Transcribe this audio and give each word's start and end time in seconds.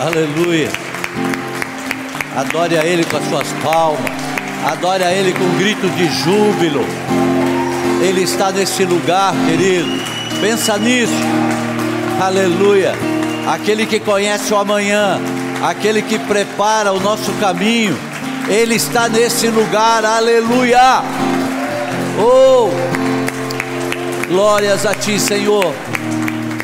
Aleluia. 0.00 0.68
Adore 2.36 2.78
a 2.78 2.84
Ele 2.84 3.04
com 3.04 3.16
as 3.16 3.28
suas 3.28 3.48
palmas. 3.64 4.00
Adore 4.64 5.02
a 5.02 5.12
Ele 5.12 5.32
com 5.32 5.42
um 5.42 5.58
grito 5.58 5.88
de 5.90 6.06
júbilo. 6.22 6.84
Ele 8.00 8.22
está 8.22 8.52
nesse 8.52 8.84
lugar, 8.84 9.34
querido. 9.48 9.90
Pensa 10.40 10.78
nisso. 10.78 11.12
Aleluia. 12.20 12.92
Aquele 13.44 13.86
que 13.86 13.98
conhece 13.98 14.54
o 14.54 14.56
amanhã, 14.56 15.18
aquele 15.64 16.00
que 16.00 16.16
prepara 16.16 16.92
o 16.92 17.00
nosso 17.00 17.32
caminho, 17.40 17.98
Ele 18.48 18.76
está 18.76 19.08
nesse 19.08 19.48
lugar. 19.48 20.04
Aleluia. 20.04 21.02
Oh, 22.20 22.70
glórias 24.28 24.86
a 24.86 24.94
Ti, 24.94 25.18
Senhor. 25.18 25.74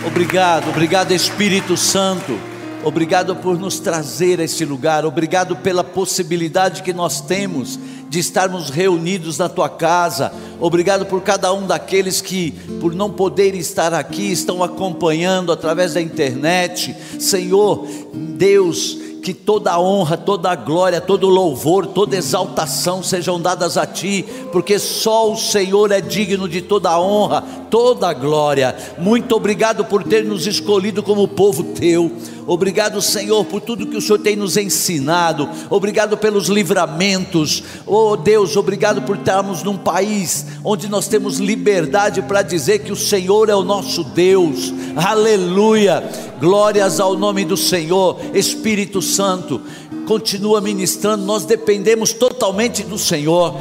Obrigado, 0.07 0.69
obrigado, 0.69 1.11
Espírito 1.11 1.77
Santo. 1.77 2.54
Obrigado 2.85 3.35
por 3.37 3.59
nos 3.59 3.79
trazer 3.79 4.41
a 4.41 4.45
esse 4.45 4.65
lugar, 4.65 5.07
obrigado 5.07 5.57
pela 5.57 5.83
possibilidade 5.83 6.83
que 6.83 6.93
nós 6.93 7.21
temos 7.21 7.79
de 8.11 8.19
estarmos 8.19 8.69
reunidos 8.69 9.39
na 9.39 9.49
tua 9.49 9.71
casa. 9.71 10.31
Obrigado 10.61 11.07
por 11.07 11.23
cada 11.23 11.53
um 11.53 11.67
daqueles 11.67 12.21
que, 12.21 12.53
por 12.81 12.95
não 12.95 13.11
poderem 13.11 13.59
estar 13.59 13.95
aqui, 13.95 14.31
estão 14.31 14.63
acompanhando 14.63 15.51
através 15.51 15.95
da 15.95 16.01
internet. 16.01 16.95
Senhor, 17.19 17.89
Deus, 18.13 18.99
que 19.25 19.33
toda 19.33 19.73
a 19.73 19.81
honra, 19.81 20.19
toda 20.19 20.51
a 20.51 20.55
glória, 20.55 21.01
todo 21.01 21.31
louvor, 21.31 21.87
toda 21.87 22.15
exaltação 22.15 23.03
sejam 23.03 23.41
dadas 23.41 23.79
a 23.79 23.87
Ti, 23.87 24.23
porque 24.53 24.79
só 24.79 25.33
o 25.33 25.37
Senhor 25.37 25.91
é 25.91 26.01
digno 26.03 26.47
de 26.47 26.61
toda 26.61 26.91
a 26.91 27.01
honra, 27.01 27.43
toda 27.71 28.07
a 28.07 28.13
glória. 28.13 28.77
Muito 28.99 29.35
obrigado 29.35 29.83
por 29.87 30.05
ter 30.05 30.25
nos 30.25 30.47
escolhido 30.47 31.03
como 31.03 31.27
povo 31.27 31.65
Teu. 31.65 32.13
Obrigado, 32.47 33.01
Senhor, 33.01 33.45
por 33.45 33.61
tudo 33.61 33.87
que 33.87 33.97
o 33.97 34.01
Senhor 34.01 34.19
tem 34.19 34.37
nos 34.37 34.57
ensinado. 34.57 35.49
Obrigado 35.71 36.17
pelos 36.17 36.49
livramentos. 36.49 37.63
Oh 37.87 38.17
Deus, 38.17 38.57
obrigado 38.57 39.03
por 39.03 39.17
estarmos 39.17 39.63
num 39.63 39.77
país 39.77 40.47
onde 40.63 40.89
nós 40.89 41.09
temos 41.09 41.39
liberdade 41.39 42.23
para 42.23 42.43
dizer 42.43 42.81
que 42.81 42.93
o 42.93 42.97
Senhor 42.97 43.49
é 43.49 43.55
o 43.55 43.65
nosso 43.65 44.05
Deus. 44.05 44.73
Aleluia. 44.97 46.03
Glórias 46.39 47.01
ao 47.01 47.17
nome 47.17 47.45
do 47.45 47.57
Senhor. 47.57 48.21
Espírito 48.35 49.01
Santo, 49.01 49.61
continua 50.07 50.61
ministrando. 50.61 51.25
Nós 51.25 51.45
dependemos 51.45 52.13
totalmente 52.13 52.83
do 52.83 52.99
Senhor 52.99 53.57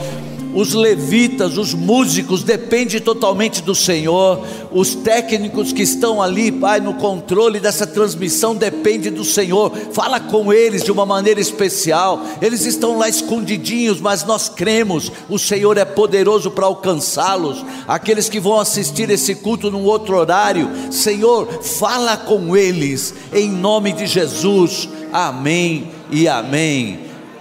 os 0.53 0.73
levitas, 0.73 1.57
os 1.57 1.73
músicos, 1.73 2.43
depende 2.43 2.99
totalmente 2.99 3.61
do 3.61 3.73
Senhor, 3.73 4.45
os 4.71 4.95
técnicos 4.95 5.73
que 5.73 5.81
estão 5.81 6.21
ali, 6.21 6.51
Pai, 6.51 6.79
no 6.79 6.93
controle 6.95 7.59
dessa 7.59 7.87
transmissão, 7.87 8.55
depende 8.55 9.09
do 9.09 9.23
Senhor, 9.23 9.71
fala 9.91 10.19
com 10.19 10.53
eles 10.53 10.83
de 10.83 10.91
uma 10.91 11.05
maneira 11.05 11.39
especial, 11.39 12.23
eles 12.41 12.65
estão 12.65 12.97
lá 12.97 13.09
escondidinhos, 13.09 13.99
mas 13.99 14.23
nós 14.23 14.49
cremos, 14.49 15.11
o 15.29 15.39
Senhor 15.39 15.77
é 15.77 15.85
poderoso 15.85 16.51
para 16.51 16.65
alcançá-los, 16.65 17.65
aqueles 17.87 18.29
que 18.29 18.39
vão 18.39 18.59
assistir 18.59 19.09
esse 19.09 19.35
culto 19.35 19.71
num 19.71 19.83
outro 19.83 20.17
horário, 20.17 20.69
Senhor, 20.91 21.61
fala 21.61 22.15
com 22.17 22.55
eles, 22.55 23.13
em 23.33 23.49
nome 23.49 23.93
de 23.93 24.05
Jesus, 24.05 24.87
amém 25.11 25.89
e 26.11 26.27
amém. 26.27 26.99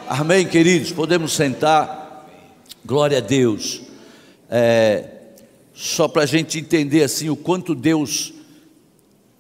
Amém, 0.09 0.47
queridos, 0.47 0.93
podemos 0.93 1.33
sentar. 1.33 2.02
Glória 2.85 3.19
a 3.19 3.21
Deus. 3.21 3.83
É, 4.51 5.09
só 5.73 6.09
para 6.09 6.25
a 6.25 6.27
gente 6.27 6.59
entender 6.59 7.05
assim 7.05 7.31
o 7.31 7.37
quanto 7.37 7.77
Deus 7.77 8.35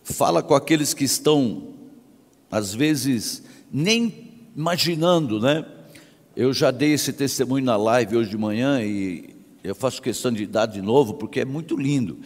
fala 0.04 0.44
com 0.44 0.54
aqueles 0.54 0.94
que 0.94 1.02
estão, 1.02 1.64
às 2.48 2.72
vezes, 2.72 3.42
nem 3.72 4.30
imaginando, 4.56 5.40
né? 5.40 5.66
Eu 6.36 6.52
já 6.52 6.70
dei 6.70 6.92
esse 6.92 7.12
testemunho 7.12 7.64
na 7.64 7.76
live 7.76 8.16
hoje 8.16 8.30
de 8.30 8.38
manhã 8.38 8.80
e 8.80 9.30
eu 9.64 9.74
faço 9.74 10.00
questão 10.00 10.30
de 10.30 10.46
dar 10.46 10.66
de 10.66 10.80
novo 10.80 11.14
porque 11.14 11.40
é 11.40 11.44
muito 11.44 11.76
lindo. 11.76 12.18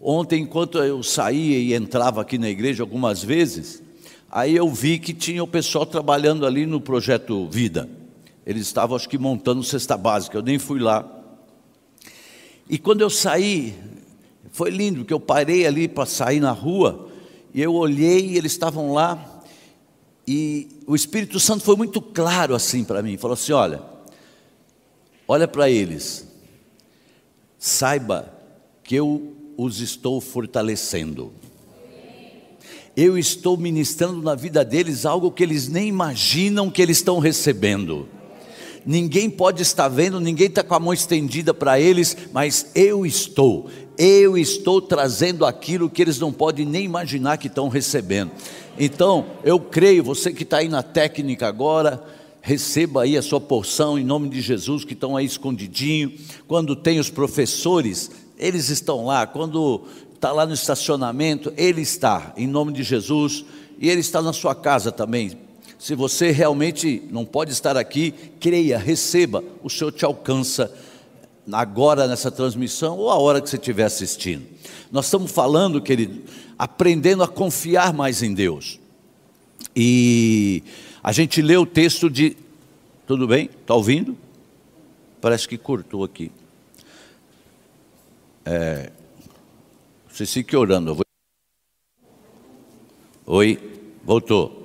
Ontem, 0.00 0.42
enquanto 0.42 0.78
eu 0.78 1.02
saía 1.02 1.58
e 1.58 1.74
entrava 1.74 2.22
aqui 2.22 2.38
na 2.38 2.48
igreja 2.48 2.82
algumas 2.82 3.22
vezes, 3.22 3.82
aí 4.30 4.56
eu 4.56 4.70
vi 4.70 4.98
que 4.98 5.12
tinha 5.12 5.44
o 5.44 5.46
pessoal 5.46 5.84
trabalhando 5.84 6.46
ali 6.46 6.64
no 6.64 6.80
projeto 6.80 7.46
Vida. 7.50 7.88
Eles 8.46 8.62
estavam, 8.62 8.96
acho 8.96 9.08
que, 9.08 9.18
montando 9.18 9.64
cesta 9.64 9.96
básica. 9.96 10.38
Eu 10.38 10.42
nem 10.42 10.56
fui 10.56 10.78
lá. 10.78 11.04
E 12.70 12.78
quando 12.78 13.00
eu 13.00 13.10
saí, 13.10 13.74
foi 14.52 14.70
lindo, 14.70 15.00
porque 15.00 15.12
eu 15.12 15.18
parei 15.18 15.66
ali 15.66 15.88
para 15.88 16.06
sair 16.06 16.38
na 16.38 16.52
rua, 16.52 17.08
e 17.52 17.60
eu 17.60 17.74
olhei 17.74 18.30
e 18.30 18.36
eles 18.36 18.52
estavam 18.52 18.92
lá, 18.92 19.42
e 20.26 20.68
o 20.86 20.94
Espírito 20.94 21.40
Santo 21.40 21.64
foi 21.64 21.76
muito 21.76 22.00
claro 22.00 22.54
assim 22.54 22.84
para 22.84 23.02
mim, 23.02 23.16
falou 23.16 23.34
assim: 23.34 23.52
olha, 23.52 23.82
olha 25.26 25.46
para 25.46 25.68
eles, 25.68 26.26
saiba 27.58 28.32
que 28.82 28.94
eu 28.94 29.34
os 29.56 29.80
estou 29.80 30.20
fortalecendo. 30.20 31.32
Eu 32.96 33.18
estou 33.18 33.56
ministrando 33.56 34.22
na 34.22 34.34
vida 34.34 34.64
deles 34.64 35.04
algo 35.04 35.30
que 35.30 35.42
eles 35.42 35.68
nem 35.68 35.86
imaginam 35.86 36.70
que 36.70 36.80
eles 36.80 36.96
estão 36.96 37.18
recebendo 37.18 38.08
ninguém 38.86 39.28
pode 39.28 39.60
estar 39.60 39.88
vendo, 39.88 40.20
ninguém 40.20 40.46
está 40.46 40.62
com 40.62 40.74
a 40.74 40.80
mão 40.80 40.92
estendida 40.92 41.52
para 41.52 41.80
eles, 41.80 42.16
mas 42.32 42.70
eu 42.74 43.04
estou, 43.04 43.68
eu 43.98 44.38
estou 44.38 44.80
trazendo 44.80 45.44
aquilo 45.44 45.90
que 45.90 46.00
eles 46.00 46.20
não 46.20 46.32
podem 46.32 46.64
nem 46.64 46.84
imaginar 46.84 47.36
que 47.36 47.48
estão 47.48 47.68
recebendo. 47.68 48.30
Então, 48.78 49.26
eu 49.42 49.58
creio, 49.58 50.04
você 50.04 50.32
que 50.32 50.44
está 50.44 50.58
aí 50.58 50.68
na 50.68 50.82
técnica 50.82 51.48
agora, 51.48 52.02
receba 52.40 53.02
aí 53.02 53.16
a 53.16 53.22
sua 53.22 53.40
porção 53.40 53.98
em 53.98 54.04
nome 54.04 54.28
de 54.28 54.40
Jesus, 54.40 54.84
que 54.84 54.92
estão 54.92 55.16
aí 55.16 55.26
escondidinho. 55.26 56.12
Quando 56.46 56.76
tem 56.76 57.00
os 57.00 57.10
professores, 57.10 58.10
eles 58.38 58.68
estão 58.68 59.06
lá. 59.06 59.26
Quando 59.26 59.82
está 60.14 60.30
lá 60.30 60.46
no 60.46 60.54
estacionamento, 60.54 61.52
ele 61.56 61.80
está, 61.80 62.32
em 62.36 62.46
nome 62.46 62.72
de 62.72 62.82
Jesus. 62.82 63.44
E 63.80 63.88
ele 63.88 64.00
está 64.00 64.22
na 64.22 64.32
sua 64.32 64.54
casa 64.54 64.92
também. 64.92 65.45
Se 65.78 65.94
você 65.94 66.30
realmente 66.30 67.02
não 67.10 67.24
pode 67.24 67.52
estar 67.52 67.76
aqui, 67.76 68.12
creia, 68.40 68.78
receba, 68.78 69.44
o 69.62 69.68
Senhor 69.68 69.92
te 69.92 70.04
alcança 70.04 70.72
agora 71.52 72.08
nessa 72.08 72.30
transmissão 72.30 72.98
ou 72.98 73.10
a 73.10 73.16
hora 73.16 73.40
que 73.40 73.48
você 73.48 73.56
estiver 73.56 73.84
assistindo. 73.84 74.46
Nós 74.90 75.06
estamos 75.06 75.30
falando, 75.30 75.80
querido, 75.80 76.22
aprendendo 76.58 77.22
a 77.22 77.28
confiar 77.28 77.92
mais 77.92 78.22
em 78.22 78.32
Deus. 78.32 78.80
E 79.74 80.62
a 81.02 81.12
gente 81.12 81.42
lê 81.42 81.56
o 81.56 81.66
texto 81.66 82.08
de. 82.08 82.36
Tudo 83.06 83.28
bem? 83.28 83.50
Está 83.60 83.74
ouvindo? 83.74 84.16
Parece 85.20 85.46
que 85.46 85.58
cortou 85.58 86.02
aqui. 86.02 86.32
É, 88.44 88.90
vocês 90.08 90.32
fiquem 90.32 90.58
orando. 90.58 90.94
Vou... 90.94 91.04
Oi, 93.26 93.58
voltou. 94.04 94.55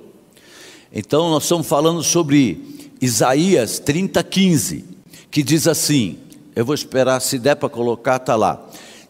Então 0.92 1.30
nós 1.30 1.44
estamos 1.44 1.66
falando 1.66 2.02
sobre 2.02 2.90
Isaías 3.00 3.78
30, 3.78 4.22
15, 4.22 4.84
que 5.30 5.42
diz 5.42 5.66
assim: 5.66 6.18
eu 6.54 6.64
vou 6.64 6.74
esperar, 6.74 7.20
se 7.20 7.38
der 7.38 7.56
para 7.56 7.68
colocar, 7.68 8.16
está 8.16 8.36
lá. 8.36 8.62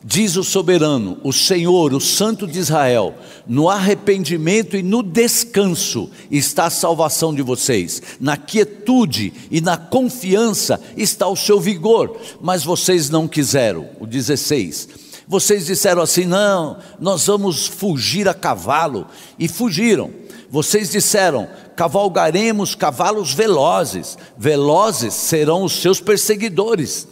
Diz 0.05 0.37
o 0.37 0.43
soberano, 0.43 1.19
o 1.23 1.33
Senhor, 1.33 1.93
o 1.93 2.01
Santo 2.01 2.47
de 2.47 2.59
Israel: 2.59 3.15
no 3.47 3.69
arrependimento 3.69 4.77
e 4.77 4.83
no 4.83 5.03
descanso 5.03 6.09
está 6.31 6.67
a 6.67 6.71
salvação 6.71 7.35
de 7.35 7.43
vocês, 7.43 8.01
na 8.21 8.37
quietude 8.37 9.33
e 9.51 9.61
na 9.61 9.77
confiança 9.77 10.81
está 10.97 11.29
o 11.29 11.37
seu 11.37 11.61
vigor, 11.61 12.17
mas 12.41 12.65
vocês 12.65 13.11
não 13.11 13.27
quiseram. 13.27 13.89
O 14.01 14.07
16. 14.07 14.89
Vocês 15.27 15.67
disseram 15.67 16.03
assim: 16.03 16.25
não, 16.25 16.79
nós 17.01 17.27
vamos 17.27 17.67
fugir 17.67 18.29
a 18.29 18.35
cavalo, 18.35 19.07
e 19.39 19.49
fugiram. 19.49 20.11
Vocês 20.53 20.91
disseram: 20.91 21.49
cavalgaremos 21.75 22.75
cavalos 22.75 23.33
velozes, 23.33 24.19
velozes 24.37 25.15
serão 25.15 25.65
os 25.65 25.73
seus 25.73 25.99
perseguidores. 25.99 27.09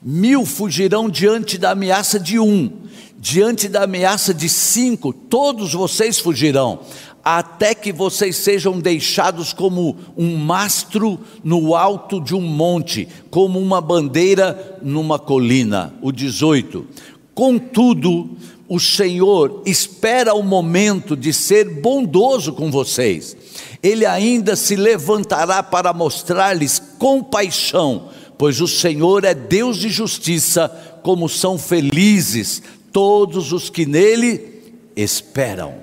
Mil 0.00 0.46
fugirão 0.46 1.10
diante 1.10 1.58
da 1.58 1.72
ameaça 1.72 2.20
de 2.20 2.38
um, 2.38 2.70
diante 3.18 3.66
da 3.66 3.82
ameaça 3.82 4.32
de 4.32 4.48
cinco, 4.48 5.12
todos 5.12 5.74
vocês 5.74 6.20
fugirão, 6.20 6.78
até 7.24 7.74
que 7.74 7.92
vocês 7.92 8.36
sejam 8.36 8.78
deixados 8.78 9.52
como 9.52 9.96
um 10.16 10.36
mastro 10.36 11.18
no 11.42 11.74
alto 11.74 12.20
de 12.20 12.36
um 12.36 12.40
monte, 12.40 13.08
como 13.30 13.58
uma 13.58 13.80
bandeira 13.80 14.78
numa 14.80 15.18
colina. 15.18 15.92
O 16.00 16.12
18. 16.12 16.86
Contudo, 17.34 18.30
o 18.68 18.80
Senhor 18.80 19.62
espera 19.64 20.34
o 20.34 20.42
momento 20.42 21.16
de 21.16 21.32
ser 21.32 21.68
bondoso 21.80 22.52
com 22.52 22.70
vocês. 22.70 23.36
Ele 23.82 24.04
ainda 24.04 24.56
se 24.56 24.74
levantará 24.74 25.62
para 25.62 25.92
mostrar-lhes 25.92 26.80
compaixão, 26.98 28.08
pois 28.36 28.60
o 28.60 28.66
Senhor 28.66 29.24
é 29.24 29.34
Deus 29.34 29.78
de 29.78 29.88
justiça, 29.88 30.68
como 31.02 31.28
são 31.28 31.56
felizes 31.56 32.62
todos 32.92 33.52
os 33.52 33.70
que 33.70 33.86
nele 33.86 34.62
esperam. 34.96 35.74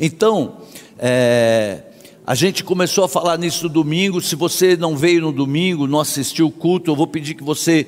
Então, 0.00 0.56
é, 0.98 1.82
A 2.24 2.36
gente 2.36 2.62
começou 2.62 3.02
a 3.02 3.08
falar 3.08 3.36
nisso 3.36 3.64
no 3.64 3.68
domingo. 3.68 4.20
Se 4.20 4.36
você 4.36 4.76
não 4.76 4.96
veio 4.96 5.22
no 5.22 5.32
domingo, 5.32 5.88
não 5.88 5.98
assistiu 5.98 6.46
o 6.46 6.52
culto, 6.52 6.88
eu 6.88 6.94
vou 6.94 7.08
pedir 7.08 7.34
que 7.34 7.42
você 7.42 7.84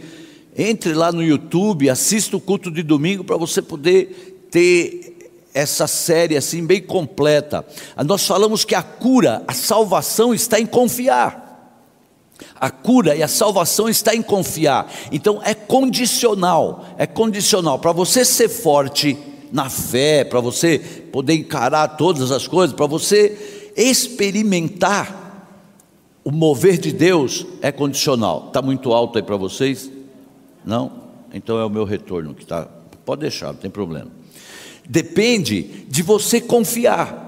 entre 0.56 0.92
lá 0.94 1.10
no 1.10 1.22
YouTube, 1.22 1.90
assista 1.90 2.36
o 2.36 2.40
culto 2.40 2.70
de 2.70 2.82
domingo 2.82 3.24
para 3.24 3.36
você 3.36 3.60
poder 3.60 4.46
ter 4.50 5.14
essa 5.52 5.86
série 5.86 6.36
assim 6.36 6.66
bem 6.66 6.82
completa. 6.82 7.64
Nós 8.04 8.26
falamos 8.26 8.64
que 8.64 8.74
a 8.74 8.82
cura, 8.82 9.42
a 9.46 9.52
salvação 9.52 10.34
está 10.34 10.58
em 10.58 10.66
confiar. 10.66 11.42
A 12.56 12.70
cura 12.70 13.14
e 13.14 13.22
a 13.22 13.28
salvação 13.28 13.88
está 13.88 14.14
em 14.14 14.22
confiar. 14.22 14.92
Então 15.12 15.40
é 15.44 15.54
condicional, 15.54 16.84
é 16.98 17.06
condicional. 17.06 17.78
Para 17.78 17.92
você 17.92 18.24
ser 18.24 18.48
forte 18.48 19.16
na 19.52 19.70
fé, 19.70 20.24
para 20.24 20.40
você 20.40 20.78
poder 20.78 21.34
encarar 21.34 21.96
todas 21.96 22.32
as 22.32 22.48
coisas, 22.48 22.74
para 22.74 22.86
você 22.86 23.72
experimentar 23.76 25.22
o 26.24 26.32
mover 26.32 26.78
de 26.78 26.90
Deus, 26.90 27.46
é 27.60 27.70
condicional. 27.70 28.46
Está 28.48 28.60
muito 28.62 28.92
alto 28.92 29.18
aí 29.18 29.22
para 29.22 29.36
vocês? 29.36 29.93
Não? 30.64 31.04
Então 31.32 31.58
é 31.58 31.64
o 31.64 31.70
meu 31.70 31.84
retorno 31.84 32.34
que 32.34 32.42
está. 32.42 32.64
Pode 33.04 33.22
deixar, 33.22 33.48
não 33.48 33.54
tem 33.54 33.70
problema. 33.70 34.10
Depende 34.88 35.62
de 35.88 36.02
você 36.02 36.40
confiar. 36.40 37.22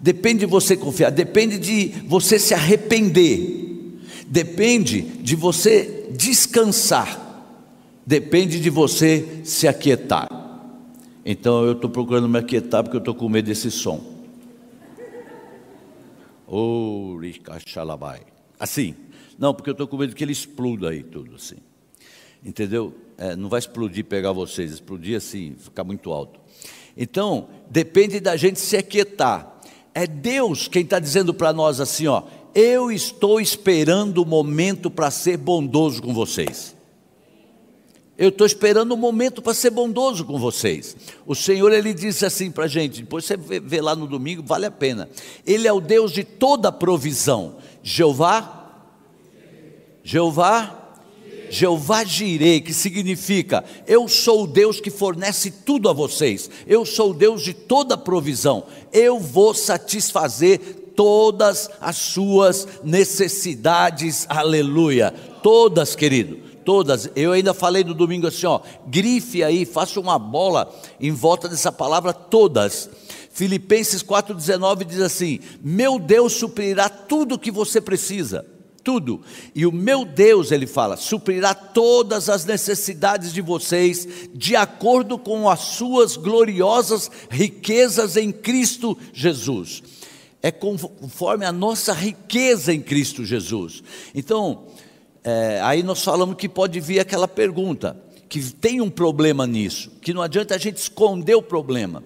Depende 0.00 0.40
de 0.40 0.46
você 0.46 0.76
confiar. 0.76 1.10
Depende 1.10 1.58
de 1.58 1.88
você 2.06 2.38
se 2.38 2.52
arrepender. 2.52 3.98
Depende 4.26 5.02
de 5.02 5.36
você 5.36 6.08
descansar. 6.10 7.26
Depende 8.04 8.60
de 8.60 8.70
você 8.70 9.42
se 9.44 9.68
aquietar. 9.68 10.28
Então 11.24 11.64
eu 11.64 11.72
estou 11.72 11.90
procurando 11.90 12.28
me 12.28 12.38
aquietar 12.38 12.82
porque 12.82 12.96
eu 12.96 13.00
estou 13.00 13.14
com 13.14 13.28
medo 13.28 13.46
desse 13.46 13.70
som. 13.70 14.00
Assim. 18.58 18.94
Não, 19.38 19.54
porque 19.54 19.70
eu 19.70 19.72
estou 19.72 19.86
com 19.86 19.96
medo 19.96 20.16
que 20.16 20.24
ele 20.24 20.32
exploda 20.32 20.90
aí 20.90 21.02
tudo 21.02 21.36
assim 21.36 21.56
entendeu? 22.44 22.94
É, 23.16 23.34
não 23.34 23.48
vai 23.48 23.58
explodir 23.58 24.04
pegar 24.04 24.32
vocês, 24.32 24.72
explodir 24.72 25.16
assim, 25.16 25.56
ficar 25.58 25.84
muito 25.84 26.12
alto. 26.12 26.40
Então, 26.96 27.48
depende 27.70 28.20
da 28.20 28.36
gente 28.36 28.58
se 28.60 28.76
aquietar. 28.76 29.60
É 29.94 30.06
Deus 30.06 30.68
quem 30.68 30.82
está 30.82 30.98
dizendo 30.98 31.34
para 31.34 31.52
nós 31.52 31.80
assim, 31.80 32.06
ó, 32.06 32.22
eu 32.54 32.90
estou 32.90 33.40
esperando 33.40 34.18
o 34.18 34.26
momento 34.26 34.90
para 34.90 35.10
ser 35.10 35.36
bondoso 35.36 36.02
com 36.02 36.12
vocês. 36.14 36.76
Eu 38.18 38.30
estou 38.30 38.44
esperando 38.44 38.90
o 38.92 38.96
momento 38.96 39.40
para 39.40 39.54
ser 39.54 39.70
bondoso 39.70 40.24
com 40.24 40.40
vocês. 40.40 40.96
O 41.24 41.36
Senhor, 41.36 41.72
Ele 41.72 41.94
disse 41.94 42.26
assim 42.26 42.50
para 42.50 42.64
a 42.64 42.68
gente, 42.68 43.02
depois 43.02 43.24
você 43.24 43.36
vê, 43.36 43.60
vê 43.60 43.80
lá 43.80 43.94
no 43.94 44.08
domingo, 44.08 44.42
vale 44.44 44.66
a 44.66 44.72
pena. 44.72 45.08
Ele 45.46 45.68
é 45.68 45.72
o 45.72 45.80
Deus 45.80 46.10
de 46.10 46.24
toda 46.24 46.72
provisão. 46.72 47.58
Jeová, 47.80 48.72
Jeová, 50.02 50.87
Jeová 51.50 52.04
Jirei, 52.04 52.60
que 52.60 52.72
significa 52.72 53.64
eu 53.86 54.08
sou 54.08 54.44
o 54.44 54.46
Deus 54.46 54.80
que 54.80 54.90
fornece 54.90 55.50
tudo 55.50 55.88
a 55.88 55.92
vocês, 55.92 56.50
eu 56.66 56.84
sou 56.84 57.10
o 57.10 57.14
Deus 57.14 57.42
de 57.42 57.54
toda 57.54 57.96
provisão, 57.96 58.64
eu 58.92 59.18
vou 59.18 59.54
satisfazer 59.54 60.58
todas 60.94 61.70
as 61.80 61.96
suas 61.96 62.66
necessidades, 62.82 64.26
aleluia, 64.28 65.14
todas, 65.42 65.94
querido, 65.94 66.38
todas. 66.64 67.08
Eu 67.14 67.30
ainda 67.30 67.54
falei 67.54 67.84
no 67.84 67.94
domingo 67.94 68.26
assim, 68.26 68.46
ó, 68.46 68.60
grife 68.86 69.44
aí, 69.44 69.64
faça 69.64 70.00
uma 70.00 70.18
bola 70.18 70.74
em 71.00 71.12
volta 71.12 71.48
dessa 71.48 71.70
palavra 71.70 72.12
todas. 72.12 72.90
Filipenses 73.30 74.02
4,19 74.02 74.84
diz 74.84 75.00
assim: 75.00 75.38
Meu 75.62 76.00
Deus 76.00 76.32
suprirá 76.32 76.88
tudo 76.88 77.36
o 77.36 77.38
que 77.38 77.52
você 77.52 77.80
precisa 77.80 78.57
tudo. 78.88 79.20
E 79.54 79.66
o 79.66 79.70
meu 79.70 80.02
Deus, 80.02 80.50
ele 80.50 80.66
fala, 80.66 80.96
suprirá 80.96 81.52
todas 81.52 82.30
as 82.30 82.46
necessidades 82.46 83.34
de 83.34 83.42
vocês, 83.42 84.08
de 84.32 84.56
acordo 84.56 85.18
com 85.18 85.46
as 85.46 85.60
suas 85.60 86.16
gloriosas 86.16 87.10
riquezas 87.28 88.16
em 88.16 88.32
Cristo 88.32 88.96
Jesus. 89.12 89.82
É 90.40 90.50
conforme 90.50 91.44
a 91.44 91.52
nossa 91.52 91.92
riqueza 91.92 92.72
em 92.72 92.80
Cristo 92.80 93.26
Jesus. 93.26 93.82
Então, 94.14 94.68
é, 95.22 95.60
aí 95.62 95.82
nós 95.82 96.02
falamos 96.02 96.36
que 96.36 96.48
pode 96.48 96.80
vir 96.80 96.98
aquela 96.98 97.28
pergunta, 97.28 97.94
que 98.26 98.40
tem 98.54 98.80
um 98.80 98.88
problema 98.88 99.46
nisso, 99.46 99.90
que 100.00 100.14
não 100.14 100.22
adianta 100.22 100.54
a 100.54 100.58
gente 100.58 100.78
esconder 100.78 101.34
o 101.34 101.42
problema. 101.42 102.02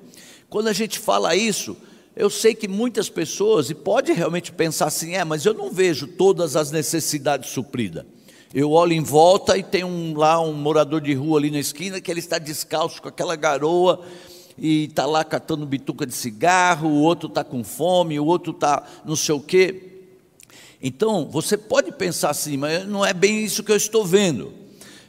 Quando 0.51 0.67
a 0.67 0.73
gente 0.73 0.99
fala 0.99 1.37
isso, 1.37 1.77
eu 2.15 2.29
sei 2.29 2.55
que 2.55 2.69
muitas 2.69 3.09
pessoas, 3.09 3.71
e 3.71 3.75
pode 3.75 4.13
realmente 4.13 4.53
pensar 4.53 4.87
assim, 4.87 5.15
é, 5.15 5.25
mas 5.25 5.47
eu 5.47 5.55
não 5.55 5.71
vejo 5.71 6.07
todas 6.07 6.57
as 6.57 6.71
necessidades 6.71 7.51
supridas. 7.51 8.05
Eu 8.53 8.71
olho 8.73 8.93
em 8.93 9.03
volta 9.03 9.57
e 9.57 9.63
tem 9.63 9.83
um, 9.83 10.15
lá 10.15 10.39
um 10.39 10.53
morador 10.53 11.01
de 11.01 11.15
rua 11.15 11.39
ali 11.39 11.51
na 11.51 11.59
esquina 11.59 12.03
que 12.03 12.11
ele 12.11 12.21
está 12.21 12.39
descalço 12.39 13.01
com 13.01 13.09
aquela 13.09 13.35
garoa 13.35 14.05
e 14.59 14.85
está 14.85 15.07
lá 15.07 15.25
catando 15.25 15.65
bituca 15.65 16.05
de 16.05 16.13
cigarro, 16.13 16.91
o 16.91 17.01
outro 17.01 17.29
está 17.29 17.43
com 17.43 17.65
fome, 17.65 18.21
o 18.21 18.27
outro 18.27 18.53
está 18.53 18.87
não 19.07 19.17
sei 19.17 19.35
o 19.35 19.41
quê. 19.41 19.89
Então, 20.83 21.27
você 21.31 21.57
pode 21.57 21.93
pensar 21.93 22.29
assim, 22.29 22.59
mas 22.59 22.87
não 22.87 23.03
é 23.03 23.15
bem 23.15 23.43
isso 23.43 23.63
que 23.63 23.73
eu 23.73 23.77
estou 23.77 24.05
vendo. 24.05 24.53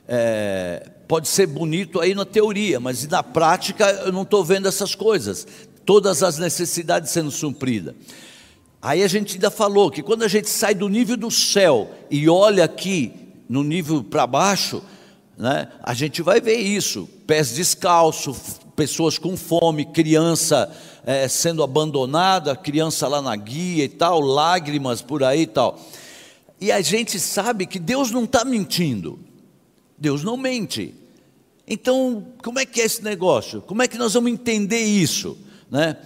É, 0.08 0.90
pode 1.06 1.28
ser 1.28 1.48
bonito 1.48 2.00
aí 2.00 2.16
na 2.16 2.24
teoria, 2.24 2.80
mas 2.80 3.06
na 3.10 3.22
prática 3.22 3.90
eu 4.06 4.12
não 4.14 4.22
estou 4.22 4.44
vendo 4.44 4.70
essas 4.70 4.96
coisas 4.96 5.46
todas 5.86 6.24
as 6.24 6.38
necessidades 6.38 7.12
sendo 7.12 7.32
supridas. 7.32 7.96
Aí 8.82 9.02
a 9.02 9.08
gente 9.08 9.36
ainda 9.36 9.50
falou 9.50 9.90
que 9.90 10.04
quando 10.04 10.24
a 10.24 10.28
gente 10.28 10.50
sai 10.50 10.76
do 10.76 10.90
nível 10.90 11.16
do 11.16 11.32
céu 11.32 11.90
e 12.12 12.28
olha 12.28 12.66
aqui 12.66 13.14
no 13.48 13.64
nível 13.64 14.04
para 14.04 14.28
baixo, 14.28 14.84
né, 15.38 15.70
a 15.82 15.94
gente 15.94 16.22
vai 16.22 16.42
ver 16.42 16.58
isso: 16.58 17.08
pés 17.26 17.52
descalços, 17.52 18.60
pessoas 18.76 19.18
com 19.18 19.38
fome, 19.38 19.86
criança 19.86 20.70
é, 21.06 21.28
sendo 21.28 21.64
abandonada, 21.64 22.56
criança 22.56 23.08
lá 23.08 23.22
na 23.22 23.36
guia 23.36 23.86
e 23.86 23.90
tal, 23.90 24.20
lágrimas 24.20 25.02
por 25.02 25.24
aí 25.24 25.44
e 25.44 25.48
tal. 25.48 25.80
E 26.60 26.72
a 26.72 26.82
gente 26.82 27.20
sabe 27.20 27.66
que 27.66 27.80
Deus 27.80 28.12
não 28.12 28.24
está 28.24 28.44
mentindo, 28.44 29.20
Deus 29.98 30.24
não 30.24 30.38
mente. 30.38 30.94
Então, 31.68 32.28
como 32.44 32.60
é 32.60 32.66
que 32.66 32.82
é 32.82 32.86
esse 32.86 33.02
negócio? 33.02 33.62
Como 33.62 33.82
é 33.82 33.88
que 33.88 33.98
nós 33.98 34.14
vamos 34.14 34.32
entender 34.32 34.84
isso? 34.84 35.38
Né? 35.74 35.98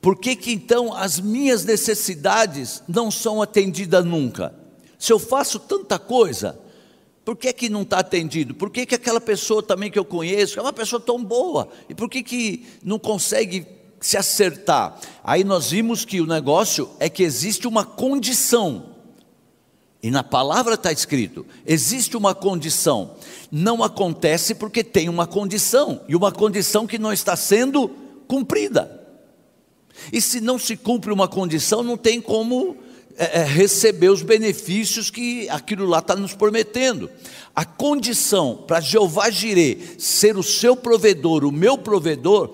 Por 0.00 0.16
que, 0.16 0.36
que 0.36 0.52
então 0.52 0.94
as 0.94 1.18
minhas 1.18 1.64
necessidades 1.64 2.82
não 2.86 3.10
são 3.10 3.42
atendidas 3.42 4.04
nunca? 4.04 4.54
Se 4.96 5.12
eu 5.12 5.18
faço 5.18 5.58
tanta 5.58 5.98
coisa, 5.98 6.58
por 7.24 7.36
que, 7.36 7.52
que 7.52 7.68
não 7.68 7.82
está 7.82 7.98
atendido? 7.98 8.54
Por 8.54 8.70
que, 8.70 8.86
que 8.86 8.94
aquela 8.94 9.20
pessoa 9.20 9.60
também 9.60 9.90
que 9.90 9.98
eu 9.98 10.04
conheço, 10.04 10.58
é 10.58 10.62
uma 10.62 10.72
pessoa 10.72 11.00
tão 11.00 11.22
boa, 11.22 11.68
e 11.88 11.94
por 11.94 12.08
que, 12.08 12.22
que 12.22 12.64
não 12.84 12.98
consegue 12.98 13.66
se 14.00 14.16
acertar? 14.16 15.00
Aí 15.24 15.42
nós 15.42 15.70
vimos 15.70 16.04
que 16.04 16.20
o 16.20 16.26
negócio 16.26 16.88
é 17.00 17.08
que 17.08 17.24
existe 17.24 17.66
uma 17.66 17.84
condição, 17.84 18.90
e 20.00 20.10
na 20.10 20.22
palavra 20.22 20.74
está 20.74 20.92
escrito: 20.92 21.46
existe 21.64 22.16
uma 22.16 22.34
condição. 22.34 23.16
Não 23.52 23.84
acontece 23.84 24.54
porque 24.54 24.82
tem 24.82 25.08
uma 25.08 25.26
condição, 25.26 26.00
e 26.08 26.16
uma 26.16 26.30
condição 26.30 26.86
que 26.86 26.98
não 26.98 27.12
está 27.12 27.36
sendo 27.36 27.88
cumprida. 28.26 29.01
E 30.12 30.20
se 30.20 30.40
não 30.40 30.58
se 30.58 30.76
cumpre 30.76 31.12
uma 31.12 31.28
condição, 31.28 31.82
não 31.82 31.96
tem 31.96 32.20
como 32.20 32.76
é, 33.16 33.40
é, 33.40 33.44
receber 33.44 34.08
os 34.08 34.22
benefícios 34.22 35.10
que 35.10 35.48
aquilo 35.48 35.86
lá 35.86 35.98
está 35.98 36.16
nos 36.16 36.34
prometendo. 36.34 37.10
A 37.54 37.64
condição 37.64 38.64
para 38.66 38.80
Jeová 38.80 39.30
Jirê 39.30 39.78
ser 39.98 40.36
o 40.36 40.42
seu 40.42 40.74
provedor, 40.74 41.44
o 41.44 41.52
meu 41.52 41.76
provedor, 41.76 42.50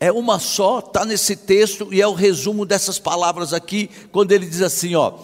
é 0.00 0.12
uma 0.12 0.38
só, 0.38 0.78
está 0.78 1.04
nesse 1.04 1.34
texto 1.34 1.88
e 1.92 2.00
é 2.00 2.06
o 2.06 2.14
resumo 2.14 2.64
dessas 2.64 2.98
palavras 2.98 3.52
aqui, 3.52 3.90
quando 4.12 4.32
ele 4.32 4.46
diz 4.46 4.62
assim: 4.62 4.94
ó, 4.94 5.14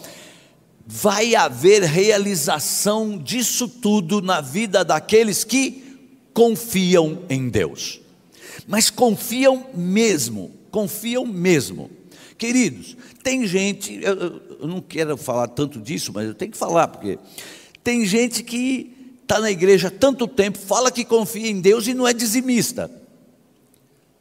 vai 0.86 1.34
haver 1.34 1.82
realização 1.82 3.16
disso 3.16 3.68
tudo 3.68 4.20
na 4.20 4.40
vida 4.40 4.84
daqueles 4.84 5.44
que 5.44 5.82
confiam 6.32 7.20
em 7.28 7.48
Deus 7.48 8.04
mas 8.66 8.90
confiam 8.90 9.66
mesmo, 9.74 10.50
confiam 10.74 11.24
mesmo. 11.24 11.88
Queridos, 12.36 12.96
tem 13.22 13.46
gente, 13.46 13.94
eu, 14.02 14.42
eu 14.60 14.66
não 14.66 14.80
quero 14.80 15.16
falar 15.16 15.46
tanto 15.46 15.80
disso, 15.80 16.10
mas 16.12 16.26
eu 16.26 16.34
tenho 16.34 16.50
que 16.50 16.58
falar, 16.58 16.88
porque 16.88 17.16
tem 17.84 18.04
gente 18.04 18.42
que 18.42 18.92
está 19.22 19.38
na 19.38 19.52
igreja 19.52 19.86
há 19.86 19.90
tanto 19.92 20.26
tempo, 20.26 20.58
fala 20.58 20.90
que 20.90 21.04
confia 21.04 21.48
em 21.48 21.60
Deus 21.60 21.86
e 21.86 21.94
não 21.94 22.08
é 22.08 22.12
dizimista. 22.12 22.90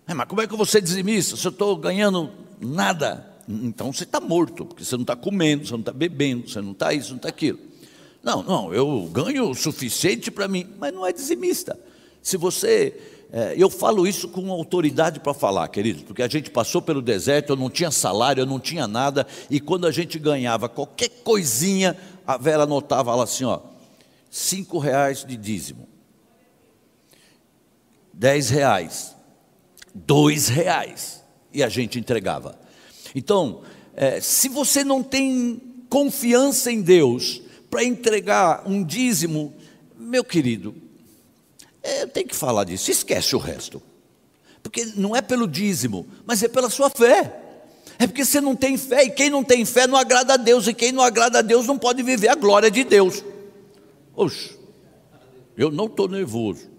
É, 0.07 0.13
mas 0.13 0.27
como 0.27 0.41
é 0.41 0.47
que 0.47 0.53
eu 0.53 0.57
vou 0.57 0.65
ser 0.67 0.79
dizimista 0.79 1.35
se 1.35 1.43
eu 1.43 1.49
estou 1.49 1.75
ganhando 1.75 2.29
nada? 2.61 3.27
Então 3.49 3.91
você 3.91 4.03
está 4.03 4.21
morto, 4.21 4.63
porque 4.63 4.85
você 4.85 4.95
não 4.95 5.01
está 5.01 5.15
comendo, 5.15 5.65
você 5.65 5.73
não 5.73 5.79
está 5.79 5.91
bebendo, 5.91 6.47
você 6.47 6.61
não 6.61 6.73
está 6.73 6.93
isso, 6.93 7.09
não 7.09 7.17
está 7.17 7.29
aquilo. 7.29 7.57
Não, 8.21 8.43
não, 8.43 8.71
eu 8.71 9.09
ganho 9.11 9.49
o 9.49 9.55
suficiente 9.55 10.29
para 10.29 10.47
mim, 10.47 10.67
mas 10.77 10.93
não 10.93 11.03
é 11.03 11.11
dizimista. 11.11 11.79
Se 12.21 12.37
você 12.37 12.93
é, 13.35 13.55
eu 13.57 13.67
falo 13.67 14.05
isso 14.05 14.27
com 14.27 14.51
autoridade 14.51 15.19
para 15.19 15.33
falar, 15.33 15.67
queridos, 15.69 16.03
porque 16.03 16.21
a 16.21 16.27
gente 16.27 16.51
passou 16.51 16.83
pelo 16.83 17.01
deserto, 17.01 17.49
eu 17.49 17.55
não 17.55 17.67
tinha 17.67 17.89
salário, 17.89 18.41
eu 18.41 18.45
não 18.45 18.59
tinha 18.59 18.87
nada, 18.87 19.25
e 19.49 19.59
quando 19.59 19.87
a 19.87 19.91
gente 19.91 20.19
ganhava 20.19 20.69
qualquer 20.69 21.09
coisinha, 21.23 21.97
a 22.27 22.37
Vera 22.37 22.61
anotava 22.61 23.15
lá 23.15 23.23
assim, 23.23 23.43
ó, 23.43 23.59
cinco 24.29 24.77
reais 24.77 25.25
de 25.25 25.35
dízimo, 25.35 25.87
dez 28.13 28.51
reais, 28.51 29.15
dois 29.95 30.47
reais, 30.47 31.23
e 31.51 31.63
a 31.63 31.69
gente 31.69 31.97
entregava. 31.97 32.55
Então, 33.15 33.63
é, 33.95 34.21
se 34.21 34.47
você 34.47 34.83
não 34.83 35.01
tem 35.01 35.59
confiança 35.89 36.71
em 36.71 36.83
Deus 36.83 37.41
para 37.67 37.83
entregar 37.83 38.61
um 38.67 38.83
dízimo, 38.83 39.55
meu 39.97 40.23
querido, 40.23 40.82
é, 41.83 42.05
tem 42.05 42.25
que 42.25 42.35
falar 42.35 42.63
disso, 42.63 42.89
esquece 42.89 43.35
o 43.35 43.39
resto. 43.39 43.81
Porque 44.63 44.85
não 44.95 45.13
é 45.13 45.21
pelo 45.21 45.45
dízimo, 45.45 46.07
mas 46.25 46.41
é 46.41 46.47
pela 46.47 46.69
sua 46.69 46.89
fé. 46.89 47.41
É 47.99 48.07
porque 48.07 48.23
você 48.23 48.39
não 48.39 48.55
tem 48.55 48.77
fé, 48.77 49.03
e 49.03 49.09
quem 49.09 49.29
não 49.29 49.43
tem 49.43 49.65
fé 49.65 49.85
não 49.85 49.97
agrada 49.97 50.33
a 50.33 50.37
Deus, 50.37 50.65
e 50.65 50.73
quem 50.73 50.93
não 50.93 51.03
agrada 51.03 51.39
a 51.39 51.41
Deus 51.41 51.67
não 51.67 51.77
pode 51.77 52.01
viver 52.01 52.29
a 52.29 52.35
glória 52.35 52.71
de 52.71 52.85
Deus. 52.85 53.21
Oxe, 54.15 54.57
eu 55.57 55.69
não 55.69 55.85
estou 55.85 56.07
nervoso. 56.07 56.71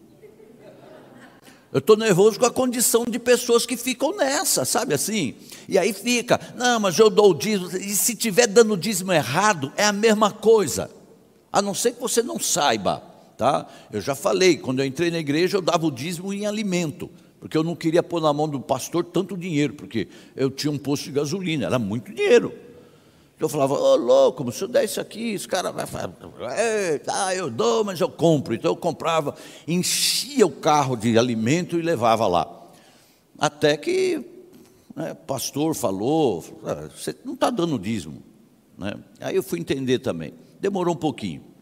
Eu 1.71 1.81
estou 1.81 1.97
nervoso 1.97 2.39
com 2.39 2.47
a 2.47 2.51
condição 2.51 3.05
de 3.05 3.19
pessoas 3.19 3.67
que 3.67 3.77
ficam 3.77 4.17
nessa, 4.17 4.65
sabe 4.65 4.95
assim? 4.95 5.35
E 5.69 5.77
aí 5.77 5.93
fica, 5.93 6.41
não, 6.57 6.81
mas 6.81 6.99
eu 6.99 7.11
dou 7.11 7.33
o 7.33 7.35
dízimo, 7.35 7.77
e 7.77 7.95
se 7.95 8.15
tiver 8.15 8.47
dando 8.47 8.75
o 8.75 8.77
dízimo 8.77 9.13
errado, 9.13 9.73
é 9.77 9.85
a 9.85 9.93
mesma 9.93 10.31
coisa, 10.31 10.91
a 11.53 11.61
não 11.61 11.75
ser 11.75 11.93
que 11.93 12.01
você 12.01 12.23
não 12.23 12.39
saiba 12.39 13.14
tá? 13.37 13.67
Eu 13.93 14.01
já 14.01 14.15
falei, 14.15 14.57
quando 14.57 14.81
eu 14.81 14.87
entrei 14.87 15.11
na 15.11 15.19
igreja, 15.19 15.57
eu 15.57 15.63
dava 15.63 15.87
o 15.87 15.91
dízimo 15.91 16.33
em 16.33 16.47
alimento, 16.47 17.11
porque 17.41 17.57
eu 17.57 17.63
não 17.63 17.77
queria 17.77 18.03
pôr 18.03 18.21
na 18.21 18.33
mão 18.33 18.49
do 18.49 18.61
pastor 18.61 19.05
tanto 19.05 19.37
dinheiro, 19.37 19.75
porque 19.75 20.09
eu 20.35 20.51
tinha 20.51 20.71
um 20.71 20.79
posto 20.79 21.05
de 21.05 21.13
gasolina, 21.13 21.67
era 21.67 21.79
muito 21.79 22.13
dinheiro. 22.13 22.53
Eu 23.39 23.49
falava, 23.49 23.75
ô 23.75 23.93
oh, 23.93 23.97
louco, 23.97 24.51
se 24.53 24.63
eu 24.63 24.69
der 24.69 24.85
isso 24.85 25.01
aqui, 25.01 25.33
esse 25.33 25.47
cara 25.47 25.73
vai 25.73 25.87
falar, 25.87 26.13
tá, 27.05 27.35
eu 27.35 27.51
dou, 27.51 27.85
mas 27.85 28.01
eu 28.01 28.09
compro. 28.09 28.55
Então 28.55 28.71
eu 28.71 28.77
comprava, 28.77 29.35
enchia 29.67 30.47
o 30.47 30.51
carro 30.51 30.97
de 30.97 31.19
alimento 31.19 31.79
e 31.79 31.83
levava 31.83 32.27
lá. 32.27 32.63
Até 33.37 33.77
que 33.77 34.25
né, 34.95 35.13
o 35.13 35.17
pastor 35.17 35.75
falou, 35.75 36.45
ah, 36.65 36.89
você 36.97 37.15
não 37.25 37.35
está 37.35 37.51
dando 37.51 37.77
dízimo. 37.79 38.23
Né? 38.79 38.95
Aí 39.21 39.35
eu 39.35 39.43
fui 39.43 39.59
entender 39.59 39.99
também. 39.99 40.33
Demorou 40.61 40.95
um 40.95 40.99
pouquinho 40.99 41.54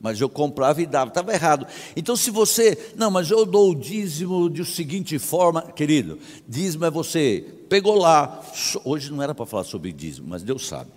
mas 0.00 0.20
eu 0.20 0.28
comprava 0.28 0.80
e 0.80 0.86
dava, 0.86 1.08
estava 1.08 1.32
errado. 1.32 1.66
Então, 1.94 2.16
se 2.16 2.30
você, 2.30 2.92
não, 2.96 3.10
mas 3.10 3.30
eu 3.30 3.44
dou 3.44 3.70
o 3.70 3.74
dízimo 3.74 4.48
de 4.48 4.64
seguinte 4.64 5.18
forma, 5.18 5.62
querido, 5.62 6.18
dízimo 6.48 6.86
é 6.86 6.90
você, 6.90 7.44
pegou 7.68 7.96
lá, 7.96 8.42
hoje 8.84 9.12
não 9.12 9.22
era 9.22 9.34
para 9.34 9.44
falar 9.44 9.64
sobre 9.64 9.92
dízimo, 9.92 10.28
mas 10.28 10.42
Deus 10.42 10.66
sabe. 10.66 10.90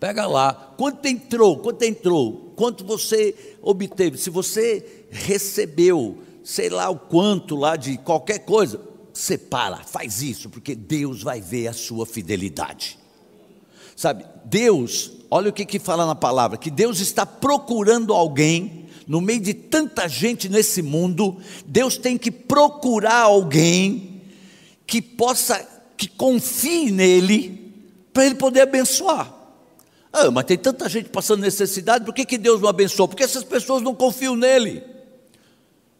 Pega 0.00 0.26
lá, 0.26 0.74
quanto 0.76 1.06
entrou, 1.06 1.58
quanto 1.58 1.82
entrou, 1.82 2.52
quanto 2.56 2.84
você 2.84 3.56
obteve, 3.62 4.18
se 4.18 4.28
você 4.28 5.06
recebeu, 5.10 6.18
sei 6.42 6.68
lá 6.68 6.90
o 6.90 6.98
quanto 6.98 7.54
lá 7.54 7.76
de 7.76 7.96
qualquer 7.98 8.40
coisa, 8.40 8.80
separa, 9.12 9.76
faz 9.78 10.20
isso, 10.20 10.50
porque 10.50 10.74
Deus 10.74 11.22
vai 11.22 11.40
ver 11.40 11.68
a 11.68 11.72
sua 11.72 12.04
fidelidade. 12.04 12.98
Sabe, 13.96 14.26
Deus 14.44 15.12
Olha 15.36 15.50
o 15.50 15.52
que, 15.52 15.64
que 15.64 15.80
fala 15.80 16.06
na 16.06 16.14
palavra: 16.14 16.56
que 16.56 16.70
Deus 16.70 17.00
está 17.00 17.26
procurando 17.26 18.12
alguém, 18.12 18.86
no 19.04 19.20
meio 19.20 19.40
de 19.40 19.52
tanta 19.52 20.06
gente 20.06 20.48
nesse 20.48 20.80
mundo, 20.80 21.38
Deus 21.66 21.98
tem 21.98 22.16
que 22.16 22.30
procurar 22.30 23.22
alguém 23.22 24.22
que 24.86 25.02
possa, 25.02 25.58
que 25.96 26.06
confie 26.06 26.92
nele, 26.92 27.74
para 28.12 28.26
ele 28.26 28.36
poder 28.36 28.60
abençoar. 28.60 29.34
Ah, 30.12 30.30
mas 30.30 30.44
tem 30.44 30.56
tanta 30.56 30.88
gente 30.88 31.08
passando 31.08 31.40
necessidade, 31.40 32.04
por 32.04 32.14
que, 32.14 32.24
que 32.24 32.38
Deus 32.38 32.60
não 32.60 32.68
abençoa? 32.68 33.08
Porque 33.08 33.24
essas 33.24 33.42
pessoas 33.42 33.82
não 33.82 33.92
confiam 33.92 34.36
nele. 34.36 34.84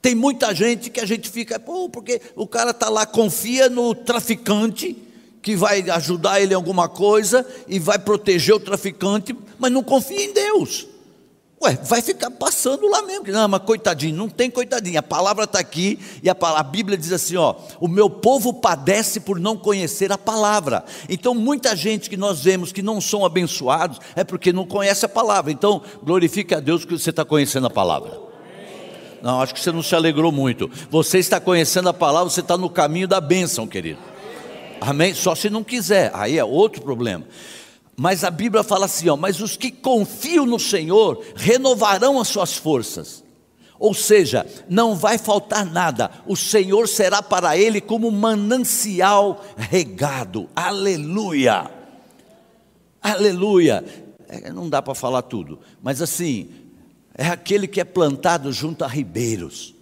Tem 0.01 0.15
muita 0.15 0.55
gente 0.55 0.91
que 0.91 1.01
a 1.01 1.07
gente 1.07 1.29
fica, 1.29 1.59
pô, 1.59 1.89
porque 1.89 2.23
o 2.37 2.47
cara 2.47 2.71
está 2.71 2.89
lá, 2.89 3.05
confia 3.05 3.69
no 3.69 3.97
traficante, 3.97 4.97
que 5.45 5.55
vai 5.55 5.83
ajudar 5.91 6.41
ele 6.41 6.55
em 6.55 6.57
alguma 6.57 6.89
coisa 6.89 7.47
e 7.69 7.79
vai 7.79 7.99
proteger 7.99 8.55
o 8.55 8.59
traficante, 8.59 9.37
mas 9.59 9.71
não 9.71 9.83
confia 9.83 10.25
em 10.25 10.33
Deus. 10.33 10.87
Ué, 11.63 11.79
vai 11.85 12.01
ficar 12.01 12.31
passando 12.31 12.89
lá 12.89 13.03
mesmo. 13.03 13.27
Não, 13.29 13.47
mas 13.47 13.63
coitadinho, 13.63 14.17
não 14.17 14.27
tem 14.27 14.51
coitadinho. 14.51 14.99
A 14.99 15.03
palavra 15.03 15.45
está 15.45 15.59
aqui 15.59 15.99
e 16.23 16.31
a, 16.31 16.37
a, 16.41 16.63
Bíblia 16.63 16.97
diz 16.97 17.13
assim: 17.13 17.37
ó, 17.37 17.57
o 17.79 17.87
meu 17.87 18.09
povo 18.09 18.55
padece 18.55 19.21
por 19.21 19.39
não 19.39 19.55
conhecer 19.55 20.11
a 20.11 20.17
palavra. 20.17 20.83
Então, 21.11 21.35
muita 21.35 21.77
gente 21.77 22.09
que 22.09 22.17
nós 22.17 22.43
vemos 22.43 22.73
que 22.73 22.81
não 22.81 22.99
são 22.99 23.23
abençoados 23.23 24.01
é 24.17 24.25
porque 24.25 24.51
não 24.51 24.67
conhece 24.67 25.05
a 25.05 25.11
palavra. 25.11 25.53
Então, 25.53 25.83
glorifique 26.03 26.55
a 26.55 26.61
Deus 26.61 26.87
que 26.87 26.99
você 26.99 27.11
está 27.11 27.25
conhecendo 27.25 27.67
a 27.67 27.71
palavra. 27.71 28.19
Não, 29.23 29.43
acho 29.43 29.53
que 29.53 29.61
você 29.61 29.73
não 29.73 29.83
se 29.83 29.95
alegrou 29.95 30.33
muito. 30.33 30.71
Você 30.91 31.19
está 31.19 31.39
conhecendo 31.39 31.91
a 31.91 31.95
palavra, 31.95 32.31
você 32.31 32.41
está 32.41 32.57
no 32.57 32.71
caminho 32.71 33.07
da 33.07 33.21
bênção, 33.21 33.67
querido. 33.67 34.14
Amém? 34.87 35.15
Só 35.15 35.35
se 35.35 35.49
não 35.49 35.65
quiser, 35.65 36.11
aí 36.15 36.39
é 36.39 36.45
outro 36.45 36.83
problema. 36.83 37.25
Mas 37.97 38.23
a 38.23 38.31
Bíblia 38.31 38.63
fala 38.63 38.85
assim: 38.85 39.09
ó, 39.09 39.17
mas 39.17 39.41
os 39.41 39.57
que 39.57 39.71
confiam 39.71 40.45
no 40.45 40.59
Senhor 40.59 41.25
renovarão 41.35 42.21
as 42.21 42.29
suas 42.29 42.55
forças. 42.55 43.25
Ou 43.79 43.95
seja, 43.95 44.47
não 44.69 44.95
vai 44.95 45.19
faltar 45.19 45.65
nada, 45.65 46.11
o 46.27 46.37
Senhor 46.37 46.87
será 46.87 47.23
para 47.23 47.57
ele 47.57 47.81
como 47.81 48.11
manancial 48.11 49.43
regado. 49.57 50.49
Aleluia! 50.55 51.71
Aleluia! 53.03 53.85
É, 54.29 54.53
não 54.53 54.69
dá 54.69 54.81
para 54.81 54.95
falar 54.95 55.23
tudo, 55.23 55.59
mas 55.83 56.01
assim, 56.01 56.51
é 57.15 57.27
aquele 57.27 57.67
que 57.67 57.81
é 57.81 57.85
plantado 57.85 58.53
junto 58.53 58.85
a 58.85 58.89
ribeiros 58.89 59.74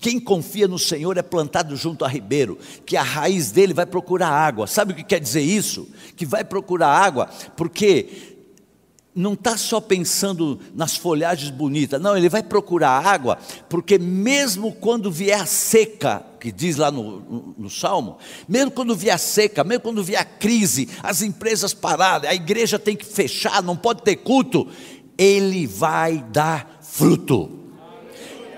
quem 0.00 0.20
confia 0.20 0.68
no 0.68 0.78
Senhor 0.78 1.16
é 1.16 1.22
plantado 1.22 1.76
junto 1.76 2.04
a 2.04 2.08
ribeiro, 2.08 2.56
que 2.86 2.96
a 2.96 3.02
raiz 3.02 3.50
dele 3.50 3.74
vai 3.74 3.84
procurar 3.84 4.28
água. 4.28 4.66
Sabe 4.66 4.92
o 4.92 4.96
que 4.96 5.02
quer 5.02 5.20
dizer 5.20 5.40
isso? 5.40 5.88
Que 6.16 6.24
vai 6.24 6.44
procurar 6.44 6.88
água, 6.88 7.28
porque 7.56 8.36
não 9.12 9.32
está 9.32 9.56
só 9.56 9.80
pensando 9.80 10.60
nas 10.72 10.96
folhagens 10.96 11.50
bonitas, 11.50 12.00
não, 12.00 12.16
ele 12.16 12.28
vai 12.28 12.44
procurar 12.44 13.04
água, 13.04 13.36
porque 13.68 13.98
mesmo 13.98 14.70
quando 14.70 15.10
vier 15.10 15.40
a 15.40 15.46
seca, 15.46 16.24
que 16.38 16.52
diz 16.52 16.76
lá 16.76 16.88
no, 16.92 17.18
no, 17.18 17.54
no, 17.58 17.70
Salmo, 17.70 18.18
mesmo 18.48 18.70
quando 18.70 18.94
vier 18.94 19.16
a 19.16 19.18
seca, 19.18 19.64
mesmo 19.64 19.82
quando 19.82 20.04
vier 20.04 20.20
a 20.20 20.24
crise, 20.24 20.88
as 21.02 21.20
empresas 21.22 21.74
paradas, 21.74 22.30
a 22.30 22.34
igreja 22.34 22.78
tem 22.78 22.94
que 22.94 23.04
fechar, 23.04 23.60
não 23.60 23.76
pode 23.76 24.02
ter 24.02 24.14
culto, 24.14 24.68
ele 25.16 25.66
vai 25.66 26.24
dar 26.30 26.78
fruto 26.80 27.67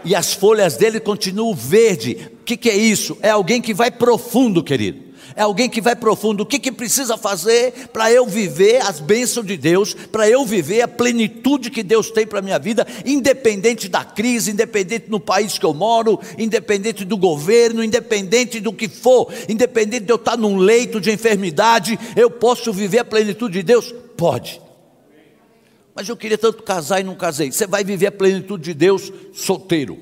e 0.05 0.15
as 0.15 0.33
folhas 0.33 0.77
dele 0.77 1.01
continuam 1.01 1.55
verde. 1.55 2.31
O 2.41 2.45
que, 2.45 2.57
que, 2.57 2.71
é 2.71 2.77
isso? 2.77 3.17
É 3.23 3.31
alguém 3.31 3.61
que 3.61 3.75
vai 3.75 3.91
profundo, 3.91 4.63
querido. 4.63 5.11
É 5.37 5.43
alguém 5.43 5.69
que 5.69 5.81
vai 5.81 5.95
profundo. 5.95 6.43
O 6.43 6.47
que, 6.47 6.59
que 6.59 6.73
precisa 6.73 7.17
fazer 7.17 7.89
para 7.93 8.11
eu 8.11 8.27
viver 8.27 8.83
as 8.83 9.01
bênçãos 9.01 9.47
de 9.47 9.57
Deus, 9.57 9.95
para 9.95 10.29
eu 10.29 10.45
viver 10.45 10.83
a 10.83 10.89
plenitude 10.89 11.71
que 11.71 11.83
Deus 11.83 12.11
tem 12.11 12.27
para 12.27 12.41
a 12.41 12.43
minha 12.43 12.59
vida, 12.59 12.87
independente 13.05 13.89
da 13.89 14.05
crise, 14.05 14.51
independente 14.51 15.09
do 15.09 15.21
país 15.21 15.59
que 15.59 15.65
eu 15.65 15.75
moro, 15.75 16.19
independente 16.39 17.05
do 17.05 17.17
governo, 17.17 17.85
independente 17.85 18.61
do 18.61 18.73
que 18.73 18.89
for, 18.89 19.33
independente 19.49 20.05
de 20.05 20.13
eu 20.13 20.17
estar 20.17 20.37
num 20.37 20.57
leito 20.57 21.01
de 21.01 21.11
enfermidade, 21.11 21.99
eu 22.17 22.31
posso 22.31 22.73
viver 22.73 22.99
a 22.99 23.05
plenitude 23.05 23.59
de 23.59 23.63
Deus? 23.63 23.95
Pode. 24.17 24.61
Mas 25.95 26.09
eu 26.09 26.17
queria 26.17 26.39
tanto 26.39 26.63
casar 26.63 27.01
e 27.01 27.05
não 27.05 27.15
casei. 27.15 27.51
Você 27.51 27.67
vai 27.67 27.85
viver 27.85 28.07
a 28.07 28.13
plenitude 28.13 28.65
de 28.65 28.75
Deus 28.75 29.13
solteiro. 29.33 29.99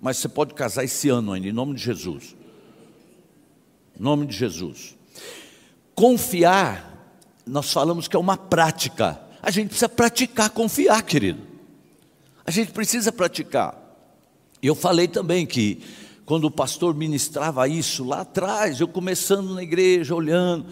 Mas 0.00 0.18
você 0.18 0.28
pode 0.28 0.54
casar 0.54 0.84
esse 0.84 1.08
ano 1.08 1.32
ainda, 1.32 1.48
em 1.48 1.52
nome 1.52 1.74
de 1.74 1.82
Jesus. 1.82 2.36
Em 3.98 4.02
nome 4.02 4.26
de 4.26 4.36
Jesus. 4.36 4.96
Confiar, 5.94 7.18
nós 7.46 7.72
falamos 7.72 8.08
que 8.08 8.16
é 8.16 8.18
uma 8.18 8.36
prática. 8.36 9.20
A 9.42 9.50
gente 9.50 9.68
precisa 9.68 9.88
praticar 9.88 10.50
confiar, 10.50 11.02
querido. 11.02 11.40
A 12.44 12.50
gente 12.50 12.72
precisa 12.72 13.10
praticar. 13.10 13.80
E 14.60 14.66
eu 14.66 14.74
falei 14.74 15.08
também 15.08 15.46
que 15.46 15.82
quando 16.26 16.44
o 16.44 16.50
pastor 16.50 16.94
ministrava 16.94 17.68
isso 17.68 18.04
lá 18.04 18.22
atrás, 18.22 18.80
eu 18.80 18.88
começando 18.88 19.54
na 19.54 19.62
igreja, 19.62 20.14
olhando, 20.14 20.66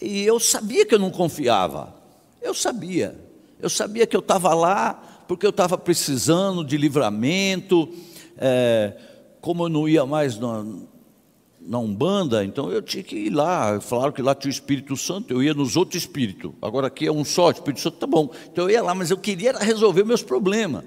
e 0.00 0.22
eu 0.22 0.38
sabia 0.38 0.84
que 0.84 0.94
eu 0.94 0.98
não 0.98 1.10
confiava. 1.10 1.94
Eu 2.40 2.54
sabia. 2.54 3.31
Eu 3.62 3.70
sabia 3.70 4.06
que 4.08 4.16
eu 4.16 4.20
estava 4.20 4.52
lá 4.52 5.00
porque 5.28 5.46
eu 5.46 5.50
estava 5.50 5.78
precisando 5.78 6.64
de 6.64 6.76
livramento, 6.76 7.88
é, 8.36 8.92
como 9.40 9.64
eu 9.64 9.68
não 9.68 9.88
ia 9.88 10.04
mais 10.04 10.36
na, 10.36 10.66
na 11.60 11.78
Umbanda, 11.78 12.44
então 12.44 12.72
eu 12.72 12.82
tinha 12.82 13.04
que 13.04 13.14
ir 13.14 13.30
lá. 13.30 13.80
Falaram 13.80 14.12
que 14.12 14.20
lá 14.20 14.34
tinha 14.34 14.50
o 14.50 14.52
Espírito 14.52 14.96
Santo, 14.96 15.32
eu 15.32 15.40
ia 15.40 15.54
nos 15.54 15.76
outros 15.76 16.02
espíritos. 16.02 16.50
Agora 16.60 16.88
aqui 16.88 17.06
é 17.06 17.12
um 17.12 17.24
só, 17.24 17.46
o 17.46 17.50
Espírito 17.52 17.80
Santo 17.80 17.98
tá 17.98 18.06
bom. 18.06 18.30
Então 18.52 18.64
eu 18.64 18.70
ia 18.70 18.82
lá, 18.82 18.96
mas 18.96 19.12
eu 19.12 19.16
queria 19.16 19.52
resolver 19.52 20.04
meus 20.04 20.24
problemas. 20.24 20.84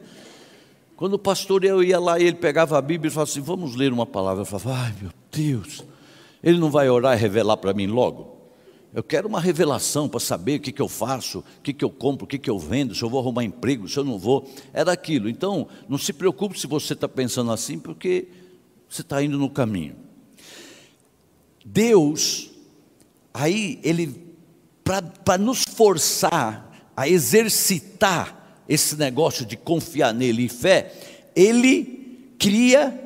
Quando 0.98 1.14
o 1.14 1.20
pastor 1.20 1.64
eu 1.64 1.82
ia 1.82 1.98
lá 1.98 2.20
e 2.20 2.24
ele 2.24 2.36
pegava 2.38 2.78
a 2.78 2.82
Bíblia 2.82 3.08
e 3.08 3.12
falava 3.12 3.32
assim: 3.32 3.42
Vamos 3.42 3.74
ler 3.76 3.94
uma 3.94 4.06
palavra. 4.06 4.42
Eu 4.42 4.46
falava: 4.46 4.84
Ai 4.84 4.94
meu 5.02 5.12
Deus, 5.32 5.82
ele 6.44 6.60
não 6.60 6.70
vai 6.70 6.90
orar 6.90 7.18
e 7.18 7.22
revelar 7.22 7.56
para 7.56 7.74
mim 7.74 7.88
logo? 7.88 8.35
Eu 8.96 9.04
quero 9.04 9.28
uma 9.28 9.42
revelação 9.42 10.08
para 10.08 10.22
saber 10.22 10.56
o 10.58 10.62
que, 10.62 10.72
que 10.72 10.82
eu 10.82 10.88
faço, 10.88 11.40
o 11.40 11.62
que, 11.62 11.74
que 11.74 11.84
eu 11.84 11.90
compro, 11.90 12.24
o 12.24 12.28
que, 12.28 12.40
que 12.40 12.50
eu 12.50 12.58
vendo, 12.58 12.96
se 12.96 13.04
eu 13.04 13.10
vou 13.10 13.20
arrumar 13.20 13.44
emprego, 13.44 13.90
se 13.90 13.98
eu 13.98 14.06
não 14.06 14.18
vou. 14.18 14.50
Era 14.72 14.94
aquilo. 14.94 15.28
Então, 15.28 15.68
não 15.90 15.98
se 15.98 16.14
preocupe 16.14 16.58
se 16.58 16.66
você 16.66 16.94
está 16.94 17.06
pensando 17.06 17.52
assim, 17.52 17.78
porque 17.78 18.30
você 18.88 19.02
está 19.02 19.22
indo 19.22 19.38
no 19.38 19.50
caminho. 19.50 19.98
Deus, 21.66 22.52
aí, 23.34 23.82
Ele, 23.84 24.34
para 25.26 25.38
nos 25.38 25.66
forçar 25.66 26.90
a 26.96 27.06
exercitar 27.06 28.62
esse 28.66 28.96
negócio 28.96 29.46
de 29.46 29.58
confiar 29.58 30.14
nele 30.14 30.46
e 30.46 30.50
fé, 30.50 30.94
Ele 31.36 32.34
cria 32.40 32.98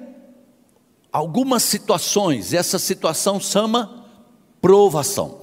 algumas 1.11 1.63
situações, 1.63 2.53
e 2.53 2.57
essa 2.57 2.77
situação 2.77 3.39
chama 3.39 4.05
provação 4.61 5.38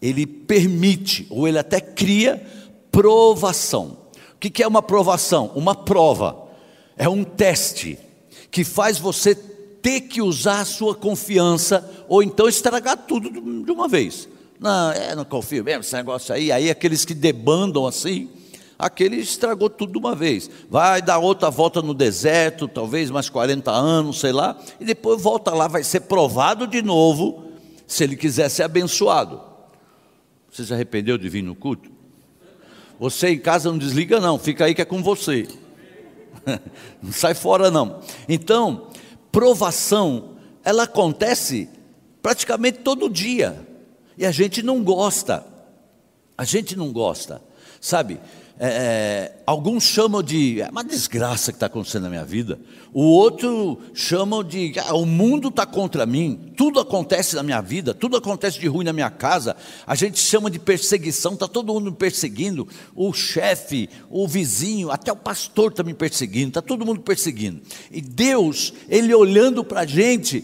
ele 0.00 0.26
permite, 0.26 1.26
ou 1.30 1.46
ele 1.46 1.58
até 1.58 1.80
cria 1.80 2.42
provação. 2.90 3.98
O 4.34 4.38
que 4.38 4.62
é 4.62 4.66
uma 4.66 4.82
provação? 4.82 5.50
Uma 5.54 5.74
prova, 5.74 6.46
é 6.96 7.08
um 7.08 7.24
teste 7.24 7.98
que 8.50 8.64
faz 8.64 8.98
você 8.98 9.34
ter 9.34 10.02
que 10.02 10.20
usar 10.20 10.60
a 10.60 10.64
sua 10.64 10.94
confiança, 10.94 11.88
ou 12.08 12.22
então 12.22 12.48
estragar 12.48 12.96
tudo 12.96 13.30
de 13.30 13.70
uma 13.70 13.88
vez. 13.88 14.28
Não, 14.58 14.90
é, 14.90 15.14
não 15.14 15.24
confio 15.24 15.62
mesmo 15.62 15.80
esse 15.80 15.94
negócio 15.94 16.34
aí. 16.34 16.50
Aí 16.50 16.70
aqueles 16.70 17.04
que 17.04 17.14
debandam 17.14 17.86
assim, 17.86 18.28
aquele 18.78 19.16
estragou 19.16 19.70
tudo 19.70 19.92
de 19.92 19.98
uma 19.98 20.14
vez. 20.14 20.50
Vai 20.68 21.02
dar 21.02 21.18
outra 21.18 21.50
volta 21.50 21.82
no 21.82 21.94
deserto, 21.94 22.68
talvez 22.68 23.10
mais 23.10 23.28
40 23.28 23.70
anos, 23.70 24.20
sei 24.20 24.32
lá, 24.32 24.56
e 24.80 24.84
depois 24.84 25.20
volta 25.20 25.52
lá, 25.52 25.68
vai 25.68 25.84
ser 25.84 26.00
provado 26.00 26.66
de 26.66 26.82
novo, 26.82 27.44
se 27.86 28.04
ele 28.04 28.16
quiser 28.16 28.48
ser 28.48 28.64
abençoado. 28.64 29.55
Você 30.56 30.64
se 30.64 30.72
arrependeu 30.72 31.18
de 31.18 31.28
vir 31.28 31.42
no 31.42 31.54
culto? 31.54 31.90
Você 32.98 33.28
em 33.28 33.38
casa 33.38 33.70
não 33.70 33.76
desliga, 33.76 34.18
não, 34.18 34.38
fica 34.38 34.64
aí 34.64 34.74
que 34.74 34.80
é 34.80 34.86
com 34.86 35.02
você. 35.02 35.46
Não 37.02 37.12
sai 37.12 37.34
fora, 37.34 37.70
não. 37.72 38.00
Então, 38.28 38.88
provação, 39.32 40.36
ela 40.64 40.84
acontece 40.84 41.68
praticamente 42.22 42.78
todo 42.78 43.10
dia. 43.10 43.66
E 44.16 44.24
a 44.24 44.30
gente 44.30 44.62
não 44.62 44.82
gosta. 44.84 45.44
A 46.38 46.44
gente 46.44 46.76
não 46.76 46.92
gosta. 46.92 47.42
Sabe? 47.80 48.20
É, 48.58 48.68
é, 48.68 49.42
alguns 49.46 49.84
chamam 49.84 50.22
de 50.22 50.62
é 50.62 50.70
uma 50.70 50.82
desgraça 50.82 51.52
que 51.52 51.56
está 51.56 51.66
acontecendo 51.66 52.04
na 52.04 52.08
minha 52.08 52.24
vida, 52.24 52.58
o 52.90 53.02
outro 53.02 53.78
chamam 53.92 54.42
de 54.42 54.72
ah, 54.78 54.94
o 54.94 55.04
mundo 55.04 55.48
está 55.48 55.66
contra 55.66 56.06
mim, 56.06 56.54
tudo 56.56 56.80
acontece 56.80 57.36
na 57.36 57.42
minha 57.42 57.60
vida, 57.60 57.92
tudo 57.92 58.16
acontece 58.16 58.58
de 58.58 58.66
ruim 58.66 58.86
na 58.86 58.94
minha 58.94 59.10
casa, 59.10 59.54
a 59.86 59.94
gente 59.94 60.18
chama 60.18 60.50
de 60.50 60.58
perseguição, 60.58 61.34
está 61.34 61.46
todo 61.46 61.74
mundo 61.74 61.90
me 61.90 61.96
perseguindo, 61.98 62.66
o 62.94 63.12
chefe, 63.12 63.90
o 64.08 64.26
vizinho, 64.26 64.90
até 64.90 65.12
o 65.12 65.16
pastor 65.16 65.70
está 65.70 65.82
me 65.82 65.92
perseguindo, 65.92 66.48
está 66.48 66.62
todo 66.62 66.86
mundo 66.86 67.02
perseguindo. 67.02 67.60
E 67.92 68.00
Deus, 68.00 68.72
Ele 68.88 69.14
olhando 69.14 69.62
para 69.62 69.80
a 69.80 69.86
gente, 69.86 70.42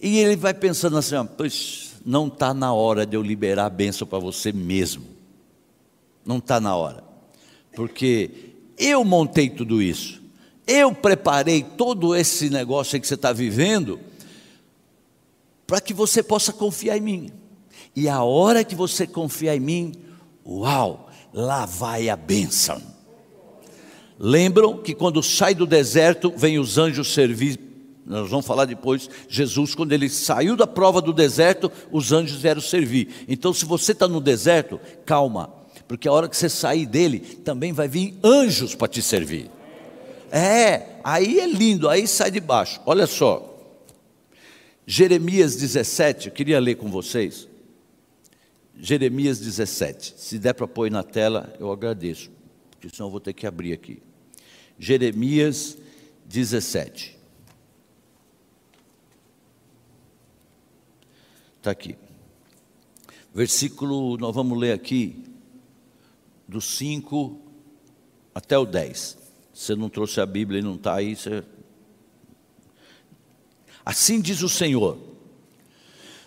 e 0.00 0.20
Ele 0.20 0.36
vai 0.36 0.54
pensando 0.54 0.96
assim: 0.96 1.16
pois 1.36 1.96
não 2.02 2.28
está 2.28 2.54
na 2.54 2.72
hora 2.72 3.04
de 3.04 3.14
eu 3.14 3.22
liberar 3.22 3.66
a 3.66 3.70
bênção 3.70 4.06
para 4.06 4.18
você 4.18 4.52
mesmo, 4.52 5.04
não 6.24 6.38
está 6.38 6.58
na 6.58 6.74
hora 6.74 7.05
porque 7.76 8.30
eu 8.78 9.04
montei 9.04 9.50
tudo 9.50 9.82
isso, 9.82 10.22
eu 10.66 10.92
preparei 10.92 11.62
todo 11.62 12.16
esse 12.16 12.48
negócio 12.48 12.98
que 12.98 13.06
você 13.06 13.14
está 13.14 13.32
vivendo, 13.32 14.00
para 15.66 15.80
que 15.80 15.92
você 15.92 16.22
possa 16.22 16.52
confiar 16.52 16.96
em 16.96 17.02
mim. 17.02 17.30
E 17.94 18.08
a 18.08 18.22
hora 18.22 18.64
que 18.64 18.74
você 18.74 19.06
confiar 19.06 19.54
em 19.56 19.60
mim, 19.60 19.92
uau, 20.44 21.10
lá 21.32 21.66
vai 21.66 22.08
a 22.08 22.16
bênção. 22.16 22.80
Lembram 24.18 24.78
que 24.78 24.94
quando 24.94 25.22
sai 25.22 25.54
do 25.54 25.66
deserto, 25.66 26.32
vem 26.34 26.58
os 26.58 26.78
anjos 26.78 27.12
servir. 27.12 27.60
Nós 28.06 28.30
vamos 28.30 28.46
falar 28.46 28.64
depois, 28.64 29.10
Jesus, 29.28 29.74
quando 29.74 29.92
ele 29.92 30.08
saiu 30.08 30.56
da 30.56 30.66
prova 30.66 31.02
do 31.02 31.12
deserto, 31.12 31.70
os 31.92 32.12
anjos 32.12 32.40
vieram 32.40 32.60
servir. 32.60 33.24
Então, 33.28 33.52
se 33.52 33.64
você 33.66 33.92
está 33.92 34.08
no 34.08 34.20
deserto, 34.20 34.80
calma, 35.04 35.65
porque 35.88 36.08
a 36.08 36.12
hora 36.12 36.28
que 36.28 36.36
você 36.36 36.48
sair 36.48 36.86
dele, 36.86 37.20
também 37.20 37.72
vai 37.72 37.88
vir 37.88 38.18
anjos 38.22 38.74
para 38.74 38.88
te 38.88 39.00
servir. 39.00 39.50
É, 40.30 40.98
aí 41.04 41.38
é 41.38 41.46
lindo, 41.46 41.88
aí 41.88 42.06
sai 42.06 42.30
de 42.30 42.40
baixo. 42.40 42.80
Olha 42.84 43.06
só, 43.06 43.54
Jeremias 44.86 45.56
17, 45.56 46.28
eu 46.28 46.32
queria 46.32 46.58
ler 46.58 46.76
com 46.76 46.90
vocês. 46.90 47.48
Jeremias 48.78 49.38
17, 49.38 50.14
se 50.18 50.38
der 50.38 50.52
para 50.52 50.68
pôr 50.68 50.90
na 50.90 51.02
tela, 51.02 51.54
eu 51.58 51.72
agradeço, 51.72 52.30
porque 52.70 52.94
senão 52.94 53.06
eu 53.06 53.10
vou 53.10 53.20
ter 53.20 53.32
que 53.32 53.46
abrir 53.46 53.72
aqui. 53.72 54.02
Jeremias 54.78 55.78
17. 56.26 57.16
Está 61.56 61.70
aqui. 61.70 61.96
Versículo, 63.34 64.16
nós 64.18 64.34
vamos 64.34 64.58
ler 64.58 64.72
aqui, 64.72 65.24
do 66.46 66.60
5 66.60 67.40
até 68.34 68.58
o 68.58 68.64
10. 68.64 69.18
Você 69.52 69.74
não 69.74 69.88
trouxe 69.88 70.20
a 70.20 70.26
Bíblia 70.26 70.60
e 70.60 70.62
não 70.62 70.74
está 70.74 70.94
aí, 70.94 71.16
você... 71.16 71.42
Assim 73.84 74.20
diz 74.20 74.42
o 74.42 74.48
Senhor: 74.48 74.98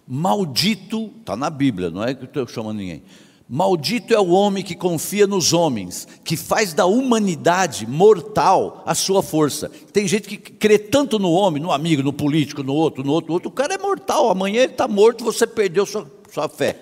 Maldito, 0.07 1.11
está 1.19 1.35
na 1.35 1.49
Bíblia, 1.49 1.89
não 1.89 2.03
é 2.03 2.13
que 2.13 2.21
eu 2.21 2.25
estou 2.25 2.47
chamando 2.47 2.77
ninguém. 2.77 3.03
Maldito 3.51 4.13
é 4.13 4.19
o 4.19 4.29
homem 4.29 4.63
que 4.63 4.75
confia 4.75 5.25
nos 5.25 5.53
homens, 5.53 6.07
que 6.23 6.37
faz 6.37 6.71
da 6.71 6.85
humanidade 6.85 7.87
mortal 7.87 8.83
a 8.85 8.93
sua 8.93 9.23
força. 9.23 9.69
Tem 9.91 10.07
gente 10.07 10.29
que 10.29 10.37
crê 10.37 10.77
tanto 10.77 11.17
no 11.17 11.31
homem, 11.31 11.61
no 11.61 11.71
amigo, 11.71 12.03
no 12.03 12.13
político, 12.13 12.61
no 12.61 12.75
outro, 12.75 13.03
no 13.03 13.11
outro, 13.11 13.29
no 13.29 13.33
outro. 13.33 13.49
O 13.49 13.51
cara 13.51 13.73
é 13.73 13.77
mortal, 13.77 14.29
amanhã 14.29 14.61
ele 14.61 14.73
está 14.73 14.87
morto, 14.87 15.23
você 15.23 15.47
perdeu 15.47 15.83
sua, 15.85 16.09
sua 16.31 16.47
fé. 16.47 16.79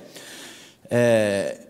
É, 0.90 1.67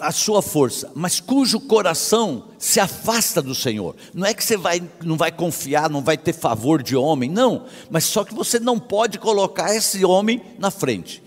a 0.00 0.10
sua 0.10 0.42
força, 0.42 0.90
mas 0.94 1.20
cujo 1.20 1.60
coração 1.60 2.48
se 2.58 2.80
afasta 2.80 3.40
do 3.40 3.54
Senhor. 3.54 3.94
Não 4.12 4.26
é 4.26 4.34
que 4.34 4.42
você 4.42 4.56
vai, 4.56 4.82
não 5.02 5.16
vai 5.16 5.30
confiar, 5.30 5.88
não 5.88 6.02
vai 6.02 6.16
ter 6.16 6.32
favor 6.32 6.82
de 6.82 6.96
homem, 6.96 7.30
não, 7.30 7.66
mas 7.90 8.04
só 8.04 8.24
que 8.24 8.34
você 8.34 8.58
não 8.58 8.78
pode 8.78 9.18
colocar 9.18 9.74
esse 9.74 10.04
homem 10.04 10.42
na 10.58 10.70
frente. 10.70 11.22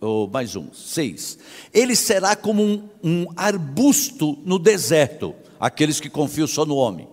Oh, 0.00 0.28
mais 0.28 0.54
um, 0.54 0.66
seis. 0.72 1.38
Ele 1.72 1.96
será 1.96 2.36
como 2.36 2.62
um, 2.62 2.88
um 3.02 3.26
arbusto 3.36 4.38
no 4.44 4.58
deserto, 4.58 5.34
aqueles 5.58 5.98
que 5.98 6.10
confiam 6.10 6.46
só 6.46 6.64
no 6.64 6.76
homem. 6.76 7.08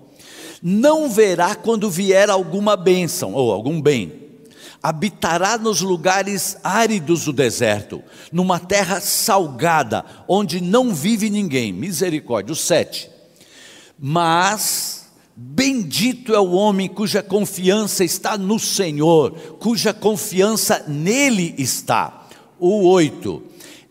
Não 0.61 1.09
verá 1.09 1.55
quando 1.55 1.89
vier 1.89 2.29
alguma 2.29 2.75
bênção 2.75 3.33
ou 3.33 3.51
algum 3.51 3.81
bem 3.81 4.24
habitará 4.85 5.57
nos 5.57 5.81
lugares 5.81 6.57
áridos 6.63 7.25
do 7.25 7.33
deserto, 7.33 8.03
numa 8.31 8.59
terra 8.59 9.01
salgada, 9.01 10.05
onde 10.27 10.61
não 10.61 10.93
vive 10.93 11.27
ninguém. 11.27 11.73
Misericórdia. 11.73 12.53
O 12.53 12.55
sete. 12.55 13.09
Mas 13.97 15.07
bendito 15.35 16.35
é 16.35 16.39
o 16.39 16.51
homem 16.51 16.87
cuja 16.87 17.23
confiança 17.23 18.03
está 18.03 18.37
no 18.37 18.59
Senhor, 18.59 19.31
cuja 19.59 19.91
confiança 19.91 20.85
nele 20.87 21.55
está. 21.57 22.27
O 22.59 22.87
oito 22.87 23.41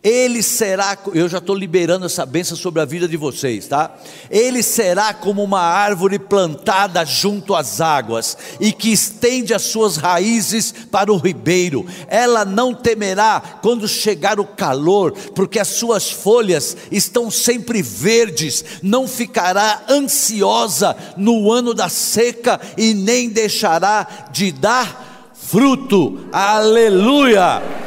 ele 0.04 0.42
será, 0.42 0.98
eu 1.14 1.26
já 1.30 1.38
estou 1.38 1.56
liberando 1.56 2.04
essa 2.04 2.26
bênção 2.26 2.54
sobre 2.54 2.82
a 2.82 2.84
vida 2.84 3.08
de 3.08 3.16
vocês, 3.16 3.66
tá? 3.66 3.90
Ele 4.30 4.62
será 4.62 5.14
como 5.14 5.42
uma 5.42 5.62
árvore 5.62 6.18
plantada 6.18 7.02
junto 7.06 7.54
às 7.54 7.80
águas 7.80 8.36
e 8.60 8.70
que 8.70 8.92
estende 8.92 9.54
as 9.54 9.62
suas 9.62 9.96
raízes 9.96 10.74
para 10.90 11.10
o 11.10 11.16
ribeiro. 11.16 11.86
Ela 12.06 12.44
não 12.44 12.74
temerá 12.74 13.40
quando 13.62 13.88
chegar 13.88 14.38
o 14.38 14.44
calor, 14.44 15.12
porque 15.34 15.58
as 15.58 15.68
suas 15.68 16.10
folhas 16.10 16.76
estão 16.92 17.30
sempre 17.30 17.80
verdes. 17.80 18.62
Não 18.82 19.08
ficará 19.08 19.84
ansiosa 19.88 20.94
no 21.16 21.50
ano 21.50 21.72
da 21.72 21.88
seca 21.88 22.60
e 22.76 22.92
nem 22.92 23.30
deixará 23.30 24.28
de 24.30 24.52
dar 24.52 25.32
fruto. 25.32 26.28
Aleluia! 26.30 27.83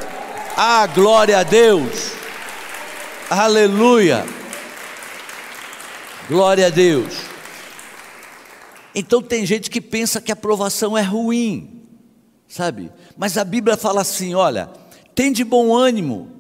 Ah, 0.59 0.87
glória 0.87 1.37
a 1.37 1.43
Deus. 1.43 2.13
Aleluia. 3.29 4.25
Glória 6.27 6.65
a 6.65 6.69
Deus. 6.71 7.13
Então 8.95 9.21
tem 9.21 9.45
gente 9.45 9.69
que 9.69 9.79
pensa 9.79 10.19
que 10.19 10.31
a 10.31 10.33
aprovação 10.33 10.97
é 10.97 11.03
ruim, 11.03 11.83
sabe? 12.47 12.91
Mas 13.15 13.37
a 13.37 13.43
Bíblia 13.43 13.77
fala 13.77 14.01
assim: 14.01 14.33
olha, 14.33 14.67
tem 15.13 15.31
de 15.31 15.43
bom 15.43 15.75
ânimo, 15.75 16.31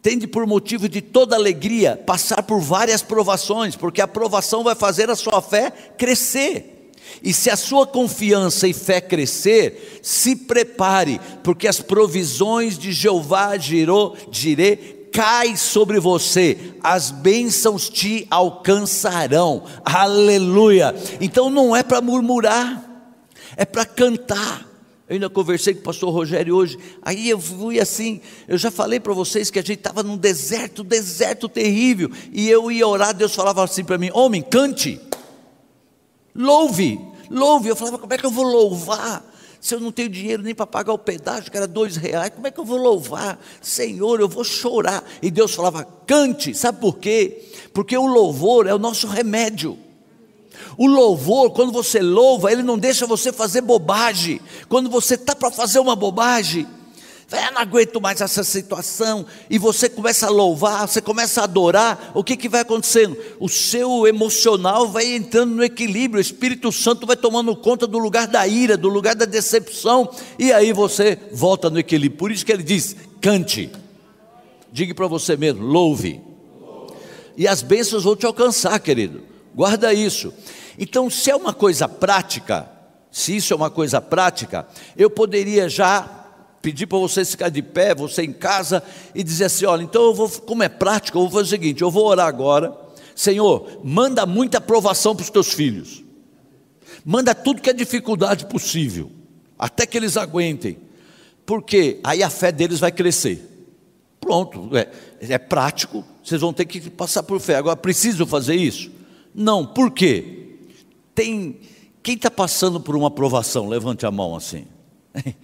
tende 0.00 0.28
por 0.28 0.46
motivo 0.46 0.88
de 0.88 1.00
toda 1.00 1.34
alegria 1.34 2.00
passar 2.06 2.44
por 2.44 2.60
várias 2.60 3.02
provações, 3.02 3.74
porque 3.74 4.00
a 4.00 4.06
provação 4.06 4.62
vai 4.62 4.76
fazer 4.76 5.10
a 5.10 5.16
sua 5.16 5.42
fé 5.42 5.72
crescer. 5.72 6.77
E 7.22 7.32
se 7.32 7.50
a 7.50 7.56
sua 7.56 7.86
confiança 7.86 8.68
e 8.68 8.72
fé 8.72 9.00
crescer, 9.00 10.00
se 10.02 10.36
prepare, 10.36 11.20
porque 11.42 11.66
as 11.66 11.80
provisões 11.80 12.78
de 12.78 12.92
Jeová 12.92 13.56
girou, 13.58 14.16
direi, 14.30 15.08
cai 15.12 15.56
sobre 15.56 15.98
você, 15.98 16.56
as 16.82 17.10
bênçãos 17.10 17.88
te 17.88 18.26
alcançarão. 18.30 19.64
Aleluia. 19.84 20.94
Então 21.20 21.50
não 21.50 21.74
é 21.74 21.82
para 21.82 22.00
murmurar, 22.00 22.84
é 23.56 23.64
para 23.64 23.84
cantar. 23.84 24.68
Eu 25.08 25.14
ainda 25.14 25.30
conversei 25.30 25.72
com 25.72 25.80
o 25.80 25.84
pastor 25.84 26.12
Rogério 26.12 26.54
hoje. 26.54 26.78
Aí 27.00 27.30
eu 27.30 27.40
fui 27.40 27.80
assim. 27.80 28.20
Eu 28.46 28.58
já 28.58 28.70
falei 28.70 29.00
para 29.00 29.14
vocês 29.14 29.50
que 29.50 29.58
a 29.58 29.62
gente 29.62 29.78
estava 29.78 30.02
num 30.02 30.18
deserto, 30.18 30.84
deserto 30.84 31.48
terrível. 31.48 32.10
E 32.30 32.48
eu 32.48 32.70
ia 32.70 32.86
orar, 32.86 33.14
Deus 33.14 33.34
falava 33.34 33.64
assim 33.64 33.82
para 33.82 33.96
mim: 33.96 34.10
Homem, 34.12 34.42
cante, 34.42 35.00
louve, 36.38 37.00
louve. 37.28 37.68
Eu 37.68 37.76
falava: 37.76 37.98
Como 37.98 38.14
é 38.14 38.16
que 38.16 38.24
eu 38.24 38.30
vou 38.30 38.44
louvar? 38.44 39.24
Se 39.60 39.74
eu 39.74 39.80
não 39.80 39.90
tenho 39.90 40.08
dinheiro 40.08 40.42
nem 40.42 40.54
para 40.54 40.66
pagar 40.66 40.92
o 40.92 40.98
pedágio, 40.98 41.50
que 41.50 41.56
era 41.56 41.66
dois 41.66 41.96
reais, 41.96 42.30
como 42.32 42.46
é 42.46 42.50
que 42.50 42.60
eu 42.60 42.64
vou 42.64 42.78
louvar? 42.78 43.38
Senhor, 43.60 44.20
eu 44.20 44.28
vou 44.28 44.44
chorar. 44.44 45.04
E 45.20 45.30
Deus 45.30 45.54
falava: 45.54 45.84
Cante, 46.06 46.54
sabe 46.54 46.80
por 46.80 46.98
quê? 46.98 47.50
Porque 47.74 47.96
o 47.96 48.06
louvor 48.06 48.66
é 48.66 48.74
o 48.74 48.78
nosso 48.78 49.08
remédio. 49.08 49.76
O 50.76 50.86
louvor, 50.86 51.50
quando 51.50 51.72
você 51.72 52.00
louva, 52.00 52.52
ele 52.52 52.62
não 52.62 52.78
deixa 52.78 53.06
você 53.06 53.32
fazer 53.32 53.60
bobagem. 53.60 54.40
Quando 54.68 54.88
você 54.88 55.14
está 55.14 55.34
para 55.34 55.50
fazer 55.50 55.80
uma 55.80 55.96
bobagem, 55.96 56.66
eu 57.36 57.52
não 57.52 57.60
aguento 57.60 58.00
mais 58.00 58.22
essa 58.22 58.42
situação, 58.42 59.26
e 59.50 59.58
você 59.58 59.88
começa 59.88 60.26
a 60.26 60.30
louvar, 60.30 60.88
você 60.88 61.00
começa 61.00 61.42
a 61.42 61.44
adorar, 61.44 62.12
o 62.14 62.24
que, 62.24 62.36
que 62.36 62.48
vai 62.48 62.62
acontecendo? 62.62 63.18
O 63.38 63.48
seu 63.50 64.06
emocional 64.06 64.88
vai 64.88 65.14
entrando 65.14 65.54
no 65.54 65.62
equilíbrio, 65.62 66.18
o 66.18 66.22
Espírito 66.22 66.72
Santo 66.72 67.06
vai 67.06 67.16
tomando 67.16 67.54
conta 67.54 67.86
do 67.86 67.98
lugar 67.98 68.26
da 68.26 68.46
ira, 68.46 68.78
do 68.78 68.88
lugar 68.88 69.14
da 69.14 69.26
decepção, 69.26 70.10
e 70.38 70.50
aí 70.52 70.72
você 70.72 71.18
volta 71.30 71.68
no 71.68 71.78
equilíbrio. 71.78 72.18
Por 72.18 72.32
isso 72.32 72.46
que 72.46 72.52
ele 72.52 72.62
diz: 72.62 72.96
cante, 73.20 73.70
diga 74.72 74.94
para 74.94 75.06
você 75.06 75.36
mesmo, 75.36 75.62
louve, 75.62 76.22
e 77.36 77.46
as 77.46 77.60
bênçãos 77.60 78.04
vão 78.04 78.16
te 78.16 78.24
alcançar, 78.24 78.78
querido, 78.80 79.20
guarda 79.54 79.92
isso. 79.92 80.32
Então, 80.78 81.10
se 81.10 81.30
é 81.30 81.36
uma 81.36 81.52
coisa 81.52 81.86
prática, 81.86 82.70
se 83.10 83.36
isso 83.36 83.52
é 83.52 83.56
uma 83.56 83.70
coisa 83.70 84.00
prática, 84.00 84.66
eu 84.96 85.10
poderia 85.10 85.68
já 85.68 86.17
pedir 86.60 86.86
para 86.86 86.98
você 86.98 87.24
ficar 87.24 87.48
de 87.48 87.62
pé, 87.62 87.94
você 87.94 88.22
em 88.22 88.32
casa, 88.32 88.82
e 89.14 89.22
dizer 89.22 89.44
assim: 89.44 89.66
olha, 89.66 89.82
então 89.82 90.02
eu 90.02 90.14
vou, 90.14 90.28
como 90.28 90.62
é 90.62 90.68
prático, 90.68 91.18
eu 91.18 91.22
vou 91.22 91.30
fazer 91.30 91.44
o 91.44 91.48
seguinte: 91.48 91.82
eu 91.82 91.90
vou 91.90 92.06
orar 92.06 92.26
agora, 92.26 92.76
Senhor, 93.14 93.80
manda 93.84 94.26
muita 94.26 94.58
aprovação 94.58 95.14
para 95.14 95.22
os 95.22 95.30
teus 95.30 95.52
filhos, 95.52 96.02
manda 97.04 97.34
tudo 97.34 97.62
que 97.62 97.70
é 97.70 97.72
dificuldade 97.72 98.46
possível, 98.46 99.10
até 99.58 99.86
que 99.86 99.96
eles 99.96 100.16
aguentem, 100.16 100.78
porque 101.44 102.00
aí 102.04 102.22
a 102.22 102.30
fé 102.30 102.52
deles 102.52 102.80
vai 102.80 102.92
crescer. 102.92 103.46
Pronto, 104.20 104.76
é, 104.76 104.88
é 105.20 105.38
prático, 105.38 106.04
vocês 106.22 106.40
vão 106.40 106.52
ter 106.52 106.64
que 106.66 106.90
passar 106.90 107.22
por 107.22 107.40
fé. 107.40 107.54
Agora, 107.54 107.76
preciso 107.76 108.26
fazer 108.26 108.56
isso? 108.56 108.90
Não, 109.34 109.64
por 109.64 109.92
quê? 109.92 110.56
Tem 111.14 111.58
quem 112.08 112.14
está 112.14 112.30
passando 112.30 112.80
por 112.80 112.96
uma 112.96 113.10
provação? 113.10 113.68
Levante 113.68 114.06
a 114.06 114.10
mão 114.10 114.34
assim. 114.34 114.66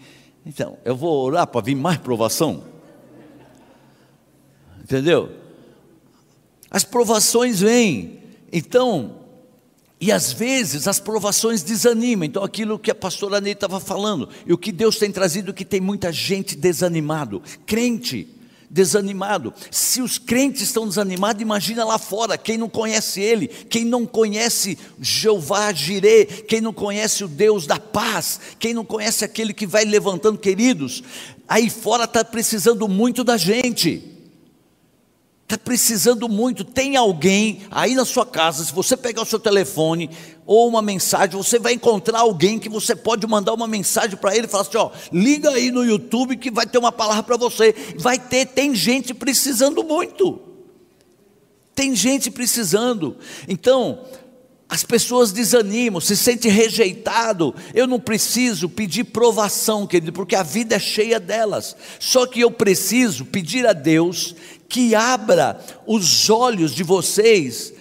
Então, 0.46 0.78
eu 0.84 0.94
vou 0.94 1.24
orar 1.24 1.46
para 1.46 1.60
vir 1.60 1.74
mais 1.74 1.98
provação. 1.98 2.64
Entendeu? 4.82 5.30
As 6.70 6.84
provações 6.84 7.60
vêm. 7.60 8.20
Então, 8.52 9.16
e 10.00 10.12
às 10.12 10.32
vezes 10.32 10.86
as 10.86 11.00
provações 11.00 11.62
desanimam. 11.62 12.26
Então, 12.26 12.44
aquilo 12.44 12.78
que 12.78 12.90
a 12.90 12.94
pastora 12.94 13.40
Ney 13.40 13.52
estava 13.52 13.80
falando, 13.80 14.28
e 14.46 14.52
o 14.52 14.58
que 14.58 14.70
Deus 14.70 14.98
tem 14.98 15.10
trazido, 15.10 15.54
que 15.54 15.64
tem 15.64 15.80
muita 15.80 16.12
gente 16.12 16.54
desanimado, 16.54 17.42
crente 17.64 18.28
desanimado. 18.74 19.54
Se 19.70 20.02
os 20.02 20.18
crentes 20.18 20.62
estão 20.62 20.88
desanimados, 20.88 21.40
imagina 21.40 21.84
lá 21.84 21.96
fora, 21.96 22.36
quem 22.36 22.58
não 22.58 22.68
conhece 22.68 23.20
Ele, 23.20 23.46
quem 23.46 23.84
não 23.84 24.04
conhece 24.04 24.76
Jeová 25.00 25.72
Jirê, 25.72 26.26
quem 26.26 26.60
não 26.60 26.72
conhece 26.72 27.22
o 27.22 27.28
Deus 27.28 27.68
da 27.68 27.78
paz, 27.78 28.40
quem 28.58 28.74
não 28.74 28.84
conhece 28.84 29.24
aquele 29.24 29.54
que 29.54 29.64
vai 29.64 29.84
levantando, 29.84 30.38
queridos, 30.38 31.04
aí 31.46 31.70
fora 31.70 32.02
está 32.02 32.24
precisando 32.24 32.88
muito 32.88 33.22
da 33.22 33.36
gente. 33.36 34.13
Está 35.44 35.58
precisando 35.58 36.26
muito. 36.26 36.64
Tem 36.64 36.96
alguém 36.96 37.62
aí 37.70 37.94
na 37.94 38.06
sua 38.06 38.24
casa, 38.24 38.64
se 38.64 38.72
você 38.72 38.96
pegar 38.96 39.22
o 39.22 39.26
seu 39.26 39.38
telefone 39.38 40.08
ou 40.46 40.66
uma 40.66 40.80
mensagem, 40.80 41.36
você 41.36 41.58
vai 41.58 41.74
encontrar 41.74 42.20
alguém 42.20 42.58
que 42.58 42.68
você 42.68 42.96
pode 42.96 43.26
mandar 43.26 43.52
uma 43.52 43.68
mensagem 43.68 44.16
para 44.16 44.34
ele 44.34 44.46
e 44.46 44.50
falar 44.50 44.62
assim: 44.62 44.78
ó, 44.78 44.90
liga 45.12 45.50
aí 45.50 45.70
no 45.70 45.84
YouTube 45.84 46.38
que 46.38 46.50
vai 46.50 46.66
ter 46.66 46.78
uma 46.78 46.90
palavra 46.90 47.22
para 47.22 47.36
você. 47.36 47.74
Vai 47.98 48.18
ter, 48.18 48.46
tem 48.46 48.74
gente 48.74 49.12
precisando 49.12 49.84
muito. 49.84 50.40
Tem 51.74 51.94
gente 51.94 52.30
precisando. 52.30 53.16
Então, 53.46 54.00
as 54.68 54.82
pessoas 54.82 55.30
desanimam, 55.30 56.00
se 56.00 56.16
sentem 56.16 56.50
rejeitado. 56.50 57.54
Eu 57.74 57.86
não 57.86 58.00
preciso 58.00 58.68
pedir 58.68 59.04
provação, 59.04 59.86
querido, 59.86 60.12
porque 60.12 60.34
a 60.34 60.42
vida 60.42 60.76
é 60.76 60.78
cheia 60.78 61.20
delas. 61.20 61.76
Só 62.00 62.26
que 62.26 62.40
eu 62.40 62.50
preciso 62.50 63.24
pedir 63.26 63.66
a 63.66 63.72
Deus 63.72 64.34
que 64.68 64.94
abra 64.94 65.58
os 65.86 66.28
olhos 66.30 66.74
de 66.74 66.82
vocês 66.82 67.72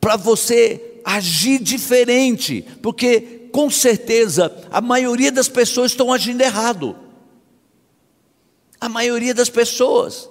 para 0.00 0.16
você 0.16 1.00
agir 1.04 1.62
diferente, 1.62 2.64
porque 2.82 3.48
com 3.52 3.70
certeza 3.70 4.54
a 4.70 4.80
maioria 4.80 5.32
das 5.32 5.48
pessoas 5.48 5.92
estão 5.92 6.12
agindo 6.12 6.42
errado. 6.42 6.96
A 8.80 8.88
maioria 8.88 9.32
das 9.32 9.48
pessoas. 9.48 10.28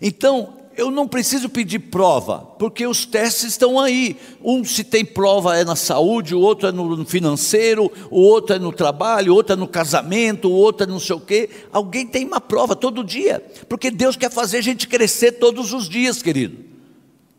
Então, 0.00 0.61
eu 0.76 0.90
não 0.90 1.06
preciso 1.06 1.48
pedir 1.48 1.78
prova, 1.78 2.38
porque 2.58 2.86
os 2.86 3.04
testes 3.04 3.50
estão 3.50 3.78
aí. 3.78 4.16
Um, 4.42 4.64
se 4.64 4.84
tem 4.84 5.04
prova, 5.04 5.56
é 5.56 5.64
na 5.64 5.76
saúde, 5.76 6.34
o 6.34 6.40
outro 6.40 6.68
é 6.68 6.72
no 6.72 7.04
financeiro, 7.04 7.90
o 8.10 8.20
outro 8.20 8.56
é 8.56 8.58
no 8.58 8.72
trabalho, 8.72 9.32
o 9.32 9.36
outro 9.36 9.52
é 9.52 9.56
no 9.56 9.68
casamento, 9.68 10.48
o 10.48 10.52
outro 10.52 10.84
é 10.84 10.86
não 10.86 11.00
sei 11.00 11.16
o 11.16 11.20
quê. 11.20 11.50
Alguém 11.72 12.06
tem 12.06 12.26
uma 12.26 12.40
prova 12.40 12.74
todo 12.74 13.04
dia, 13.04 13.44
porque 13.68 13.90
Deus 13.90 14.16
quer 14.16 14.30
fazer 14.30 14.58
a 14.58 14.62
gente 14.62 14.88
crescer 14.88 15.32
todos 15.32 15.72
os 15.72 15.88
dias, 15.88 16.22
querido. 16.22 16.58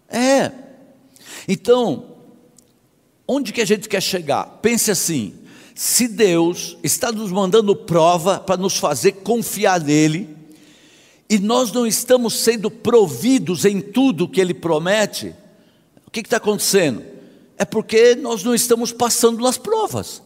É. 0.07 0.51
Então, 1.47 2.05
onde 3.27 3.51
que 3.51 3.61
a 3.61 3.65
gente 3.65 3.89
quer 3.89 4.01
chegar? 4.01 4.59
Pense 4.61 4.91
assim: 4.91 5.33
se 5.73 6.07
Deus 6.07 6.77
está 6.83 7.11
nos 7.11 7.31
mandando 7.31 7.75
prova 7.75 8.39
para 8.39 8.57
nos 8.57 8.77
fazer 8.77 9.13
confiar 9.13 9.79
nele, 9.79 10.42
e 11.29 11.39
nós 11.39 11.71
não 11.71 11.88
estamos 11.88 12.36
sendo 12.39 12.69
providos 12.69 13.65
em 13.65 13.81
tudo 13.81 14.27
que 14.27 14.41
Ele 14.41 14.53
promete, 14.53 15.36
o 16.05 16.12
que 16.12 16.19
está 16.19 16.38
acontecendo? 16.38 17.03
É 17.57 17.65
porque 17.65 18.15
nós 18.15 18.43
não 18.43 18.53
estamos 18.53 18.91
passando 18.91 19.41
nas 19.41 19.57
provas. 19.57 20.21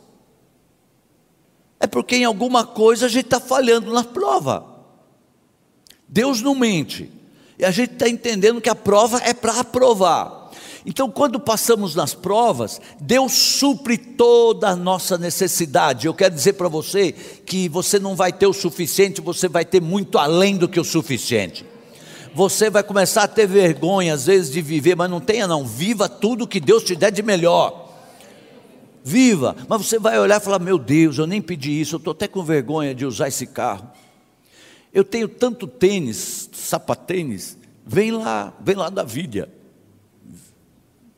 É 1.80 1.88
porque 1.88 2.16
em 2.16 2.26
alguma 2.26 2.66
coisa 2.66 3.06
a 3.06 3.10
gente 3.10 3.26
está 3.26 3.40
falhando 3.40 3.94
na 3.94 4.04
prova. 4.04 4.66
Deus 6.08 6.42
não 6.42 6.56
mente. 6.56 7.12
E 7.60 7.66
a 7.66 7.72
gente 7.72 7.94
está 7.94 8.08
entendendo 8.08 8.62
que 8.62 8.70
a 8.70 8.76
prova 8.76 9.20
é 9.20 9.34
para 9.34 9.60
aprovar. 9.60 10.37
Então, 10.90 11.12
quando 11.12 11.38
passamos 11.38 11.94
nas 11.96 12.14
provas, 12.14 12.80
Deus 12.98 13.34
supre 13.34 13.98
toda 13.98 14.70
a 14.70 14.76
nossa 14.76 15.18
necessidade. 15.18 16.08
Eu 16.08 16.14
quero 16.14 16.34
dizer 16.34 16.54
para 16.54 16.70
você 16.70 17.12
que 17.12 17.68
você 17.68 18.00
não 18.00 18.16
vai 18.16 18.32
ter 18.32 18.48
o 18.48 18.54
suficiente, 18.54 19.20
você 19.20 19.50
vai 19.50 19.66
ter 19.66 19.82
muito 19.82 20.18
além 20.18 20.56
do 20.56 20.66
que 20.66 20.80
o 20.80 20.86
suficiente. 20.86 21.66
Você 22.34 22.70
vai 22.70 22.84
começar 22.84 23.24
a 23.24 23.28
ter 23.28 23.46
vergonha 23.46 24.14
às 24.14 24.28
vezes 24.28 24.50
de 24.50 24.62
viver, 24.62 24.96
mas 24.96 25.12
não 25.12 25.20
tenha 25.20 25.46
não, 25.46 25.68
viva 25.68 26.08
tudo 26.08 26.48
que 26.48 26.62
Deus 26.62 26.84
te 26.84 26.96
der 26.96 27.12
de 27.12 27.22
melhor. 27.22 27.92
Viva, 29.04 29.58
mas 29.68 29.86
você 29.86 30.00
vai 30.00 30.18
olhar 30.18 30.40
e 30.40 30.44
falar: 30.44 30.60
Meu 30.60 30.80
Deus, 30.80 31.18
eu 31.18 31.28
nem 31.28 31.42
pedi 31.42 31.82
isso, 31.82 31.96
eu 31.96 31.98
estou 31.98 32.12
até 32.12 32.30
com 32.30 32.42
vergonha 32.44 32.96
de 32.96 33.06
usar 33.06 33.28
esse 33.28 33.46
carro. 33.46 33.92
Eu 34.94 35.04
tenho 35.04 35.28
tanto 35.28 35.68
tênis, 35.68 36.50
sapatênis, 36.54 37.58
vem 37.86 38.12
lá, 38.12 38.54
vem 38.62 38.76
lá 38.78 38.90
da 38.90 39.04
vida. 39.04 39.57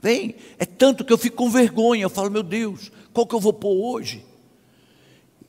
Vem, 0.02 0.36
é 0.58 0.66
tanto 0.66 1.04
que 1.04 1.12
eu 1.12 1.18
fico 1.18 1.36
com 1.36 1.50
vergonha. 1.50 2.04
Eu 2.04 2.10
falo, 2.10 2.32
meu 2.32 2.44
Deus, 2.44 2.92
qual 3.14 3.28
que 3.28 3.36
eu 3.36 3.40
vou 3.40 3.54
pôr 3.54 3.74
hoje? 3.74 4.26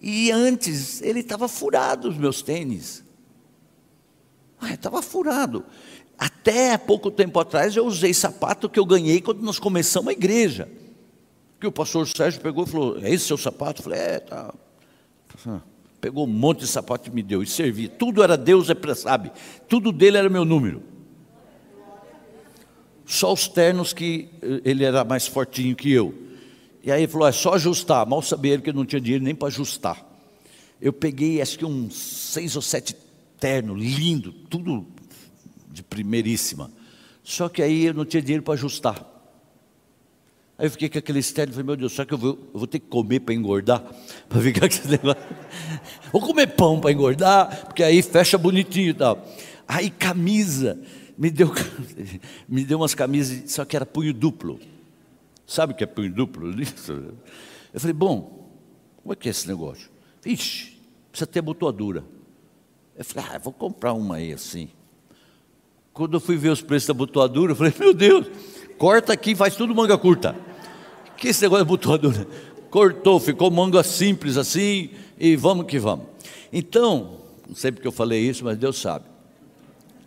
E 0.01 0.31
antes 0.31 1.03
ele 1.03 1.21
estava 1.21 1.47
furado 1.47 2.09
os 2.09 2.17
meus 2.17 2.43
tênis. 2.43 3.05
Estava 4.63 5.01
furado. 5.03 5.65
Até 6.19 6.77
pouco 6.77 7.11
tempo 7.11 7.39
atrás 7.39 7.77
eu 7.77 7.87
usei 7.87 8.13
sapato 8.13 8.69
que 8.69 8.79
eu 8.79 8.85
ganhei 8.85 9.21
quando 9.21 9.41
nós 9.41 9.59
começamos 9.59 10.09
a 10.09 10.13
igreja. 10.13 10.69
Que 11.59 11.67
o 11.67 11.73
pastor 11.73 12.07
Sérgio 12.09 12.41
pegou 12.41 12.65
e 12.65 12.67
falou: 12.67 12.99
É 12.99 13.11
esse 13.11 13.27
seu 13.27 13.39
sapato? 13.39 13.81
Eu 13.81 13.85
falei: 13.85 14.01
É, 14.01 14.21
tá. 14.21 14.53
Pegou 16.01 16.25
um 16.25 16.31
monte 16.31 16.61
de 16.61 16.67
sapato 16.67 17.09
e 17.09 17.13
me 17.13 17.23
deu, 17.23 17.43
e 17.43 17.47
servia. 17.47 17.89
Tudo 17.89 18.23
era 18.23 18.37
Deus, 18.37 18.69
é 18.71 18.95
sabe? 18.95 19.31
Tudo 19.69 19.93
dele 19.93 20.17
era 20.17 20.29
meu 20.31 20.45
número. 20.45 20.83
Só 23.11 23.33
os 23.33 23.49
ternos 23.49 23.93
que 23.93 24.29
eh, 24.41 24.61
ele 24.65 24.85
era 24.85 25.03
mais 25.03 25.27
fortinho 25.27 25.75
que 25.75 25.91
eu. 25.91 26.15
E 26.81 26.93
aí 26.93 27.03
ele 27.03 27.11
falou: 27.11 27.27
é 27.27 27.33
só 27.33 27.55
ajustar. 27.55 28.07
Mal 28.07 28.23
sabia 28.23 28.53
ele 28.53 28.63
que 28.63 28.71
eu 28.71 28.75
não 28.75 28.87
tinha 28.87 29.01
dinheiro 29.01 29.25
nem 29.25 29.35
para 29.35 29.49
ajustar. 29.49 30.07
Eu 30.81 30.93
peguei 30.93 31.43
acho 31.43 31.59
que 31.59 31.65
uns 31.65 31.97
seis 31.97 32.55
ou 32.55 32.63
sete 32.63 32.95
ternos, 33.41 33.77
lindo, 33.77 34.31
tudo 34.49 34.87
de 35.73 35.83
primeiríssima. 35.83 36.71
Só 37.25 37.49
que 37.49 37.61
aí 37.61 37.87
eu 37.87 37.95
não 37.95 38.05
tinha 38.05 38.23
dinheiro 38.23 38.45
para 38.45 38.55
ajustar. 38.55 39.05
Aí 40.57 40.67
eu 40.67 40.71
fiquei 40.71 40.89
com 40.89 40.99
aquele 40.99 41.19
externo 41.19 41.51
e 41.51 41.55
falei, 41.55 41.67
meu 41.67 41.77
Deus, 41.77 41.93
será 41.93 42.07
que 42.07 42.15
eu 42.15 42.19
vou, 42.19 42.39
eu 42.55 42.59
vou 42.61 42.67
ter 42.69 42.79
que 42.79 42.87
comer 42.87 43.21
para 43.21 43.35
engordar? 43.35 43.83
Para 44.29 44.41
ficar 44.41 44.61
com 44.61 44.67
esse 44.67 44.89
negócio. 44.89 45.23
Vou 46.13 46.23
comer 46.23 46.47
pão 46.49 46.81
para 46.81 46.93
engordar, 46.93 47.67
porque 47.67 47.83
aí 47.83 48.03
fecha 48.03 48.39
bonitinho 48.39 48.91
e 48.91 48.95
tal. 48.95 49.27
Aí 49.67 49.91
camisa, 49.91 50.79
me 51.21 51.31
deu, 51.31 51.53
me 52.49 52.65
deu 52.65 52.79
umas 52.79 52.95
camisas, 52.95 53.53
só 53.53 53.63
que 53.67 53.77
era 53.77 53.85
punho 53.85 54.15
duplo. 54.15 54.59
Sabe 55.47 55.75
o 55.75 55.77
que 55.77 55.85
é 55.85 55.87
punho 55.87 56.11
duplo? 56.11 56.49
Eu 57.73 57.79
falei, 57.79 57.93
bom, 57.93 58.49
como 59.03 59.13
é 59.13 59.17
que 59.17 59.29
é 59.29 59.31
esse 59.31 59.47
negócio? 59.47 59.91
Vixe, 60.23 60.79
precisa 61.11 61.27
ter 61.27 61.41
abotoadura. 61.41 62.03
Eu 62.97 63.05
falei, 63.05 63.31
ah, 63.33 63.39
vou 63.39 63.53
comprar 63.53 63.93
uma 63.93 64.17
aí 64.17 64.33
assim. 64.33 64.71
Quando 65.93 66.15
eu 66.15 66.21
fui 66.21 66.37
ver 66.37 66.51
os 66.51 66.63
preços 66.63 66.89
da 66.89 66.93
abotoadura, 66.93 67.53
eu 67.53 67.57
falei, 67.57 67.73
meu 67.79 67.95
Deus, 67.95 68.27
corta 68.77 69.13
aqui 69.13 69.35
faz 69.35 69.55
tudo 69.55 69.75
manga 69.75 69.97
curta. 69.97 70.35
Que 71.17 71.29
esse 71.29 71.43
negócio 71.43 71.65
de 71.65 71.69
abotoadura? 71.69 72.27
Cortou, 72.71 73.21
ficou 73.21 73.51
manga 73.51 73.83
simples 73.83 74.37
assim, 74.37 74.91
e 75.19 75.37
vamos 75.37 75.67
que 75.67 75.79
vamos. 75.79 76.07
Então, 76.53 77.21
não 77.47 77.55
sei 77.55 77.71
porque 77.71 77.87
eu 77.87 77.93
falei 77.93 78.21
isso, 78.21 78.45
mas 78.45 78.59
Deus 78.59 78.81
sabe. 78.81 79.10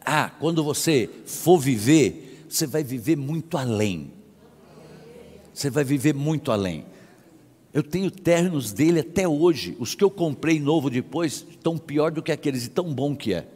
Ah, 0.06 0.30
quando 0.40 0.64
você 0.64 1.10
for 1.26 1.60
viver, 1.60 2.46
você 2.50 2.68
vai 2.68 2.84
viver 2.84 3.16
muito 3.16 3.58
além. 3.58 4.12
Você 5.54 5.70
vai 5.70 5.84
viver 5.84 6.14
muito 6.14 6.52
além. 6.52 6.86
Eu 7.74 7.82
tenho 7.82 8.12
ternos 8.12 8.72
dele 8.72 9.00
até 9.00 9.28
hoje. 9.28 9.76
Os 9.80 9.96
que 9.96 10.04
eu 10.04 10.12
comprei 10.12 10.60
novo 10.60 10.90
depois 10.90 11.46
estão 11.50 11.78
pior 11.78 12.12
do 12.12 12.22
que 12.22 12.32
aqueles, 12.32 12.66
e 12.66 12.70
tão 12.70 12.94
bom 12.94 13.16
que 13.16 13.34
é. 13.34 13.48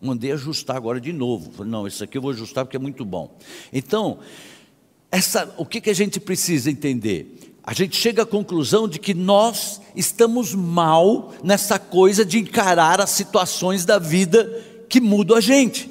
Mandei 0.00 0.32
ajustar 0.32 0.76
agora 0.76 1.00
de 1.00 1.12
novo. 1.12 1.50
Falei, 1.52 1.70
não, 1.70 1.86
esse 1.86 2.02
aqui 2.04 2.18
eu 2.18 2.22
vou 2.22 2.32
ajustar 2.32 2.64
porque 2.64 2.76
é 2.76 2.80
muito 2.80 3.04
bom. 3.04 3.36
Então, 3.72 4.18
essa, 5.10 5.54
o 5.56 5.64
que, 5.64 5.80
que 5.80 5.90
a 5.90 5.94
gente 5.94 6.20
precisa 6.20 6.70
entender? 6.70 7.54
A 7.62 7.74
gente 7.74 7.96
chega 7.96 8.22
à 8.22 8.26
conclusão 8.26 8.88
de 8.88 8.98
que 8.98 9.12
nós 9.12 9.80
estamos 9.94 10.54
mal 10.54 11.32
nessa 11.42 11.78
coisa 11.78 12.24
de 12.24 12.38
encarar 12.38 13.00
as 13.00 13.10
situações 13.10 13.84
da 13.84 13.98
vida 13.98 14.69
que 14.90 15.00
mudam 15.00 15.36
a 15.36 15.40
gente. 15.40 15.88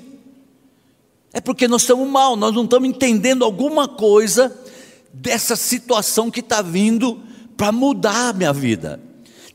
É 1.32 1.40
porque 1.40 1.68
nós 1.68 1.82
estamos 1.82 2.08
mal, 2.08 2.36
nós 2.36 2.54
não 2.54 2.66
estamos 2.66 2.90
entendendo 2.90 3.46
alguma 3.46 3.88
coisa 3.88 4.56
dessa 5.14 5.56
situação 5.56 6.30
que 6.30 6.42
está 6.42 6.62
vindo 6.62 7.20
para 7.56 7.72
mudar 7.72 8.30
a 8.30 8.34
minha 8.34 8.52
vida. 8.52 9.00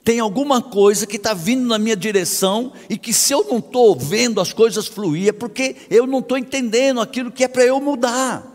Tem 0.02 0.18
alguma 0.18 0.62
coisa 0.62 1.07
que 1.07 1.16
está 1.16 1.35
vindo 1.35 1.66
na 1.66 1.78
minha 1.78 1.96
direção 1.96 2.72
e 2.88 2.96
que 2.96 3.12
se 3.12 3.33
eu 3.33 3.44
não 3.44 3.59
estou 3.59 3.96
vendo 3.96 4.40
as 4.40 4.52
coisas 4.52 4.87
fluir, 4.87 5.28
é 5.28 5.33
porque 5.33 5.76
eu 5.90 6.07
não 6.07 6.20
estou 6.20 6.38
entendendo 6.38 7.00
aquilo 7.00 7.30
que 7.30 7.44
é 7.44 7.48
para 7.48 7.64
eu 7.64 7.80
mudar. 7.80 8.50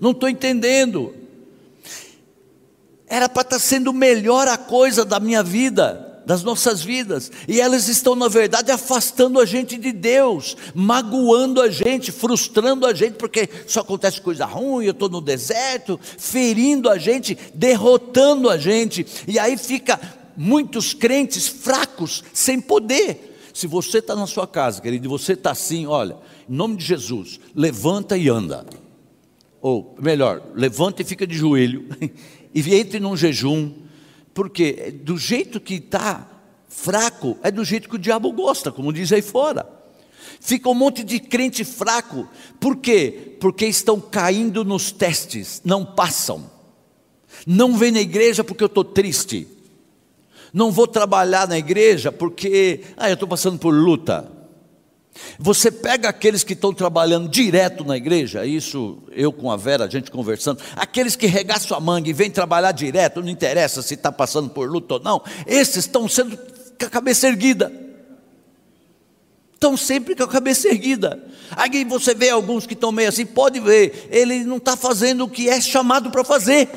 Não 0.00 0.10
estou 0.10 0.28
entendendo. 0.28 1.14
Era 3.06 3.28
para 3.28 3.42
estar 3.42 3.56
tá 3.56 3.58
sendo 3.58 3.92
melhor 3.92 4.48
a 4.48 4.56
coisa 4.56 5.04
da 5.04 5.20
minha 5.20 5.42
vida, 5.42 6.03
das 6.26 6.42
nossas 6.42 6.82
vidas, 6.82 7.30
e 7.46 7.60
elas 7.60 7.88
estão, 7.88 8.14
na 8.14 8.28
verdade, 8.28 8.70
afastando 8.70 9.38
a 9.38 9.44
gente 9.44 9.76
de 9.76 9.92
Deus, 9.92 10.56
magoando 10.74 11.60
a 11.60 11.68
gente, 11.68 12.10
frustrando 12.10 12.86
a 12.86 12.94
gente, 12.94 13.14
porque 13.14 13.48
só 13.66 13.80
acontece 13.80 14.20
coisa 14.20 14.46
ruim, 14.46 14.86
eu 14.86 14.92
estou 14.92 15.08
no 15.08 15.20
deserto, 15.20 16.00
ferindo 16.02 16.88
a 16.88 16.96
gente, 16.96 17.36
derrotando 17.54 18.48
a 18.48 18.56
gente, 18.56 19.06
e 19.28 19.38
aí 19.38 19.56
fica 19.56 20.00
muitos 20.36 20.94
crentes 20.94 21.46
fracos, 21.46 22.24
sem 22.32 22.60
poder. 22.60 23.32
Se 23.52 23.66
você 23.66 23.98
está 23.98 24.16
na 24.16 24.26
sua 24.26 24.46
casa, 24.46 24.80
querido, 24.80 25.06
e 25.06 25.08
você 25.08 25.34
está 25.34 25.52
assim, 25.52 25.86
olha, 25.86 26.16
em 26.48 26.54
nome 26.54 26.76
de 26.76 26.84
Jesus, 26.84 27.38
levanta 27.54 28.16
e 28.16 28.28
anda. 28.28 28.66
Ou 29.60 29.94
melhor, 30.00 30.42
levanta 30.54 31.02
e 31.02 31.04
fica 31.04 31.26
de 31.26 31.36
joelho, 31.36 31.86
e 32.54 32.74
entre 32.74 32.98
num 32.98 33.16
jejum, 33.16 33.72
porque 34.34 34.90
do 34.90 35.16
jeito 35.16 35.60
que 35.60 35.74
está 35.74 36.28
fraco, 36.68 37.38
é 37.42 37.50
do 37.50 37.64
jeito 37.64 37.88
que 37.88 37.94
o 37.94 37.98
diabo 37.98 38.32
gosta, 38.32 38.72
como 38.72 38.92
diz 38.92 39.12
aí 39.12 39.22
fora. 39.22 39.66
Fica 40.40 40.68
um 40.68 40.74
monte 40.74 41.04
de 41.04 41.20
crente 41.20 41.64
fraco, 41.64 42.28
por 42.60 42.76
quê? 42.76 43.36
Porque 43.40 43.64
estão 43.64 44.00
caindo 44.00 44.64
nos 44.64 44.90
testes, 44.90 45.62
não 45.64 45.84
passam. 45.84 46.50
Não 47.46 47.76
vem 47.76 47.92
na 47.92 48.00
igreja 48.00 48.42
porque 48.42 48.62
eu 48.62 48.66
estou 48.66 48.84
triste. 48.84 49.46
Não 50.52 50.70
vou 50.70 50.86
trabalhar 50.86 51.48
na 51.48 51.58
igreja 51.58 52.12
porque, 52.12 52.82
ah, 52.96 53.08
eu 53.08 53.14
estou 53.14 53.28
passando 53.28 53.58
por 53.58 53.72
luta. 53.74 54.30
Você 55.38 55.70
pega 55.70 56.08
aqueles 56.08 56.42
que 56.42 56.54
estão 56.54 56.72
trabalhando 56.72 57.28
direto 57.28 57.84
na 57.84 57.96
igreja, 57.96 58.44
isso 58.44 58.98
eu 59.12 59.32
com 59.32 59.50
a 59.50 59.56
Vera, 59.56 59.84
a 59.84 59.88
gente 59.88 60.10
conversando, 60.10 60.60
aqueles 60.74 61.14
que 61.16 61.26
regaçam 61.26 61.76
a 61.76 61.80
manga 61.80 62.08
e 62.08 62.12
vêm 62.12 62.30
trabalhar 62.30 62.72
direto, 62.72 63.22
não 63.22 63.28
interessa 63.28 63.80
se 63.80 63.94
está 63.94 64.10
passando 64.10 64.50
por 64.50 64.68
luta 64.68 64.94
ou 64.94 65.00
não, 65.00 65.22
esses 65.46 65.76
estão 65.76 66.08
sendo 66.08 66.36
com 66.36 66.86
a 66.86 66.90
cabeça 66.90 67.28
erguida. 67.28 67.72
Estão 69.54 69.76
sempre 69.76 70.14
com 70.14 70.24
a 70.24 70.28
cabeça 70.28 70.68
erguida. 70.68 71.24
Aí 71.52 71.84
você 71.84 72.14
vê 72.14 72.28
alguns 72.28 72.66
que 72.66 72.74
estão 72.74 72.92
meio 72.92 73.08
assim, 73.08 73.24
pode 73.24 73.60
ver, 73.60 74.08
ele 74.10 74.44
não 74.44 74.58
está 74.58 74.76
fazendo 74.76 75.24
o 75.24 75.28
que 75.28 75.48
é 75.48 75.60
chamado 75.60 76.10
para 76.10 76.24
fazer. 76.24 76.68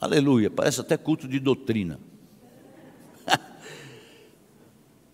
Aleluia, 0.00 0.48
parece 0.48 0.80
até 0.80 0.96
culto 0.96 1.26
de 1.26 1.40
doutrina. 1.40 1.98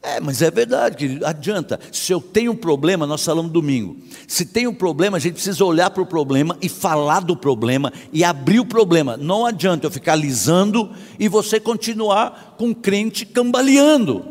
É, 0.04 0.20
mas 0.20 0.42
é 0.42 0.50
verdade, 0.50 0.98
querido. 0.98 1.24
Adianta. 1.24 1.80
Se 1.90 2.12
eu 2.12 2.20
tenho 2.20 2.52
um 2.52 2.56
problema, 2.56 3.06
nós 3.06 3.24
falamos 3.24 3.50
domingo. 3.50 3.96
Se 4.28 4.44
tem 4.44 4.66
um 4.66 4.74
problema, 4.74 5.16
a 5.16 5.20
gente 5.20 5.34
precisa 5.34 5.64
olhar 5.64 5.88
para 5.88 6.02
o 6.02 6.06
problema 6.06 6.58
e 6.60 6.68
falar 6.68 7.20
do 7.20 7.34
problema 7.34 7.90
e 8.12 8.22
abrir 8.22 8.60
o 8.60 8.66
problema. 8.66 9.16
Não 9.16 9.46
adianta 9.46 9.86
eu 9.86 9.90
ficar 9.90 10.12
alisando 10.12 10.90
e 11.18 11.26
você 11.26 11.58
continuar 11.58 12.54
com 12.58 12.70
o 12.70 12.74
crente 12.74 13.24
cambaleando 13.24 14.26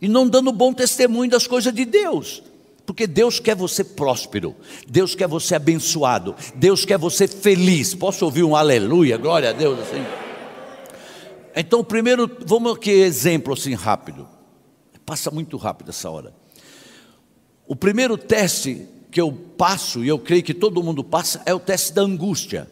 e 0.00 0.08
não 0.08 0.26
dando 0.26 0.50
bom 0.52 0.72
testemunho 0.72 1.30
das 1.30 1.46
coisas 1.46 1.72
de 1.74 1.84
Deus. 1.84 2.42
Porque 2.86 3.06
Deus 3.06 3.38
quer 3.38 3.54
você 3.54 3.84
próspero, 3.84 4.54
Deus 4.88 5.14
quer 5.14 5.28
você 5.28 5.54
abençoado, 5.54 6.34
Deus 6.54 6.86
quer 6.86 6.96
você 6.96 7.28
feliz. 7.28 7.94
Posso 7.94 8.24
ouvir 8.24 8.42
um 8.42 8.56
aleluia, 8.56 9.18
glória 9.18 9.50
a 9.50 9.52
Deus 9.52 9.78
assim? 9.80 10.23
Então, 11.54 11.84
primeiro, 11.84 12.30
vamos 12.44 12.74
aqui 12.74 12.90
exemplo 12.90 13.54
assim 13.54 13.74
rápido. 13.74 14.28
Passa 15.06 15.30
muito 15.30 15.56
rápido 15.56 15.90
essa 15.90 16.10
hora. 16.10 16.34
O 17.66 17.76
primeiro 17.76 18.18
teste 18.18 18.88
que 19.10 19.20
eu 19.20 19.30
passo, 19.30 20.04
e 20.04 20.08
eu 20.08 20.18
creio 20.18 20.42
que 20.42 20.52
todo 20.52 20.82
mundo 20.82 21.04
passa, 21.04 21.40
é 21.46 21.54
o 21.54 21.60
teste 21.60 21.92
da 21.92 22.02
angústia, 22.02 22.68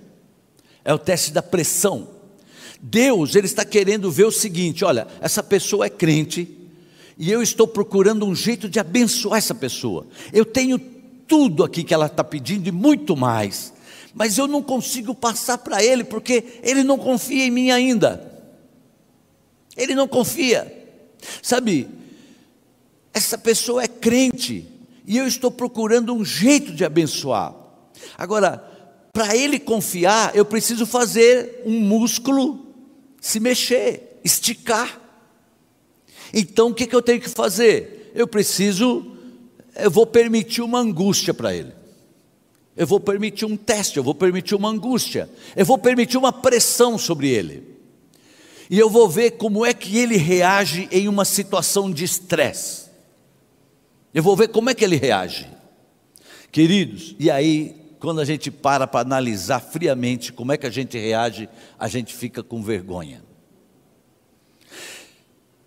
é 0.85 0.93
o 0.93 0.99
teste 0.99 1.33
da 1.33 1.43
pressão. 1.43 2.09
Deus, 2.81 3.37
Ele 3.37 3.47
está 3.47 3.65
querendo 3.65 4.11
ver 4.11 4.25
o 4.25 4.33
seguinte: 4.33 4.85
olha, 4.85 5.07
essa 5.21 5.43
pessoa 5.43 5.87
é 5.87 5.91
crente, 5.91 6.49
e 7.17 7.31
eu 7.31 7.43
estou 7.43 7.69
procurando 7.69 8.27
um 8.27 8.35
jeito 8.35 8.69
de 8.69 8.81
abençoar 8.81 9.39
essa 9.39 9.55
pessoa. 9.55 10.07
Eu 10.33 10.45
tenho 10.45 10.79
tudo 11.29 11.63
aqui 11.63 11.85
que 11.85 11.95
ela 11.95 12.07
está 12.07 12.25
pedindo 12.25 12.69
e 12.69 12.73
muito 12.73 13.17
mais, 13.17 13.73
mas 14.13 14.37
eu 14.37 14.49
não 14.49 14.63
consigo 14.63 15.15
passar 15.15 15.59
para 15.59 15.83
Ele, 15.85 16.03
porque 16.03 16.59
Ele 16.63 16.83
não 16.83 16.99
confia 16.99 17.45
em 17.45 17.51
mim 17.51 17.71
ainda. 17.71 18.32
Ele 19.77 19.95
não 19.95 20.07
confia. 20.07 20.71
Sabe, 21.43 21.89
essa 23.13 23.39
pessoa 23.39 23.83
é 23.83 23.89
crente 23.89 24.67
e 25.07 25.17
eu 25.17 25.27
estou 25.27 25.51
procurando 25.51 26.15
um 26.15 26.25
jeito 26.25 26.73
de 26.73 26.85
abençoar. 26.85 27.55
Agora, 28.17 28.59
para 29.13 29.37
ele 29.37 29.59
confiar, 29.59 30.35
eu 30.35 30.45
preciso 30.45 30.87
fazer 30.87 31.63
um 31.65 31.81
músculo 31.81 32.67
se 33.21 33.39
mexer, 33.39 34.19
esticar. 34.25 35.01
Então, 36.33 36.71
o 36.71 36.75
que, 36.75 36.87
que 36.87 36.97
eu 36.97 37.03
tenho 37.03 37.21
que 37.21 37.29
fazer? 37.29 38.11
Eu 38.15 38.27
preciso, 38.27 39.17
eu 39.77 39.91
vou 39.91 40.07
permitir 40.07 40.63
uma 40.63 40.81
angústia 40.81 41.35
para 41.35 41.55
ele. 41.55 41.73
Eu 42.75 42.87
vou 42.87 42.99
permitir 42.99 43.45
um 43.45 43.57
teste, 43.57 43.99
eu 43.99 44.03
vou 44.03 44.15
permitir 44.15 44.55
uma 44.55 44.71
angústia, 44.71 45.29
eu 45.55 45.65
vou 45.65 45.77
permitir 45.77 46.17
uma 46.17 46.33
pressão 46.33 46.97
sobre 46.97 47.29
ele 47.29 47.72
e 48.71 48.79
eu 48.79 48.89
vou 48.89 49.09
ver 49.09 49.33
como 49.33 49.65
é 49.65 49.75
que 49.75 49.99
ele 49.99 50.17
reage 50.17 50.89
em 50.91 51.09
uma 51.09 51.25
situação 51.25 51.91
de 51.91 52.05
estresse. 52.05 52.91
Eu 54.15 54.23
vou 54.23 54.37
ver 54.37 54.49
como 54.49 54.71
é 54.71 54.75
que 54.75 54.85
ele 54.85 54.97
reage. 54.97 55.49
Queridos, 56.51 57.17
e 57.19 57.31
aí, 57.31 57.75
quando 57.99 58.21
a 58.21 58.25
gente 58.25 58.51
para 58.51 58.87
para 58.87 59.01
analisar 59.01 59.61
friamente 59.61 60.33
como 60.33 60.53
é 60.53 60.57
que 60.57 60.67
a 60.67 60.71
gente 60.71 60.99
reage, 60.99 61.49
a 61.79 61.89
gente 61.89 62.15
fica 62.15 62.43
com 62.43 62.63
vergonha. 62.63 63.23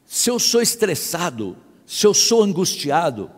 Se 0.06 0.30
eu 0.30 0.40
sou 0.40 0.62
estressado, 0.62 1.58
se 1.86 2.06
eu 2.06 2.14
sou 2.14 2.44
angustiado, 2.44 3.32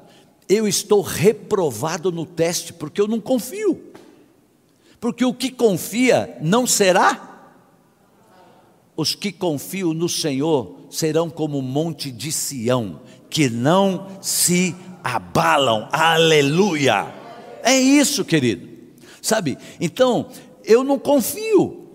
eu 0.47 0.67
estou 0.67 1.01
reprovado 1.01 2.11
no 2.11 2.25
teste 2.25 2.73
porque 2.73 3.01
eu 3.01 3.07
não 3.07 3.19
confio. 3.19 3.81
Porque 4.99 5.25
o 5.25 5.33
que 5.33 5.51
confia 5.51 6.37
não 6.41 6.65
será. 6.65 7.36
Os 8.97 9.15
que 9.15 9.31
confiam 9.31 9.93
no 9.93 10.09
Senhor 10.09 10.87
serão 10.89 11.29
como 11.29 11.59
o 11.59 11.61
monte 11.61 12.11
de 12.11 12.31
Sião, 12.31 12.99
que 13.29 13.49
não 13.49 14.07
se 14.21 14.75
abalam. 15.03 15.87
Aleluia! 15.91 17.13
É 17.63 17.77
isso, 17.77 18.25
querido. 18.25 18.67
Sabe? 19.21 19.57
Então, 19.79 20.27
eu 20.65 20.83
não 20.83 20.99
confio. 20.99 21.87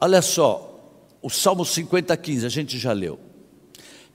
Olha 0.00 0.22
só, 0.22 0.78
o 1.22 1.30
Salmo 1.30 1.64
50, 1.64 2.16
15, 2.16 2.46
a 2.46 2.48
gente 2.48 2.78
já 2.78 2.92
leu 2.92 3.18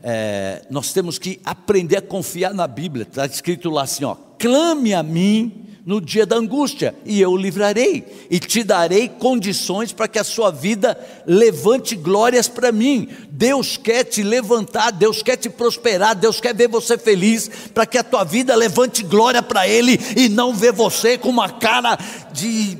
é, 0.06 0.66
nós 0.70 0.92
temos 0.92 1.18
que 1.18 1.40
aprender 1.46 1.96
a 1.96 2.02
confiar 2.02 2.54
na 2.54 2.68
Bíblia. 2.68 3.08
Está 3.10 3.26
escrito 3.26 3.70
lá 3.70 3.84
assim: 3.84 4.04
ó, 4.04 4.16
clame 4.38 4.94
a 4.94 5.02
mim 5.02 5.63
no 5.86 6.00
dia 6.00 6.26
da 6.26 6.38
angústia, 6.38 6.96
e 7.06 7.20
eu 7.20 7.32
o 7.32 7.38
livrarei, 7.38 8.06
e 8.30 8.40
te 8.40 8.64
darei 8.64 9.10
condições 9.10 9.92
para 9.92 10.08
que 10.08 10.18
a 10.18 10.24
sua 10.24 10.50
vida 10.50 10.98
levante 11.26 11.96
glórias 11.96 12.48
para 12.48 12.72
mim. 12.72 13.10
Deus 13.30 13.76
quer 13.76 14.06
te 14.06 14.24
levantar, 14.24 14.92
Deus 14.92 15.22
quer 15.22 15.36
te 15.36 15.50
prosperar, 15.50 16.16
Deus 16.16 16.40
quer 16.40 16.56
ver 16.56 16.70
você 16.70 16.98
feliz, 16.98 17.50
para 17.74 17.86
que 17.86 17.98
a 17.98 18.04
tua 18.04 18.24
vida 18.24 18.56
levante 18.56 19.04
glória 19.04 19.44
para 19.44 19.68
Ele 19.68 20.00
e 20.16 20.30
não 20.30 20.54
ver 20.54 20.72
você 20.72 21.18
com 21.18 21.30
uma 21.30 21.50
cara 21.50 21.98
de 22.32 22.78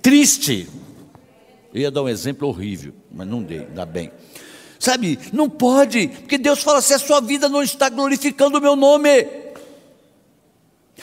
triste. 0.00 0.68
Eu 1.74 1.80
ia 1.80 1.90
dar 1.90 2.02
um 2.02 2.08
exemplo 2.08 2.46
horrível, 2.48 2.92
mas 3.12 3.26
não 3.26 3.42
dei, 3.42 3.60
ainda 3.60 3.84
bem. 3.84 4.12
Sabe, 4.78 5.18
não 5.32 5.50
pode, 5.50 6.08
porque 6.08 6.38
Deus 6.38 6.62
fala 6.62 6.78
assim: 6.78 6.94
a 6.94 6.98
sua 6.98 7.20
vida 7.20 7.48
não 7.48 7.62
está 7.62 7.88
glorificando 7.88 8.58
o 8.58 8.60
meu 8.60 8.76
nome. 8.76 9.45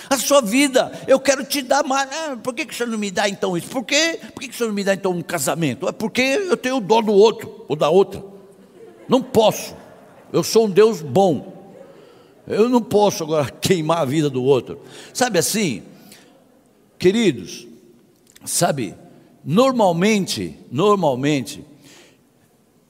A 0.10 0.18
sua 0.18 0.42
vida, 0.42 0.92
eu 1.08 1.20
quero 1.20 1.46
te 1.46 1.62
dar 1.62 1.84
mais. 1.84 2.10
Ah, 2.12 2.36
por 2.36 2.54
que, 2.54 2.66
que 2.66 2.74
o 2.74 2.76
senhor 2.76 2.90
não 2.90 2.98
me 2.98 3.12
dá 3.12 3.30
então 3.30 3.56
isso? 3.56 3.68
Por, 3.68 3.84
quê? 3.84 4.20
por 4.34 4.42
que, 4.42 4.48
que 4.48 4.56
o 4.56 4.58
senhor 4.58 4.70
não 4.70 4.76
me 4.76 4.84
dá 4.84 4.94
então 4.94 5.12
um 5.12 5.22
casamento? 5.22 5.88
É 5.88 5.92
porque 5.92 6.22
eu 6.22 6.58
tenho 6.58 6.78
o 6.78 6.82
dó 6.82 7.02
do 7.02 7.14
outro 7.14 7.66
ou 7.68 7.76
da 7.76 7.90
outra. 7.90 8.24
Não 9.08 9.22
posso. 9.22 9.76
Eu 10.32 10.44
sou 10.44 10.66
um 10.66 10.70
Deus 10.70 11.02
bom. 11.02 11.54
Eu 12.48 12.68
não 12.70 12.82
posso 12.82 13.24
agora 13.24 13.50
queimar 13.62 14.00
a 14.00 14.06
vida 14.06 14.30
do 14.30 14.44
outro. 14.44 14.82
Sabe 15.14 15.38
assim, 15.38 15.84
queridos, 16.98 17.68
sabe, 18.44 18.96
normalmente, 19.46 20.58
normalmente, 20.72 21.64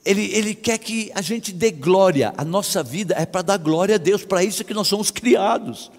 ele, 0.05 0.33
ele 0.33 0.55
quer 0.55 0.77
que 0.77 1.11
a 1.13 1.21
gente 1.21 1.51
dê 1.51 1.71
glória, 1.71 2.33
a 2.37 2.43
nossa 2.43 2.81
vida 2.81 3.15
é 3.17 3.25
para 3.25 3.41
dar 3.41 3.57
glória 3.57 3.95
a 3.95 3.97
Deus, 3.97 4.25
para 4.25 4.43
isso 4.43 4.63
que 4.63 4.73
nós 4.73 4.87
somos 4.87 5.09
criados. 5.11 5.91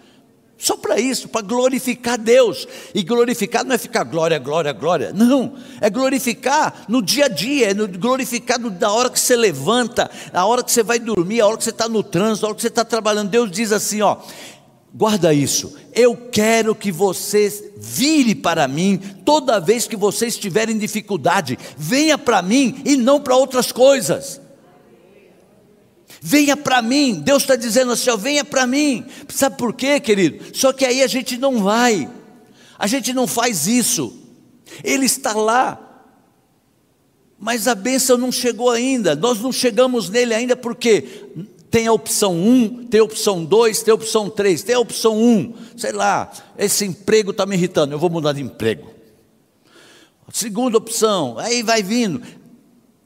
Só 0.56 0.76
para 0.76 1.00
isso, 1.00 1.28
para 1.28 1.42
glorificar 1.42 2.16
Deus. 2.16 2.66
E 2.94 3.02
glorificar 3.02 3.64
não 3.64 3.74
é 3.74 3.78
ficar 3.78 4.04
glória, 4.04 4.38
glória, 4.38 4.72
glória. 4.72 5.12
Não, 5.12 5.54
é 5.80 5.90
glorificar 5.90 6.84
no 6.88 7.02
dia 7.02 7.26
a 7.26 7.28
dia, 7.28 7.70
é 7.70 7.74
glorificar 7.74 8.58
na 8.58 8.92
hora 8.92 9.10
que 9.10 9.18
você 9.18 9.36
levanta, 9.36 10.10
na 10.32 10.46
hora 10.46 10.62
que 10.62 10.70
você 10.72 10.82
vai 10.82 10.98
dormir, 10.98 11.40
a 11.40 11.46
hora 11.46 11.56
que 11.56 11.64
você 11.64 11.70
está 11.70 11.88
no 11.88 12.02
trânsito, 12.02 12.46
a 12.46 12.48
hora 12.48 12.56
que 12.56 12.62
você 12.62 12.68
está 12.68 12.84
trabalhando. 12.84 13.30
Deus 13.30 13.50
diz 13.50 13.72
assim: 13.72 14.00
ó, 14.00 14.18
guarda 14.94 15.34
isso, 15.34 15.76
eu 15.92 16.16
quero 16.16 16.74
que 16.74 16.92
você 16.92 17.72
vire 17.76 18.34
para 18.34 18.68
mim 18.68 18.98
toda 19.24 19.60
vez 19.60 19.88
que 19.88 19.96
você 19.96 20.28
estiver 20.28 20.68
em 20.68 20.78
dificuldade, 20.78 21.58
venha 21.76 22.16
para 22.16 22.40
mim 22.40 22.80
e 22.84 22.96
não 22.96 23.20
para 23.20 23.36
outras 23.36 23.72
coisas. 23.72 24.40
Venha 26.26 26.56
para 26.56 26.80
mim, 26.80 27.20
Deus 27.20 27.42
está 27.42 27.54
dizendo 27.54 27.92
assim: 27.92 28.08
ó, 28.08 28.16
venha 28.16 28.42
para 28.42 28.66
mim. 28.66 29.04
Sabe 29.28 29.58
por 29.58 29.74
quê, 29.74 30.00
querido? 30.00 30.42
Só 30.56 30.72
que 30.72 30.86
aí 30.86 31.02
a 31.02 31.06
gente 31.06 31.36
não 31.36 31.62
vai, 31.62 32.08
a 32.78 32.86
gente 32.86 33.12
não 33.12 33.26
faz 33.26 33.66
isso. 33.66 34.16
Ele 34.82 35.04
está 35.04 35.34
lá, 35.34 35.78
mas 37.38 37.68
a 37.68 37.74
bênção 37.74 38.16
não 38.16 38.32
chegou 38.32 38.70
ainda. 38.70 39.14
Nós 39.14 39.38
não 39.38 39.52
chegamos 39.52 40.08
nele 40.08 40.32
ainda 40.32 40.56
porque 40.56 41.02
tem 41.70 41.88
a 41.88 41.92
opção 41.92 42.34
1, 42.34 42.86
tem 42.86 43.00
a 43.00 43.04
opção 43.04 43.44
2, 43.44 43.82
tem 43.82 43.92
a 43.92 43.94
opção 43.94 44.30
3, 44.30 44.62
tem 44.62 44.76
a 44.76 44.80
opção 44.80 45.22
1. 45.22 45.54
Sei 45.76 45.92
lá, 45.92 46.32
esse 46.56 46.86
emprego 46.86 47.32
está 47.32 47.44
me 47.44 47.54
irritando, 47.54 47.92
eu 47.92 47.98
vou 47.98 48.08
mudar 48.08 48.32
de 48.32 48.40
emprego. 48.40 48.90
Segunda 50.32 50.78
opção, 50.78 51.38
aí 51.38 51.62
vai 51.62 51.82
vindo. 51.82 52.22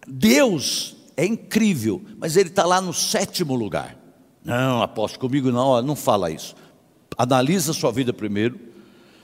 Deus 0.06 0.97
é 1.18 1.26
incrível, 1.26 2.02
mas 2.16 2.36
Ele 2.36 2.48
está 2.48 2.64
lá 2.64 2.80
no 2.80 2.94
sétimo 2.94 3.54
lugar. 3.54 3.98
Não, 4.44 4.82
apóstolo, 4.82 5.20
comigo 5.20 5.50
não, 5.50 5.82
não 5.82 5.96
fala 5.96 6.30
isso. 6.30 6.54
Analisa 7.16 7.72
a 7.72 7.74
sua 7.74 7.92
vida 7.92 8.12
primeiro, 8.12 8.58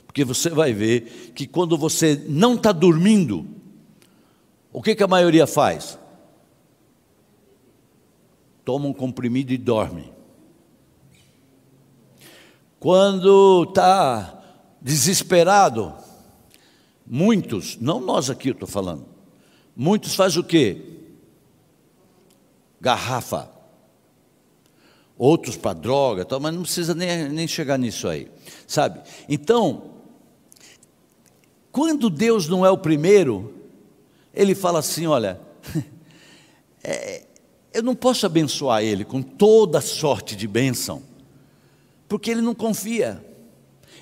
porque 0.06 0.24
você 0.24 0.50
vai 0.50 0.72
ver 0.72 1.32
que 1.34 1.46
quando 1.46 1.78
você 1.78 2.22
não 2.28 2.54
está 2.54 2.72
dormindo, 2.72 3.46
o 4.72 4.82
que, 4.82 4.94
que 4.94 5.02
a 5.02 5.08
maioria 5.08 5.46
faz? 5.46 5.98
toma 8.64 8.88
um 8.88 8.92
comprimido 8.92 9.52
e 9.52 9.58
dorme. 9.58 10.12
Quando 12.80 13.64
está 13.68 14.42
desesperado, 14.80 15.94
muitos, 17.06 17.78
não 17.78 18.00
nós 18.00 18.30
aqui 18.30 18.48
eu 18.48 18.52
estou 18.52 18.68
falando, 18.68 19.06
muitos 19.76 20.14
fazem 20.14 20.40
o 20.40 20.44
quê? 20.44 20.93
Garrafa. 22.84 23.48
Outros 25.16 25.56
para 25.56 25.72
droga, 25.72 26.26
mas 26.38 26.54
não 26.54 26.62
precisa 26.62 26.94
nem, 26.94 27.30
nem 27.30 27.48
chegar 27.48 27.78
nisso 27.78 28.06
aí, 28.06 28.28
sabe? 28.66 29.00
Então, 29.26 29.92
quando 31.72 32.10
Deus 32.10 32.46
não 32.46 32.66
é 32.66 32.70
o 32.70 32.76
primeiro, 32.76 33.54
Ele 34.34 34.54
fala 34.54 34.80
assim: 34.80 35.06
olha, 35.06 35.40
é, 36.84 37.22
eu 37.72 37.82
não 37.82 37.94
posso 37.94 38.26
abençoar 38.26 38.82
ele 38.82 39.04
com 39.04 39.22
toda 39.22 39.80
sorte 39.80 40.36
de 40.36 40.46
bênção, 40.46 41.02
porque 42.08 42.30
ele 42.30 42.42
não 42.42 42.54
confia. 42.54 43.24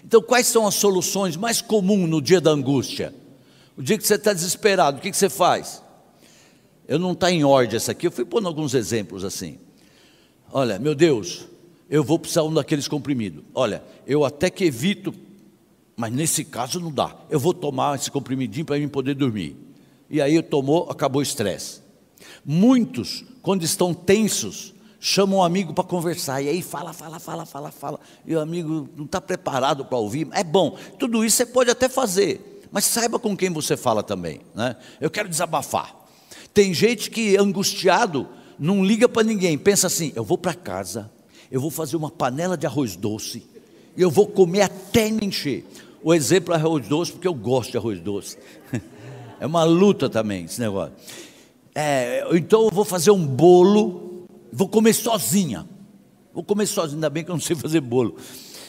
Então, 0.03 0.21
quais 0.21 0.47
são 0.47 0.67
as 0.67 0.75
soluções 0.75 1.37
mais 1.37 1.61
comuns 1.61 2.09
no 2.09 2.21
dia 2.21 2.41
da 2.41 2.51
angústia? 2.51 3.15
O 3.77 3.83
dia 3.83 3.97
que 3.97 4.07
você 4.07 4.15
está 4.15 4.33
desesperado, 4.33 4.99
o 4.99 5.01
que, 5.01 5.11
que 5.11 5.17
você 5.17 5.29
faz? 5.29 5.83
Eu 6.93 6.99
não 6.99 7.13
está 7.13 7.31
em 7.31 7.43
ordem 7.43 7.75
essa 7.75 7.93
aqui, 7.93 8.07
eu 8.07 8.13
fui 8.13 8.23
pondo 8.23 8.47
alguns 8.47 8.75
exemplos 8.75 9.25
assim. 9.25 9.59
Olha, 10.53 10.79
meu 10.79 10.95
Deus, 10.95 11.47
eu 11.89 12.05
vou 12.05 12.19
precisar 12.19 12.43
um 12.43 12.53
daqueles 12.53 12.87
comprimidos. 12.87 13.43
Olha, 13.55 13.83
eu 14.07 14.27
até 14.27 14.51
que 14.51 14.63
evito, 14.63 15.15
mas 15.97 16.13
nesse 16.13 16.45
caso 16.45 16.79
não 16.79 16.93
dá. 16.93 17.17
Eu 17.31 17.41
vou 17.41 17.55
tomar 17.55 17.99
esse 17.99 18.11
comprimidinho 18.11 18.67
para 18.67 18.79
mim 18.79 18.89
poder 18.89 19.15
dormir. 19.15 19.57
E 20.11 20.21
aí 20.21 20.43
tomou, 20.43 20.91
acabou 20.91 21.21
o 21.21 21.23
estresse. 21.23 21.81
Muitos, 22.45 23.25
quando 23.41 23.63
estão 23.63 23.95
tensos, 23.95 24.75
chamam 25.01 25.39
um 25.39 25.43
amigo 25.43 25.73
para 25.73 25.85
conversar, 25.85 26.43
e 26.43 26.51
aí 26.51 26.61
fala, 26.61 26.93
fala, 26.93 27.19
fala, 27.19 27.47
fala, 27.47 27.71
fala, 27.71 28.01
e 28.27 28.37
o 28.37 28.41
amigo 28.41 28.87
não 28.95 29.07
está 29.07 29.19
preparado 29.19 29.87
para 29.87 29.97
ouvir. 29.97 30.29
É 30.33 30.45
bom, 30.45 30.77
tudo 30.99 31.25
isso 31.25 31.39
você 31.39 31.47
pode 31.47 31.71
até 31.71 31.89
fazer, 31.89 32.61
mas 32.71 32.85
saiba 32.85 33.19
com 33.19 33.35
quem 33.35 33.49
você 33.49 33.79
fala 33.79 34.03
também. 34.03 34.43
Né? 34.55 34.77
Eu 35.01 35.09
quero 35.09 35.27
desabafar. 35.27 36.02
Tem 36.55 36.73
gente 36.75 37.11
que, 37.11 37.37
angustiado, 37.37 38.29
não 38.59 38.85
liga 38.85 39.09
para 39.09 39.23
ninguém, 39.23 39.57
pensa 39.57 39.87
assim: 39.87 40.13
eu 40.15 40.25
vou 40.25 40.39
para 40.39 40.55
casa, 40.55 41.11
eu 41.51 41.61
vou 41.61 41.71
fazer 41.71 41.97
uma 41.97 42.11
panela 42.11 42.57
de 42.57 42.67
arroz 42.67 42.97
doce, 42.97 43.47
e 43.97 44.03
eu 44.03 44.11
vou 44.11 44.27
comer 44.27 44.63
até 44.63 45.11
me 45.11 45.27
encher. 45.27 45.65
O 46.03 46.13
exemplo 46.13 46.53
é 46.53 46.57
arroz 46.57 46.87
doce, 46.89 47.13
porque 47.13 47.29
eu 47.29 47.35
gosto 47.35 47.73
de 47.73 47.77
arroz 47.77 48.01
doce. 48.01 48.37
É 49.41 49.47
uma 49.47 49.65
luta 49.65 50.09
também 50.09 50.45
esse 50.45 50.61
negócio 50.61 50.95
é, 51.75 52.27
então 52.33 52.65
eu 52.65 52.71
vou 52.71 52.85
fazer 52.85 53.11
um 53.11 53.27
bolo, 53.27 54.27
vou 54.53 54.69
comer 54.69 54.93
sozinha. 54.93 55.67
Vou 56.35 56.43
comer 56.43 56.67
sozinha, 56.67 56.97
ainda 56.97 57.11
bem 57.11 57.25
que 57.25 57.31
eu 57.31 57.35
não 57.35 57.41
sei 57.41 57.57
fazer 57.57 57.81
bolo. 57.81 58.17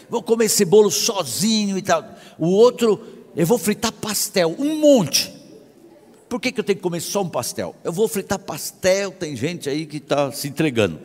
Vou 0.10 0.22
comer 0.22 0.46
esse 0.46 0.66
bolo 0.66 0.92
sozinho 0.92 1.78
e 1.78 1.82
tal. 1.82 2.04
O 2.38 2.48
outro, 2.48 3.02
eu 3.36 3.46
vou 3.46 3.58
fritar 3.58 3.92
pastel, 3.92 4.56
um 4.58 4.78
monte. 4.78 5.34
Por 6.34 6.42
que, 6.42 6.52
que 6.52 6.60
eu 6.60 6.64
tenho 6.64 6.78
que 6.78 6.82
comer 6.82 7.00
só 7.00 7.22
um 7.22 7.30
pastel? 7.30 7.76
Eu 7.84 7.94
vou 7.94 8.08
fritar 8.08 8.40
pastel, 8.40 9.12
tem 9.12 9.36
gente 9.36 9.70
aí 9.70 9.86
que 9.86 9.98
está 9.98 10.32
se 10.32 10.48
entregando. 10.48 11.00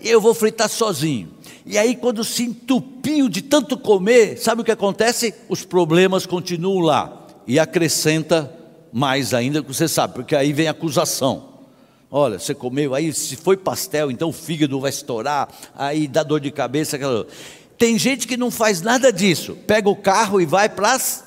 Eu 0.00 0.20
vou 0.20 0.32
fritar 0.32 0.68
sozinho. 0.68 1.34
E 1.66 1.76
aí, 1.76 1.96
quando 1.96 2.22
se 2.22 2.44
entupiu 2.44 3.28
de 3.28 3.42
tanto 3.42 3.76
comer, 3.76 4.38
sabe 4.38 4.62
o 4.62 4.64
que 4.64 4.70
acontece? 4.70 5.34
Os 5.48 5.64
problemas 5.64 6.26
continuam 6.26 6.78
lá. 6.78 7.26
E 7.44 7.58
acrescenta 7.58 8.56
mais 8.92 9.34
ainda, 9.34 9.60
você 9.60 9.88
sabe, 9.88 10.14
porque 10.14 10.36
aí 10.36 10.52
vem 10.52 10.68
acusação. 10.68 11.48
Olha, 12.08 12.38
você 12.38 12.54
comeu, 12.54 12.94
aí 12.94 13.12
se 13.12 13.34
foi 13.34 13.56
pastel, 13.56 14.12
então 14.12 14.28
o 14.28 14.32
fígado 14.32 14.78
vai 14.78 14.90
estourar, 14.90 15.48
aí 15.74 16.06
dá 16.06 16.22
dor 16.22 16.38
de 16.38 16.52
cabeça. 16.52 16.94
Aquela... 16.94 17.26
Tem 17.76 17.98
gente 17.98 18.28
que 18.28 18.36
não 18.36 18.52
faz 18.52 18.80
nada 18.80 19.12
disso, 19.12 19.58
pega 19.66 19.88
o 19.88 19.96
carro 19.96 20.40
e 20.40 20.46
vai 20.46 20.68
para 20.68 20.92
as 20.92 21.23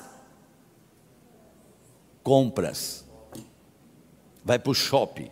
compras, 2.28 3.06
vai 4.44 4.58
para 4.58 4.70
o 4.70 4.74
shopping, 4.74 5.30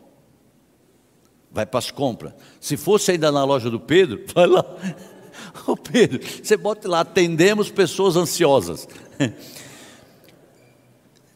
vai 1.52 1.66
para 1.66 1.78
as 1.78 1.90
compras. 1.90 2.32
Se 2.58 2.74
fosse 2.74 3.10
ainda 3.10 3.30
na 3.30 3.44
loja 3.44 3.68
do 3.68 3.78
Pedro, 3.78 4.24
vai 4.34 4.46
lá, 4.46 4.64
Ô 5.66 5.76
Pedro, 5.76 6.20
você 6.42 6.56
bota 6.56 6.88
lá, 6.88 7.00
atendemos 7.00 7.70
pessoas 7.70 8.16
ansiosas. 8.16 8.88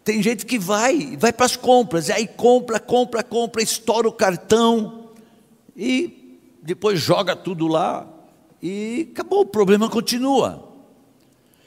Tem 0.02 0.22
gente 0.22 0.46
que 0.46 0.58
vai, 0.58 1.14
vai 1.18 1.30
para 1.30 1.44
as 1.44 1.56
compras, 1.56 2.08
e 2.08 2.12
aí 2.12 2.26
compra, 2.26 2.80
compra, 2.80 3.22
compra, 3.22 3.62
estoura 3.62 4.08
o 4.08 4.12
cartão 4.12 5.10
e 5.76 6.40
depois 6.62 6.98
joga 6.98 7.36
tudo 7.36 7.68
lá 7.68 8.08
e 8.62 9.10
acabou, 9.12 9.42
o 9.42 9.46
problema 9.46 9.90
continua. 9.90 10.66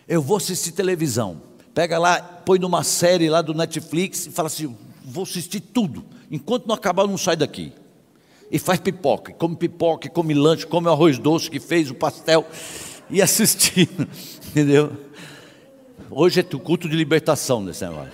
Eu 0.08 0.20
vou 0.20 0.38
assistir 0.38 0.72
televisão, 0.72 1.53
pega 1.74 1.98
lá, 1.98 2.22
põe 2.22 2.60
numa 2.60 2.84
série 2.84 3.30
lá 3.30 3.42
do 3.42 3.54
Netflix 3.54 4.28
e 4.28 4.32
fala 4.32 4.48
assim: 4.48 4.76
vou 5.04 5.24
assistir 5.24 5.60
tudo, 5.60 6.06
enquanto 6.30 6.68
não 6.68 6.76
acabar, 6.76 7.08
não 7.08 7.18
sai 7.18 7.36
daqui. 7.36 7.74
E 8.52 8.60
faz 8.60 8.80
pipoca, 8.80 9.34
come 9.34 9.56
pipoca, 9.56 10.10
come 10.10 10.34
lanche, 10.34 10.68
come 10.68 10.88
o 10.88 10.92
arroz 10.92 11.18
doce 11.18 11.50
que 11.50 11.60
fez, 11.60 11.90
o 11.90 11.96
pastel, 11.96 12.46
e 13.10 13.22
assistindo, 13.22 14.08
entendeu? 14.50 14.92
Hoje 16.10 16.42
é 16.42 16.56
o 16.56 16.60
culto 16.60 16.88
de 16.88 16.96
libertação 16.96 17.62
nesse 17.62 17.84
negócio. 17.84 18.14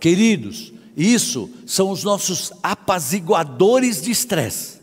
Queridos, 0.00 0.72
isso 0.96 1.48
são 1.64 1.90
os 1.90 2.02
nossos 2.02 2.52
apaziguadores 2.60 4.02
de 4.02 4.10
estresse. 4.10 4.80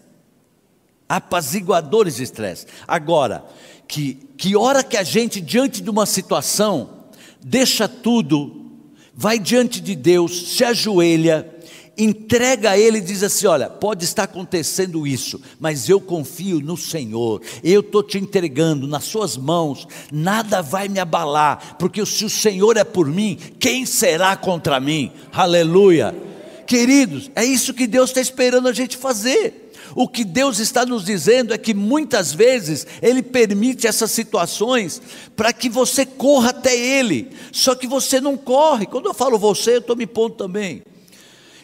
Apaziguadores 1.10 2.16
de 2.16 2.24
estresse. 2.24 2.68
Agora, 2.88 3.44
que, 3.86 4.14
que 4.38 4.56
hora 4.56 4.82
que 4.82 4.96
a 4.96 5.04
gente, 5.04 5.42
diante 5.42 5.82
de 5.82 5.90
uma 5.90 6.06
situação, 6.06 6.99
deixa 7.44 7.88
tudo, 7.88 8.66
vai 9.14 9.40
diante 9.40 9.82
de 9.82 9.96
Deus, 9.96 10.56
se 10.56 10.64
ajoelha, 10.64 11.60
entrega 11.98 12.72
a 12.72 12.78
Ele 12.78 13.00
e 13.00 13.02
diz 13.02 13.22
assim: 13.24 13.48
Olha, 13.48 13.70
pode 13.70 14.06
estar 14.06 14.24
acontecendo 14.24 15.06
isso, 15.06 15.42
mas 15.60 15.90
eu 15.90 16.00
confio 16.00 16.60
no 16.62 16.78
Senhor, 16.78 17.42
eu 17.64 17.82
estou 17.82 18.02
te 18.02 18.18
entregando 18.18 18.88
nas 18.88 19.04
Suas 19.04 19.36
mãos, 19.36 19.88
nada 20.12 20.62
vai 20.62 20.88
me 20.88 21.00
abalar, 21.00 21.76
porque 21.78 22.06
se 22.06 22.24
o 22.24 22.30
Senhor 22.30 22.78
é 22.78 22.84
por 22.84 23.08
mim, 23.08 23.38
quem 23.60 23.86
será 23.86 24.36
contra 24.36 24.80
mim? 24.80 25.12
Aleluia. 25.32 26.16
Queridos, 26.66 27.32
é 27.36 27.44
isso 27.44 27.74
que 27.74 27.88
Deus 27.88 28.12
está 28.12 28.22
esperando 28.22 28.68
a 28.68 28.74
gente 28.74 28.96
fazer. 28.96 29.69
O 29.96 30.08
que 30.08 30.24
Deus 30.24 30.60
está 30.60 30.86
nos 30.86 31.06
dizendo 31.06 31.54
é 31.54 31.58
que 31.58 31.74
muitas 31.74 32.34
vezes 32.34 32.86
Ele 33.02 33.22
permite 33.22 33.88
essas 33.88 34.12
situações 34.12 35.02
para 35.36 35.54
que 35.54 35.70
você 35.70 36.06
corra 36.06 36.50
até 36.50 36.76
Ele, 36.76 37.32
só 37.52 37.76
que 37.76 37.88
você 37.88 38.22
não 38.22 38.38
corre. 38.38 38.86
Quando 38.86 39.08
eu 39.08 39.14
falo 39.14 39.38
você, 39.38 39.76
eu 39.76 39.80
estou 39.80 39.96
me 39.96 40.06
pondo 40.06 40.36
também. 40.36 40.82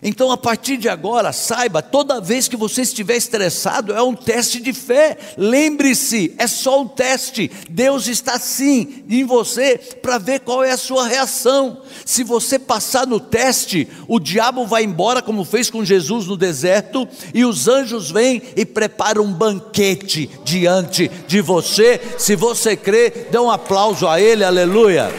Então, 0.04 0.30
a 0.32 0.38
partir 0.38 0.78
de 0.78 0.90
agora, 0.90 1.32
saiba, 1.32 1.82
toda 1.82 2.22
vez 2.22 2.48
que 2.48 2.58
você 2.58 2.82
estiver 2.82 3.16
estressado, 3.16 3.94
é 3.94 4.02
um 4.02 4.14
teste 4.14 4.60
de 4.60 4.74
fé. 4.74 5.18
Lembre-se, 5.38 6.34
é 6.38 6.48
só 6.48 6.82
um 6.82 6.88
teste. 6.88 7.50
Deus 7.70 8.08
está 8.08 8.38
sim 8.38 9.04
em 9.10 9.24
você 9.24 9.78
para 10.02 10.18
ver 10.18 10.42
qual 10.42 10.64
é 10.64 10.72
a 10.72 10.78
sua 10.78 11.08
reação. 11.08 11.82
Se 12.06 12.24
você 12.24 12.60
passar 12.60 13.08
no 13.08 13.20
teste, 13.20 13.88
o 14.08 14.20
diabo 14.20 14.66
vai 14.66 14.84
embora, 14.84 15.22
como 15.22 15.46
fez 15.46 15.70
com 15.70 15.84
Jesus 15.84 16.28
no 16.28 16.38
deserto, 16.38 17.08
e 17.34 17.46
os 17.46 17.68
anjos 17.68 18.12
vêm 18.12 18.42
e 18.56 18.66
preparam 18.66 19.24
um 19.24 19.34
banquete 19.34 20.30
diante 20.44 21.10
de 21.28 21.42
você. 21.42 22.00
Se 22.18 22.36
você 22.36 22.76
crê, 22.76 23.10
dê 23.32 23.40
um 23.40 23.50
aplauso 23.50 24.08
a 24.08 24.20
Ele, 24.20 24.44
aleluia. 24.44 25.12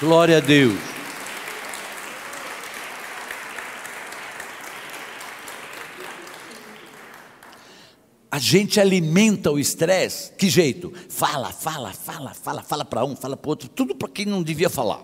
Glória 0.00 0.36
a 0.36 0.40
Deus. 0.40 0.97
A 8.38 8.40
gente 8.40 8.78
alimenta 8.78 9.50
o 9.50 9.58
estresse, 9.58 10.30
que 10.38 10.48
jeito? 10.48 10.92
Fala, 11.08 11.50
fala, 11.50 11.92
fala, 11.92 12.32
fala, 12.32 12.62
fala 12.62 12.84
para 12.84 13.04
um, 13.04 13.16
fala 13.16 13.36
para 13.36 13.50
outro, 13.50 13.68
tudo 13.68 13.96
para 13.96 14.08
quem 14.08 14.24
não 14.24 14.44
devia 14.44 14.70
falar. 14.70 15.02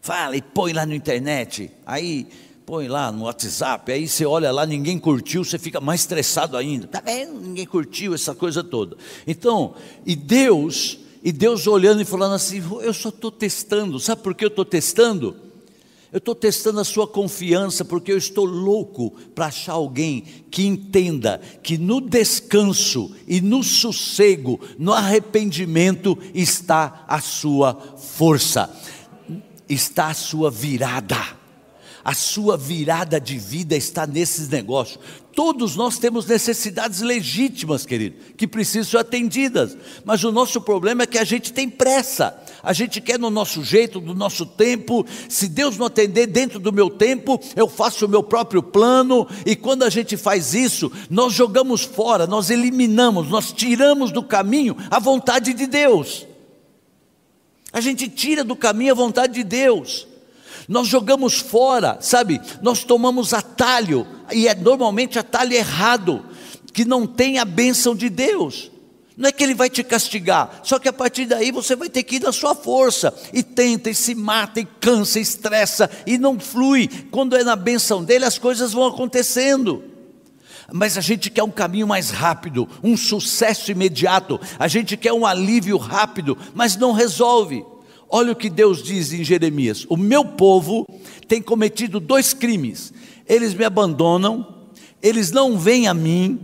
Fala 0.00 0.34
e 0.34 0.40
põe 0.40 0.72
lá 0.72 0.86
na 0.86 0.94
internet, 0.94 1.70
aí 1.84 2.26
põe 2.64 2.88
lá 2.88 3.12
no 3.12 3.24
WhatsApp, 3.24 3.92
aí 3.92 4.08
você 4.08 4.24
olha 4.24 4.50
lá, 4.50 4.64
ninguém 4.64 4.98
curtiu, 4.98 5.44
você 5.44 5.58
fica 5.58 5.82
mais 5.82 6.00
estressado 6.00 6.56
ainda. 6.56 6.86
Tá 6.86 7.02
vendo? 7.04 7.42
Ninguém 7.42 7.66
curtiu 7.66 8.14
essa 8.14 8.34
coisa 8.34 8.64
toda. 8.64 8.96
Então, 9.26 9.74
e 10.06 10.16
Deus, 10.16 10.98
e 11.22 11.30
Deus 11.30 11.66
olhando 11.66 12.00
e 12.00 12.06
falando 12.06 12.36
assim, 12.36 12.62
eu 12.80 12.94
só 12.94 13.10
estou 13.10 13.30
testando, 13.30 14.00
sabe 14.00 14.22
por 14.22 14.34
que 14.34 14.46
eu 14.46 14.48
estou 14.48 14.64
testando? 14.64 15.36
Eu 16.10 16.18
estou 16.18 16.34
testando 16.34 16.80
a 16.80 16.84
sua 16.84 17.06
confiança 17.06 17.84
porque 17.84 18.10
eu 18.10 18.16
estou 18.16 18.46
louco 18.46 19.10
para 19.34 19.46
achar 19.46 19.74
alguém 19.74 20.22
que 20.50 20.66
entenda 20.66 21.38
que 21.62 21.76
no 21.76 22.00
descanso 22.00 23.14
e 23.26 23.42
no 23.42 23.62
sossego, 23.62 24.58
no 24.78 24.92
arrependimento 24.92 26.18
está 26.34 27.04
a 27.06 27.20
sua 27.20 27.74
força, 27.98 28.74
está 29.68 30.08
a 30.08 30.14
sua 30.14 30.50
virada. 30.50 31.37
A 32.04 32.14
sua 32.14 32.56
virada 32.56 33.20
de 33.20 33.38
vida 33.38 33.76
está 33.76 34.06
nesses 34.06 34.48
negócios. 34.48 34.98
Todos 35.38 35.76
nós 35.76 35.98
temos 35.98 36.26
necessidades 36.26 37.00
legítimas, 37.00 37.86
querido, 37.86 38.16
que 38.36 38.44
precisam 38.44 38.90
ser 38.90 38.98
atendidas. 38.98 39.76
Mas 40.04 40.24
o 40.24 40.32
nosso 40.32 40.60
problema 40.60 41.04
é 41.04 41.06
que 41.06 41.16
a 41.16 41.22
gente 41.22 41.52
tem 41.52 41.70
pressa. 41.70 42.36
A 42.60 42.72
gente 42.72 43.00
quer 43.00 43.20
no 43.20 43.30
nosso 43.30 43.62
jeito, 43.62 44.00
no 44.00 44.14
nosso 44.14 44.44
tempo. 44.44 45.06
Se 45.28 45.46
Deus 45.46 45.78
não 45.78 45.86
atender 45.86 46.26
dentro 46.26 46.58
do 46.58 46.72
meu 46.72 46.90
tempo, 46.90 47.40
eu 47.54 47.68
faço 47.68 48.06
o 48.06 48.08
meu 48.08 48.22
próprio 48.22 48.64
plano. 48.64 49.28
E 49.46 49.54
quando 49.54 49.84
a 49.84 49.90
gente 49.90 50.16
faz 50.16 50.54
isso, 50.54 50.90
nós 51.08 51.34
jogamos 51.34 51.82
fora, 51.82 52.26
nós 52.26 52.50
eliminamos, 52.50 53.28
nós 53.28 53.52
tiramos 53.52 54.10
do 54.10 54.24
caminho 54.24 54.76
a 54.90 54.98
vontade 54.98 55.54
de 55.54 55.68
Deus. 55.68 56.26
A 57.72 57.80
gente 57.80 58.08
tira 58.08 58.42
do 58.42 58.56
caminho 58.56 58.90
a 58.90 58.96
vontade 58.96 59.34
de 59.34 59.44
Deus 59.44 60.07
nós 60.68 60.86
jogamos 60.86 61.38
fora, 61.38 61.96
sabe? 62.00 62.40
Nós 62.60 62.84
tomamos 62.84 63.32
atalho, 63.32 64.06
e 64.30 64.46
é 64.46 64.54
normalmente 64.54 65.18
atalho 65.18 65.54
errado, 65.54 66.26
que 66.74 66.84
não 66.84 67.06
tem 67.06 67.38
a 67.38 67.44
bênção 67.46 67.94
de 67.96 68.10
Deus. 68.10 68.70
Não 69.16 69.30
é 69.30 69.32
que 69.32 69.42
ele 69.42 69.54
vai 69.54 69.68
te 69.70 69.82
castigar, 69.82 70.60
só 70.62 70.78
que 70.78 70.86
a 70.86 70.92
partir 70.92 71.24
daí 71.24 71.50
você 71.50 71.74
vai 71.74 71.88
ter 71.88 72.04
que 72.04 72.16
ir 72.16 72.22
na 72.22 72.32
sua 72.32 72.54
força, 72.54 73.12
e 73.32 73.42
tenta, 73.42 73.88
e 73.88 73.94
se 73.94 74.14
mata, 74.14 74.60
e 74.60 74.64
cansa, 74.64 75.18
e 75.18 75.22
estressa, 75.22 75.90
e 76.06 76.18
não 76.18 76.38
flui. 76.38 76.86
Quando 77.10 77.34
é 77.34 77.42
na 77.42 77.56
bênção 77.56 78.04
dele, 78.04 78.26
as 78.26 78.38
coisas 78.38 78.72
vão 78.72 78.86
acontecendo. 78.86 79.82
Mas 80.70 80.98
a 80.98 81.00
gente 81.00 81.30
quer 81.30 81.42
um 81.42 81.50
caminho 81.50 81.86
mais 81.86 82.10
rápido, 82.10 82.68
um 82.84 82.94
sucesso 82.94 83.72
imediato, 83.72 84.38
a 84.58 84.68
gente 84.68 84.98
quer 84.98 85.14
um 85.14 85.24
alívio 85.24 85.78
rápido, 85.78 86.36
mas 86.54 86.76
não 86.76 86.92
resolve. 86.92 87.64
Olha 88.10 88.32
o 88.32 88.36
que 88.36 88.48
Deus 88.48 88.82
diz 88.82 89.12
em 89.12 89.22
Jeremias: 89.22 89.84
O 89.88 89.96
meu 89.96 90.24
povo 90.24 90.86
tem 91.26 91.42
cometido 91.42 92.00
dois 92.00 92.32
crimes. 92.32 92.92
Eles 93.26 93.52
me 93.52 93.64
abandonam, 93.64 94.46
eles 95.02 95.30
não 95.30 95.58
vêm 95.58 95.86
a 95.86 95.94
mim. 95.94 96.40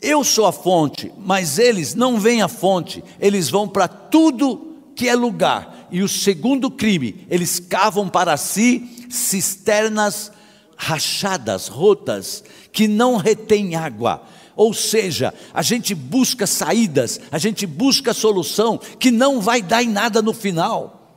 Eu 0.00 0.22
sou 0.22 0.46
a 0.46 0.52
fonte, 0.52 1.12
mas 1.18 1.58
eles 1.58 1.94
não 1.94 2.18
vêm 2.18 2.40
à 2.40 2.48
fonte. 2.48 3.02
Eles 3.20 3.50
vão 3.50 3.68
para 3.68 3.88
tudo 3.88 4.76
que 4.94 5.08
é 5.08 5.14
lugar. 5.14 5.88
E 5.90 6.02
o 6.02 6.08
segundo 6.08 6.70
crime, 6.70 7.26
eles 7.28 7.58
cavam 7.58 8.08
para 8.08 8.36
si 8.36 9.06
cisternas 9.10 10.32
rachadas, 10.76 11.66
rotas, 11.66 12.44
que 12.72 12.86
não 12.86 13.16
retêm 13.16 13.74
água 13.74 14.22
ou 14.58 14.74
seja, 14.74 15.32
a 15.54 15.62
gente 15.62 15.94
busca 15.94 16.44
saídas, 16.44 17.20
a 17.30 17.38
gente 17.38 17.64
busca 17.64 18.12
solução 18.12 18.76
que 18.76 19.08
não 19.08 19.40
vai 19.40 19.62
dar 19.62 19.84
em 19.84 19.88
nada 19.88 20.20
no 20.20 20.34
final. 20.34 21.14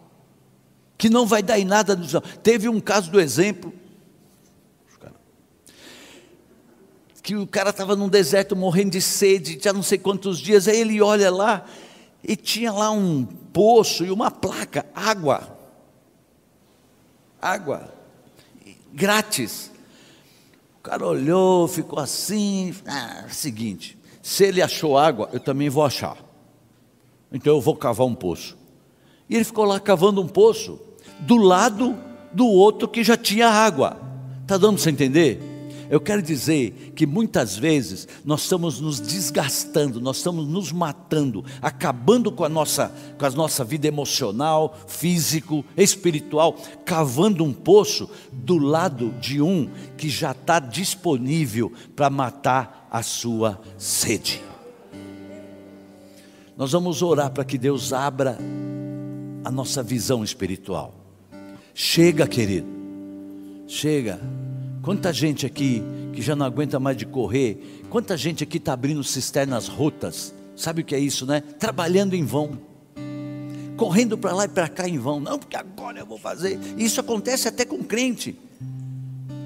Que 0.95 1.09
não 1.09 1.25
vai 1.25 1.41
dar 1.41 1.57
em 1.57 1.65
nada 1.65 1.95
no 1.95 2.07
final. 2.07 2.21
Teve 2.21 2.69
um 2.69 2.79
caso 2.79 3.09
do 3.09 3.19
exemplo. 3.19 3.73
Que 7.23 7.35
o 7.35 7.47
cara 7.47 7.71
estava 7.71 7.95
num 7.95 8.07
deserto 8.07 8.55
morrendo 8.55 8.91
de 8.91 9.01
sede, 9.01 9.59
já 9.59 9.73
não 9.73 9.81
sei 9.81 9.97
quantos 9.97 10.37
dias, 10.37 10.67
aí 10.67 10.79
ele 10.79 11.01
olha 11.01 11.31
lá 11.31 11.65
e 12.23 12.35
tinha 12.35 12.71
lá 12.71 12.91
um 12.91 13.25
poço 13.25 14.05
e 14.05 14.11
uma 14.11 14.29
placa, 14.29 14.85
água. 14.93 15.57
Água. 17.41 17.91
Grátis. 18.93 19.71
O 20.81 20.83
cara 20.83 21.05
olhou, 21.05 21.67
ficou 21.67 21.99
assim. 21.99 22.73
Ah, 22.87 23.25
seguinte, 23.29 23.95
se 24.19 24.45
ele 24.45 24.63
achou 24.63 24.97
água, 24.97 25.29
eu 25.31 25.39
também 25.39 25.69
vou 25.69 25.85
achar. 25.85 26.17
Então 27.31 27.53
eu 27.53 27.61
vou 27.61 27.75
cavar 27.75 28.07
um 28.07 28.15
poço. 28.15 28.57
E 29.29 29.35
ele 29.35 29.43
ficou 29.43 29.63
lá 29.63 29.79
cavando 29.79 30.19
um 30.19 30.27
poço, 30.27 30.79
do 31.19 31.37
lado 31.37 31.95
do 32.33 32.47
outro 32.47 32.87
que 32.87 33.03
já 33.03 33.15
tinha 33.15 33.47
água. 33.47 33.95
Está 34.41 34.57
dando 34.57 34.81
para 34.81 34.89
entender? 34.89 35.39
Eu 35.91 35.99
quero 35.99 36.21
dizer 36.21 36.93
que 36.95 37.05
muitas 37.05 37.57
vezes 37.57 38.07
nós 38.23 38.43
estamos 38.43 38.79
nos 38.79 39.01
desgastando, 39.01 39.99
nós 39.99 40.17
estamos 40.17 40.47
nos 40.47 40.71
matando, 40.71 41.43
acabando 41.61 42.31
com 42.31 42.45
a 42.45 42.49
nossa, 42.49 42.95
com 43.19 43.25
a 43.25 43.29
nossa 43.31 43.61
vida 43.65 43.89
emocional, 43.89 44.79
físico, 44.87 45.65
espiritual, 45.75 46.57
cavando 46.85 47.43
um 47.43 47.51
poço 47.51 48.09
do 48.31 48.57
lado 48.57 49.13
de 49.19 49.41
um 49.41 49.69
que 49.97 50.07
já 50.07 50.31
está 50.31 50.59
disponível 50.59 51.73
para 51.93 52.09
matar 52.09 52.87
a 52.89 53.03
sua 53.03 53.59
sede. 53.77 54.41
Nós 56.55 56.71
vamos 56.71 57.01
orar 57.01 57.31
para 57.31 57.43
que 57.43 57.57
Deus 57.57 57.91
abra 57.91 58.37
a 59.43 59.51
nossa 59.51 59.83
visão 59.83 60.23
espiritual. 60.23 60.95
Chega, 61.73 62.25
querido, 62.25 62.67
chega. 63.67 64.21
Quanta 64.81 65.13
gente 65.13 65.45
aqui 65.45 65.83
que 66.11 66.21
já 66.21 66.35
não 66.35 66.45
aguenta 66.45 66.79
mais 66.79 66.97
de 66.97 67.05
correr, 67.05 67.83
quanta 67.89 68.17
gente 68.17 68.43
aqui 68.43 68.57
está 68.57 68.73
abrindo 68.73 69.03
cisternas 69.03 69.67
rotas, 69.67 70.33
sabe 70.55 70.81
o 70.81 70.85
que 70.85 70.95
é 70.95 70.99
isso, 70.99 71.25
né? 71.25 71.41
Trabalhando 71.41 72.15
em 72.15 72.25
vão, 72.25 72.57
correndo 73.77 74.17
para 74.17 74.33
lá 74.33 74.45
e 74.45 74.47
para 74.47 74.67
cá 74.67 74.87
em 74.87 74.97
vão, 74.97 75.19
não, 75.19 75.37
porque 75.37 75.55
agora 75.55 75.99
eu 75.99 76.05
vou 76.05 76.17
fazer. 76.17 76.59
Isso 76.77 76.99
acontece 76.99 77.47
até 77.47 77.63
com 77.63 77.83
crente. 77.83 78.35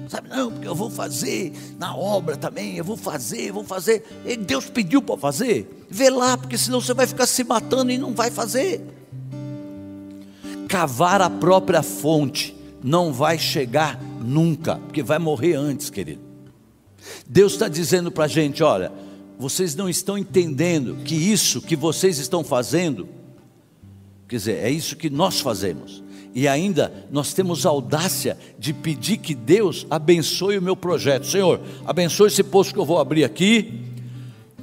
Sabe, 0.08 0.28
não, 0.28 0.52
porque 0.52 0.68
eu 0.68 0.74
vou 0.74 0.88
fazer 0.88 1.52
na 1.78 1.94
obra 1.94 2.36
também, 2.36 2.76
eu 2.76 2.84
vou 2.84 2.96
fazer, 2.96 3.48
eu 3.48 3.54
vou 3.54 3.64
fazer. 3.64 4.04
E 4.24 4.36
Deus 4.36 4.70
pediu 4.70 5.02
para 5.02 5.18
fazer. 5.18 5.86
Vê 5.90 6.08
lá, 6.08 6.38
porque 6.38 6.56
senão 6.56 6.80
você 6.80 6.94
vai 6.94 7.06
ficar 7.06 7.26
se 7.26 7.42
matando 7.44 7.90
e 7.90 7.98
não 7.98 8.14
vai 8.14 8.30
fazer. 8.30 8.80
Cavar 10.68 11.20
a 11.20 11.28
própria 11.28 11.82
fonte 11.82 12.56
não 12.82 13.12
vai 13.12 13.38
chegar 13.38 14.00
nunca, 14.20 14.76
porque 14.76 15.02
vai 15.02 15.18
morrer 15.18 15.54
antes, 15.54 15.90
querido. 15.90 16.20
Deus 17.26 17.52
está 17.52 17.68
dizendo 17.68 18.10
para 18.10 18.24
a 18.24 18.28
gente: 18.28 18.62
olha, 18.62 18.92
vocês 19.38 19.74
não 19.74 19.88
estão 19.88 20.16
entendendo 20.16 20.96
que 21.04 21.14
isso 21.14 21.60
que 21.60 21.76
vocês 21.76 22.18
estão 22.18 22.42
fazendo, 22.42 23.08
quer 24.28 24.36
dizer, 24.36 24.64
é 24.64 24.70
isso 24.70 24.96
que 24.96 25.10
nós 25.10 25.40
fazemos. 25.40 26.02
E 26.34 26.46
ainda 26.46 26.92
nós 27.10 27.32
temos 27.32 27.64
audácia 27.64 28.36
de 28.58 28.72
pedir 28.74 29.16
que 29.16 29.34
Deus 29.34 29.86
abençoe 29.88 30.58
o 30.58 30.62
meu 30.62 30.76
projeto. 30.76 31.26
Senhor, 31.26 31.60
abençoe 31.86 32.28
esse 32.28 32.42
poço 32.42 32.74
que 32.74 32.78
eu 32.78 32.84
vou 32.84 32.98
abrir 32.98 33.24
aqui, 33.24 33.80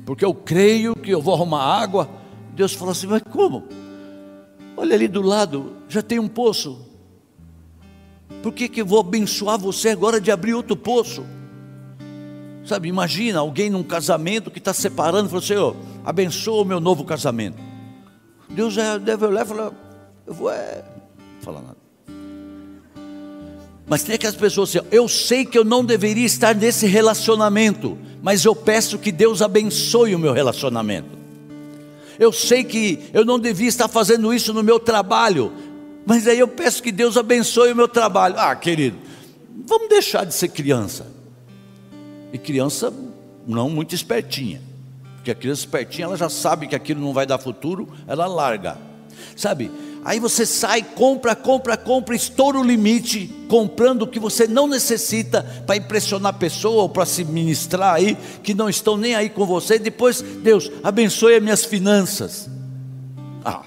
porque 0.06 0.24
eu 0.24 0.34
creio 0.34 0.96
que 0.96 1.10
eu 1.10 1.22
vou 1.22 1.34
arrumar 1.34 1.64
água. 1.64 2.10
Deus 2.56 2.74
fala 2.74 2.92
assim: 2.92 3.08
mas 3.08 3.24
como? 3.24 3.64
Olha 4.78 4.96
ali 4.96 5.08
do 5.08 5.22
lado, 5.22 5.74
já 5.88 6.02
tem 6.02 6.20
um 6.20 6.28
poço. 6.28 6.93
Por 8.44 8.52
que, 8.52 8.68
que 8.68 8.82
eu 8.82 8.86
vou 8.86 9.00
abençoar 9.00 9.58
você 9.58 9.88
agora 9.88 10.20
de 10.20 10.30
abrir 10.30 10.54
outro 10.54 10.76
poço? 10.76 11.26
Sabe, 12.66 12.90
imagina 12.90 13.40
alguém 13.40 13.70
num 13.70 13.84
casamento 13.84 14.52
que 14.52 14.60
está 14.60 14.74
separando, 14.74 15.30
falou: 15.30 15.42
Senhor, 15.42 15.76
abençoa 16.04 16.62
o 16.62 16.66
meu 16.66 16.82
novo 16.82 17.06
casamento. 17.06 17.58
Deus 18.50 18.74
já 18.74 18.98
deve 18.98 19.26
olhar 19.26 19.46
e 19.46 19.48
falar: 19.48 19.72
Eu 20.28 20.34
vou 20.34 20.52
é, 20.52 20.84
falar 21.40 21.62
nada. 21.62 21.78
Mas 23.88 24.04
tem 24.04 24.16
aquelas 24.16 24.36
pessoas 24.36 24.76
assim, 24.76 24.88
eu 24.92 25.08
sei 25.08 25.46
que 25.46 25.58
eu 25.58 25.64
não 25.64 25.84
deveria 25.84 26.26
estar 26.26 26.54
nesse 26.54 26.86
relacionamento, 26.86 27.98
mas 28.22 28.44
eu 28.44 28.54
peço 28.56 29.00
que 29.00 29.12
Deus 29.12 29.42
abençoe 29.42 30.16
o 30.16 30.20
meu 30.20 30.34
relacionamento. 30.34 31.18
Eu 32.20 32.32
sei 32.32 32.64
que 32.64 33.10
eu 33.14 33.26
não 33.26 33.40
devia 33.40 33.68
estar 33.68 33.88
fazendo 33.88 34.34
isso 34.34 34.54
no 34.54 34.64
meu 34.64 34.80
trabalho, 34.80 35.52
mas 36.06 36.28
aí 36.28 36.40
eu 36.40 36.48
peço 36.48 36.84
que 36.84 36.92
Deus 36.92 37.18
abençoe 37.18 37.72
o 37.72 37.76
meu 37.76 37.88
trabalho. 37.88 38.36
Ah, 38.38 38.56
querido, 38.56 38.98
vamos 39.66 39.90
deixar 39.90 40.26
de 40.26 40.34
ser 40.34 40.50
criança. 40.50 41.08
E 42.32 42.38
criança 42.38 42.94
não 43.48 43.70
muito 43.70 43.94
espertinha, 43.94 44.62
porque 45.16 45.32
a 45.32 45.36
criança 45.36 45.62
espertinha 45.62 46.06
ela 46.06 46.18
já 46.18 46.30
sabe 46.30 46.68
que 46.68 46.76
aquilo 46.76 47.02
não 47.02 47.14
vai 47.14 47.26
dar 47.26 47.38
futuro, 47.38 47.88
ela 48.08 48.26
larga. 48.26 48.78
Sabe? 49.36 49.72
Aí 50.06 50.20
você 50.20 50.46
sai, 50.46 50.82
compra, 50.82 51.34
compra, 51.34 51.78
compra, 51.78 52.14
estoura 52.14 52.60
o 52.60 52.64
limite, 52.64 53.28
comprando 53.48 54.02
o 54.02 54.08
que 54.08 54.20
você 54.20 54.48
não 54.48 54.68
necessita 54.68 55.44
para 55.66 55.78
impressionar 55.78 56.34
a 56.36 56.38
pessoa 56.38 56.84
ou 56.84 56.90
para 56.90 57.06
se 57.06 57.24
ministrar 57.24 57.94
aí, 57.94 58.18
que 58.44 58.54
não 58.54 58.68
estão 58.68 58.98
nem 58.98 59.16
aí 59.16 59.30
com 59.30 59.46
você. 59.46 59.80
Depois, 59.80 60.22
Deus, 60.22 60.70
abençoe 60.84 61.36
as 61.36 61.44
minhas 61.44 61.64
finanças. 61.64 62.50
Ah, 63.46 63.64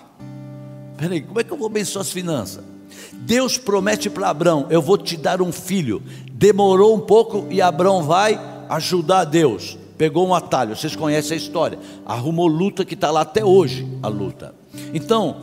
peraí, 0.97 1.21
como 1.21 1.41
é 1.41 1.45
que 1.45 1.53
eu 1.53 1.57
vou 1.57 1.67
abençoar 1.67 2.03
as 2.03 2.11
finanças? 2.11 2.65
Deus 3.13 3.59
promete 3.59 4.09
para 4.09 4.31
Abraão: 4.31 4.67
Eu 4.71 4.83
vou 4.83 4.99
te 4.99 5.17
dar 5.17 5.43
um 5.43 5.53
filho. 5.53 6.03
Demorou 6.33 6.95
um 6.95 7.01
pouco 7.01 7.47
e 7.51 7.61
Abraão 7.61 8.03
vai 8.03 8.39
ajudar 8.69 9.25
Deus. 9.25 9.79
Pegou 9.97 10.27
um 10.27 10.35
atalho, 10.35 10.77
vocês 10.77 10.95
conhecem 10.95 11.35
a 11.35 11.41
história. 11.41 11.79
Arrumou 12.05 12.47
luta 12.47 12.85
que 12.85 12.95
está 12.95 13.11
lá 13.11 13.23
até 13.23 13.45
hoje 13.45 13.89
a 14.03 14.09
luta. 14.09 14.55
Então, 14.93 15.41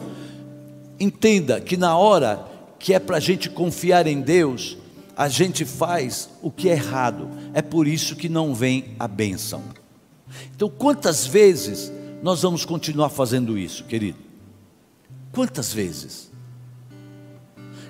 entenda 1.00 1.60
que 1.60 1.76
na 1.76 1.98
hora 1.98 2.46
que 2.78 2.94
é 2.94 3.00
para 3.00 3.18
a 3.18 3.20
gente 3.20 3.50
confiar 3.50 4.06
em 4.06 4.22
Deus, 4.22 4.78
a 5.18 5.28
gente 5.28 5.66
faz 5.66 6.30
o 6.42 6.52
que 6.52 6.70
é 6.70 6.74
errado. 6.74 7.30
É 7.54 7.62
por 7.62 7.88
isso 7.88 8.16
que 8.16 8.30
não 8.30 8.54
vem 8.54 8.96
a 9.00 9.08
bênção. 9.08 9.64
Então, 10.56 10.70
quantas 10.70 11.26
vezes 11.26 11.92
nós 12.22 12.42
vamos 12.42 12.66
continuar 12.66 13.10
fazendo 13.10 13.58
isso, 13.58 13.84
querido? 13.86 14.18
Quantas 15.34 15.74
vezes? 15.74 16.32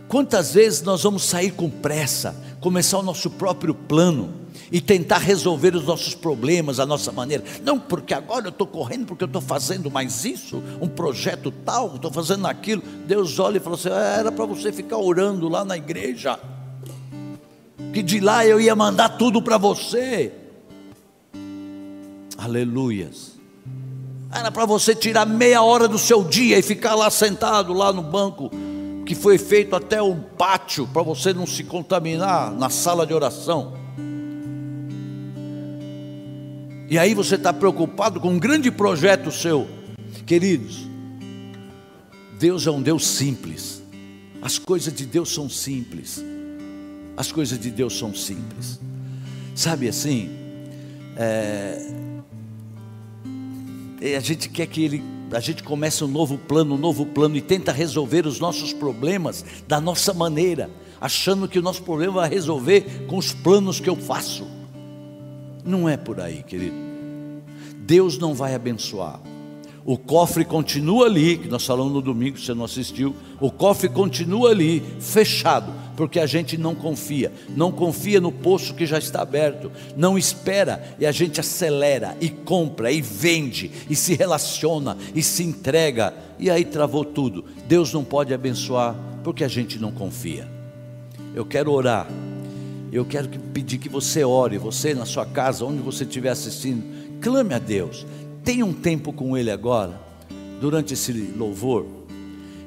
Quantas 0.08 0.54
vezes 0.54 0.82
nós 0.82 1.04
vamos 1.04 1.24
sair 1.24 1.52
com 1.52 1.70
pressa, 1.70 2.36
começar 2.60 2.98
o 2.98 3.04
nosso 3.04 3.30
próprio 3.30 3.76
plano? 3.76 4.44
e 4.72 4.82
tentar 4.82 5.20
resolver 5.20 5.76
os 5.76 5.86
nossos 5.86 6.16
problemas 6.16 6.80
à 6.80 6.86
nossa 6.86 7.12
maneira. 7.12 7.44
Não 7.64 7.80
porque 7.80 8.12
agora 8.12 8.48
eu 8.48 8.50
estou 8.50 8.66
correndo, 8.66 9.06
porque 9.06 9.24
eu 9.24 9.28
estou 9.28 9.42
fazendo 9.42 9.92
mais 9.92 10.26
isso, 10.26 10.64
um 10.82 10.88
projeto 10.88 11.52
tal, 11.52 11.96
estou 11.96 12.12
fazendo 12.12 12.48
aquilo. 12.48 12.82
Deus 13.06 13.38
olha 13.38 13.58
e 13.58 13.60
fala 13.60 13.76
assim: 13.76 13.90
ah, 13.90 14.16
era 14.18 14.32
para 14.32 14.46
você 14.46 14.72
ficar 14.72 14.98
orando 14.98 15.48
lá 15.48 15.64
na 15.64 15.78
igreja, 15.78 16.40
que 17.94 18.02
de 18.02 18.20
lá 18.20 18.48
eu 18.48 18.60
ia 18.60 18.76
mandar 18.76 19.10
tudo 19.10 19.44
para 19.44 19.60
você. 19.60 20.34
Aleluias. 22.36 23.33
Era 24.34 24.52
para 24.52 24.66
você 24.66 24.96
tirar 24.96 25.28
meia 25.28 25.62
hora 25.62 25.88
do 25.88 26.00
seu 26.00 26.24
dia 26.24 26.58
e 26.58 26.64
ficar 26.64 26.96
lá 26.96 27.10
sentado, 27.12 27.72
lá 27.72 27.94
no 27.94 28.02
banco, 28.02 28.50
que 29.06 29.14
foi 29.14 29.38
feito 29.38 29.76
até 29.76 30.02
um 30.02 30.20
pátio, 30.20 30.88
para 30.88 31.04
você 31.04 31.34
não 31.34 31.46
se 31.46 31.64
contaminar 31.64 32.52
na 32.52 32.70
sala 32.70 33.06
de 33.06 33.14
oração. 33.14 33.74
E 36.90 36.98
aí 36.98 37.14
você 37.14 37.36
está 37.36 37.54
preocupado 37.54 38.20
com 38.20 38.30
um 38.30 38.40
grande 38.40 38.72
projeto 38.72 39.32
seu. 39.32 39.68
Queridos, 40.26 40.88
Deus 42.40 42.66
é 42.66 42.72
um 42.72 42.82
Deus 42.82 43.06
simples. 43.06 43.84
As 44.42 44.58
coisas 44.58 44.94
de 44.94 45.06
Deus 45.06 45.34
são 45.34 45.48
simples. 45.48 46.24
As 47.16 47.32
coisas 47.32 47.60
de 47.60 47.70
Deus 47.70 47.98
são 47.98 48.14
simples. 48.16 48.80
Sabe 49.56 49.88
assim, 49.88 50.30
é, 51.16 51.88
a 54.16 54.20
gente 54.20 54.50
quer 54.50 54.68
que 54.68 54.84
ele, 54.84 55.04
a 55.32 55.40
gente 55.40 55.64
comece 55.64 56.04
um 56.04 56.08
novo 56.08 56.38
plano, 56.38 56.76
um 56.76 56.78
novo 56.78 57.06
plano 57.06 57.38
e 57.38 57.42
tenta 57.42 57.72
resolver 57.72 58.28
os 58.28 58.40
nossos 58.40 58.74
problemas 58.74 59.46
da 59.68 59.80
nossa 59.80 60.14
maneira, 60.14 60.70
achando 61.00 61.48
que 61.48 61.58
o 61.58 61.62
nosso 61.62 61.84
problema 61.84 62.14
vai 62.14 62.30
resolver 62.30 63.06
com 63.08 63.18
os 63.18 63.32
planos 63.32 63.80
que 63.80 63.90
eu 63.90 63.96
faço. 63.96 64.46
Não 65.64 65.88
é 65.88 65.96
por 65.96 66.20
aí, 66.20 66.44
querido. 66.44 66.76
Deus 67.78 68.18
não 68.18 68.34
vai 68.34 68.54
abençoar. 68.54 69.22
O 69.86 69.98
cofre 69.98 70.46
continua 70.46 71.08
ali, 71.08 71.38
que 71.38 71.50
nós 71.50 71.66
falamos 71.66 71.92
no 71.92 72.02
domingo, 72.02 72.40
você 72.40 72.54
não 72.54 72.64
assistiu. 72.64 73.14
O 73.40 73.52
cofre 73.52 73.90
continua 73.90 74.52
ali, 74.52 74.82
fechado, 75.00 75.74
porque 75.98 76.20
a 76.20 76.26
gente 76.26 76.58
não 76.58 76.74
confia. 76.74 77.32
Não 77.50 77.72
confia 77.72 78.22
no 78.22 78.32
poço 78.32 78.74
que 78.74 78.86
já 78.86 78.98
está 78.98 79.22
aberto. 79.22 79.70
Não 79.98 80.18
espera 80.18 80.96
e 81.00 81.06
a 81.06 81.12
gente 81.12 81.40
acelera 81.40 82.16
e 82.22 82.30
compra 82.30 82.92
e 82.92 83.02
vende 83.02 83.72
e 83.90 83.96
se 83.96 84.16
relaciona 84.16 84.98
e 85.14 85.22
se 85.22 85.44
entrega. 85.44 86.14
E 86.40 86.50
aí 86.50 86.64
travou 86.64 87.04
tudo. 87.04 87.44
Deus 87.68 87.92
não 87.92 88.06
pode 88.06 88.34
abençoar 88.34 88.96
porque 89.22 89.44
a 89.44 89.50
gente 89.50 89.78
não 89.80 89.92
confia. 89.92 90.48
Eu 91.36 91.46
quero 91.46 91.72
orar 91.72 92.08
eu 92.94 93.04
quero 93.04 93.28
pedir 93.28 93.80
que 93.80 93.90
você 93.90 94.24
ore, 94.24 94.60
você 94.60 94.94
na 94.94 95.04
sua 95.04 95.26
casa, 95.26 95.66
onde 95.66 95.82
você 95.82 96.04
estiver 96.04 96.30
assistindo, 96.30 96.84
clame 97.20 97.56
a 97.56 97.58
Deus. 97.58 98.06
Tenha 98.44 98.66
um 98.66 98.74
tempo 98.74 99.14
com 99.14 99.38
Ele 99.38 99.50
agora, 99.50 100.00
durante 100.60 100.94
esse 100.94 101.12
louvor, 101.14 101.86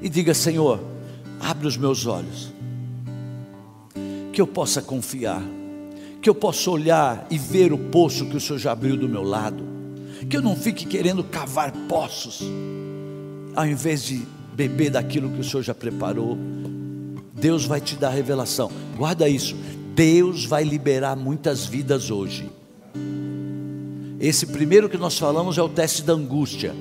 e 0.01 0.09
diga: 0.09 0.33
Senhor, 0.33 0.79
abre 1.39 1.67
os 1.67 1.77
meus 1.77 2.05
olhos, 2.05 2.51
que 4.33 4.41
eu 4.41 4.47
possa 4.47 4.81
confiar, 4.81 5.43
que 6.21 6.29
eu 6.29 6.33
possa 6.33 6.71
olhar 6.71 7.27
e 7.29 7.37
ver 7.37 7.71
o 7.71 7.77
poço 7.77 8.25
que 8.25 8.35
o 8.35 8.41
Senhor 8.41 8.57
já 8.57 8.71
abriu 8.71 8.97
do 8.97 9.07
meu 9.07 9.21
lado, 9.21 9.63
que 10.27 10.35
eu 10.35 10.41
não 10.41 10.55
fique 10.55 10.85
querendo 10.85 11.23
cavar 11.23 11.71
poços, 11.87 12.41
ao 13.55 13.65
invés 13.65 14.03
de 14.03 14.25
beber 14.55 14.89
daquilo 14.89 15.29
que 15.29 15.41
o 15.41 15.43
Senhor 15.43 15.61
já 15.61 15.75
preparou. 15.75 16.35
Deus 17.33 17.65
vai 17.65 17.79
te 17.79 17.95
dar 17.95 18.09
revelação. 18.09 18.71
Guarda 18.97 19.29
isso. 19.29 19.55
Deus 19.93 20.43
vai 20.43 20.63
liberar 20.63 21.15
muitas 21.15 21.67
vidas 21.67 22.09
hoje. 22.09 22.49
Esse 24.19 24.47
primeiro 24.47 24.89
que 24.89 24.97
nós 24.97 25.17
falamos 25.17 25.57
é 25.57 25.61
o 25.61 25.69
teste 25.69 26.01
da 26.01 26.13
angústia. 26.13 26.75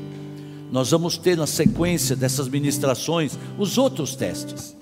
Nós 0.71 0.91
vamos 0.91 1.17
ter 1.17 1.37
na 1.37 1.47
sequência 1.47 2.17
dessas 2.17 2.49
ministrações 2.49 3.39
os 3.59 3.79
outros 3.79 4.17
testes, 4.17 4.77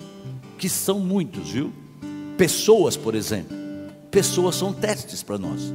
que 0.57 0.69
são 0.69 0.99
muitos, 0.99 1.49
viu? 1.49 1.71
Pessoas, 2.37 2.97
por 2.97 3.13
exemplo. 3.13 3.55
Pessoas 4.09 4.55
são 4.55 4.71
testes 4.71 5.21
para 5.21 5.37
nós. 5.37 5.73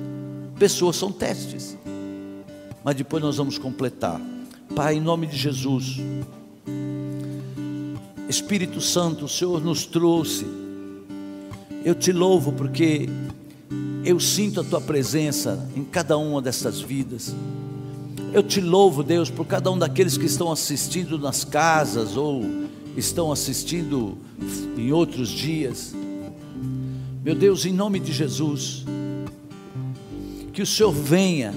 pessoas, 0.59 0.97
são 0.97 1.11
testes. 1.11 1.76
Mas 2.85 2.95
depois 2.95 3.22
nós 3.22 3.37
vamos 3.37 3.59
completar. 3.59 4.20
Pai, 4.74 4.97
em 4.97 5.01
nome 5.01 5.26
de 5.26 5.37
Jesus, 5.37 5.97
Espírito 8.28 8.81
Santo, 8.81 9.24
o 9.24 9.28
Senhor 9.28 9.62
nos 9.62 9.85
trouxe. 9.87 10.47
Eu 11.85 11.95
te 11.95 12.12
louvo 12.12 12.53
porque 12.53 13.09
eu 14.05 14.19
sinto 14.19 14.61
a 14.61 14.65
tua 14.65 14.81
presença 14.81 15.69
em 15.77 15.85
cada 15.85 16.17
uma 16.17 16.41
dessas 16.41 16.81
vidas. 16.81 17.35
Eu 18.33 18.43
te 18.43 18.61
louvo, 18.61 19.03
Deus, 19.03 19.29
por 19.29 19.47
cada 19.47 19.71
um 19.71 19.79
daqueles 19.79 20.17
que 20.17 20.27
estão 20.27 20.51
assistindo 20.51 21.19
nas 21.19 21.45
casas 21.45 22.17
ou 22.17 22.45
estão 22.97 23.31
assistindo 23.31 24.17
em 24.77 24.93
outros 24.93 25.29
dias. 25.29 25.95
Meu 27.23 27.35
Deus, 27.35 27.67
em 27.67 27.73
nome 27.73 28.01
de 28.01 28.13
Jesus, 28.13 28.85
que 30.53 30.63
o 30.63 30.67
Senhor 30.67 30.93
venha 30.93 31.53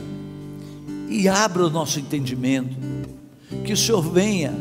e 1.10 1.28
abra 1.28 1.66
o 1.66 1.70
nosso 1.70 2.00
entendimento, 2.00 2.76
que 3.64 3.72
o 3.72 3.78
Senhor 3.78 4.02
venha 4.02 4.54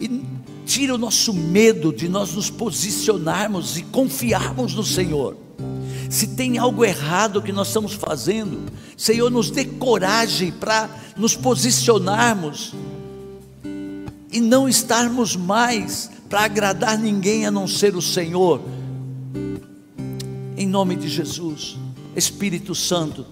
e 0.00 0.22
tire 0.64 0.92
o 0.92 0.98
nosso 0.98 1.34
medo 1.34 1.92
de 1.92 2.08
nós 2.08 2.32
nos 2.34 2.48
posicionarmos 2.48 3.76
e 3.76 3.82
confiarmos 3.82 4.74
no 4.74 4.84
Senhor. 4.84 5.45
Se 6.08 6.28
tem 6.28 6.58
algo 6.58 6.84
errado 6.84 7.42
que 7.42 7.52
nós 7.52 7.68
estamos 7.68 7.92
fazendo, 7.92 8.60
Senhor, 8.96 9.30
nos 9.30 9.50
dê 9.50 9.64
coragem 9.64 10.52
para 10.52 10.88
nos 11.16 11.34
posicionarmos 11.34 12.74
e 14.30 14.40
não 14.40 14.68
estarmos 14.68 15.34
mais 15.34 16.10
para 16.28 16.42
agradar 16.42 16.98
ninguém 16.98 17.46
a 17.46 17.50
não 17.50 17.66
ser 17.66 17.96
o 17.96 18.02
Senhor. 18.02 18.60
Em 20.56 20.66
nome 20.66 20.96
de 20.96 21.08
Jesus, 21.08 21.76
Espírito 22.14 22.74
Santo, 22.74 23.26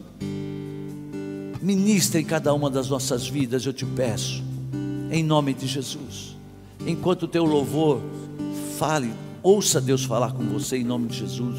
ministra 1.61 2.21
em 2.21 2.25
cada 2.25 2.53
uma 2.53 2.69
das 2.69 2.89
nossas 2.89 3.27
vidas, 3.27 3.65
eu 3.65 3.73
te 3.73 3.87
peço, 3.87 4.43
em 5.11 5.23
nome 5.23 5.55
de 5.55 5.67
Jesus. 5.67 6.37
Enquanto 6.87 7.23
o 7.23 7.29
teu 7.29 7.45
louvor 7.45 8.01
fale, 8.79 9.13
ouça 9.43 9.81
Deus 9.81 10.05
falar 10.05 10.33
com 10.33 10.45
você 10.45 10.77
em 10.77 10.85
nome 10.85 11.09
de 11.09 11.19
Jesus. 11.19 11.59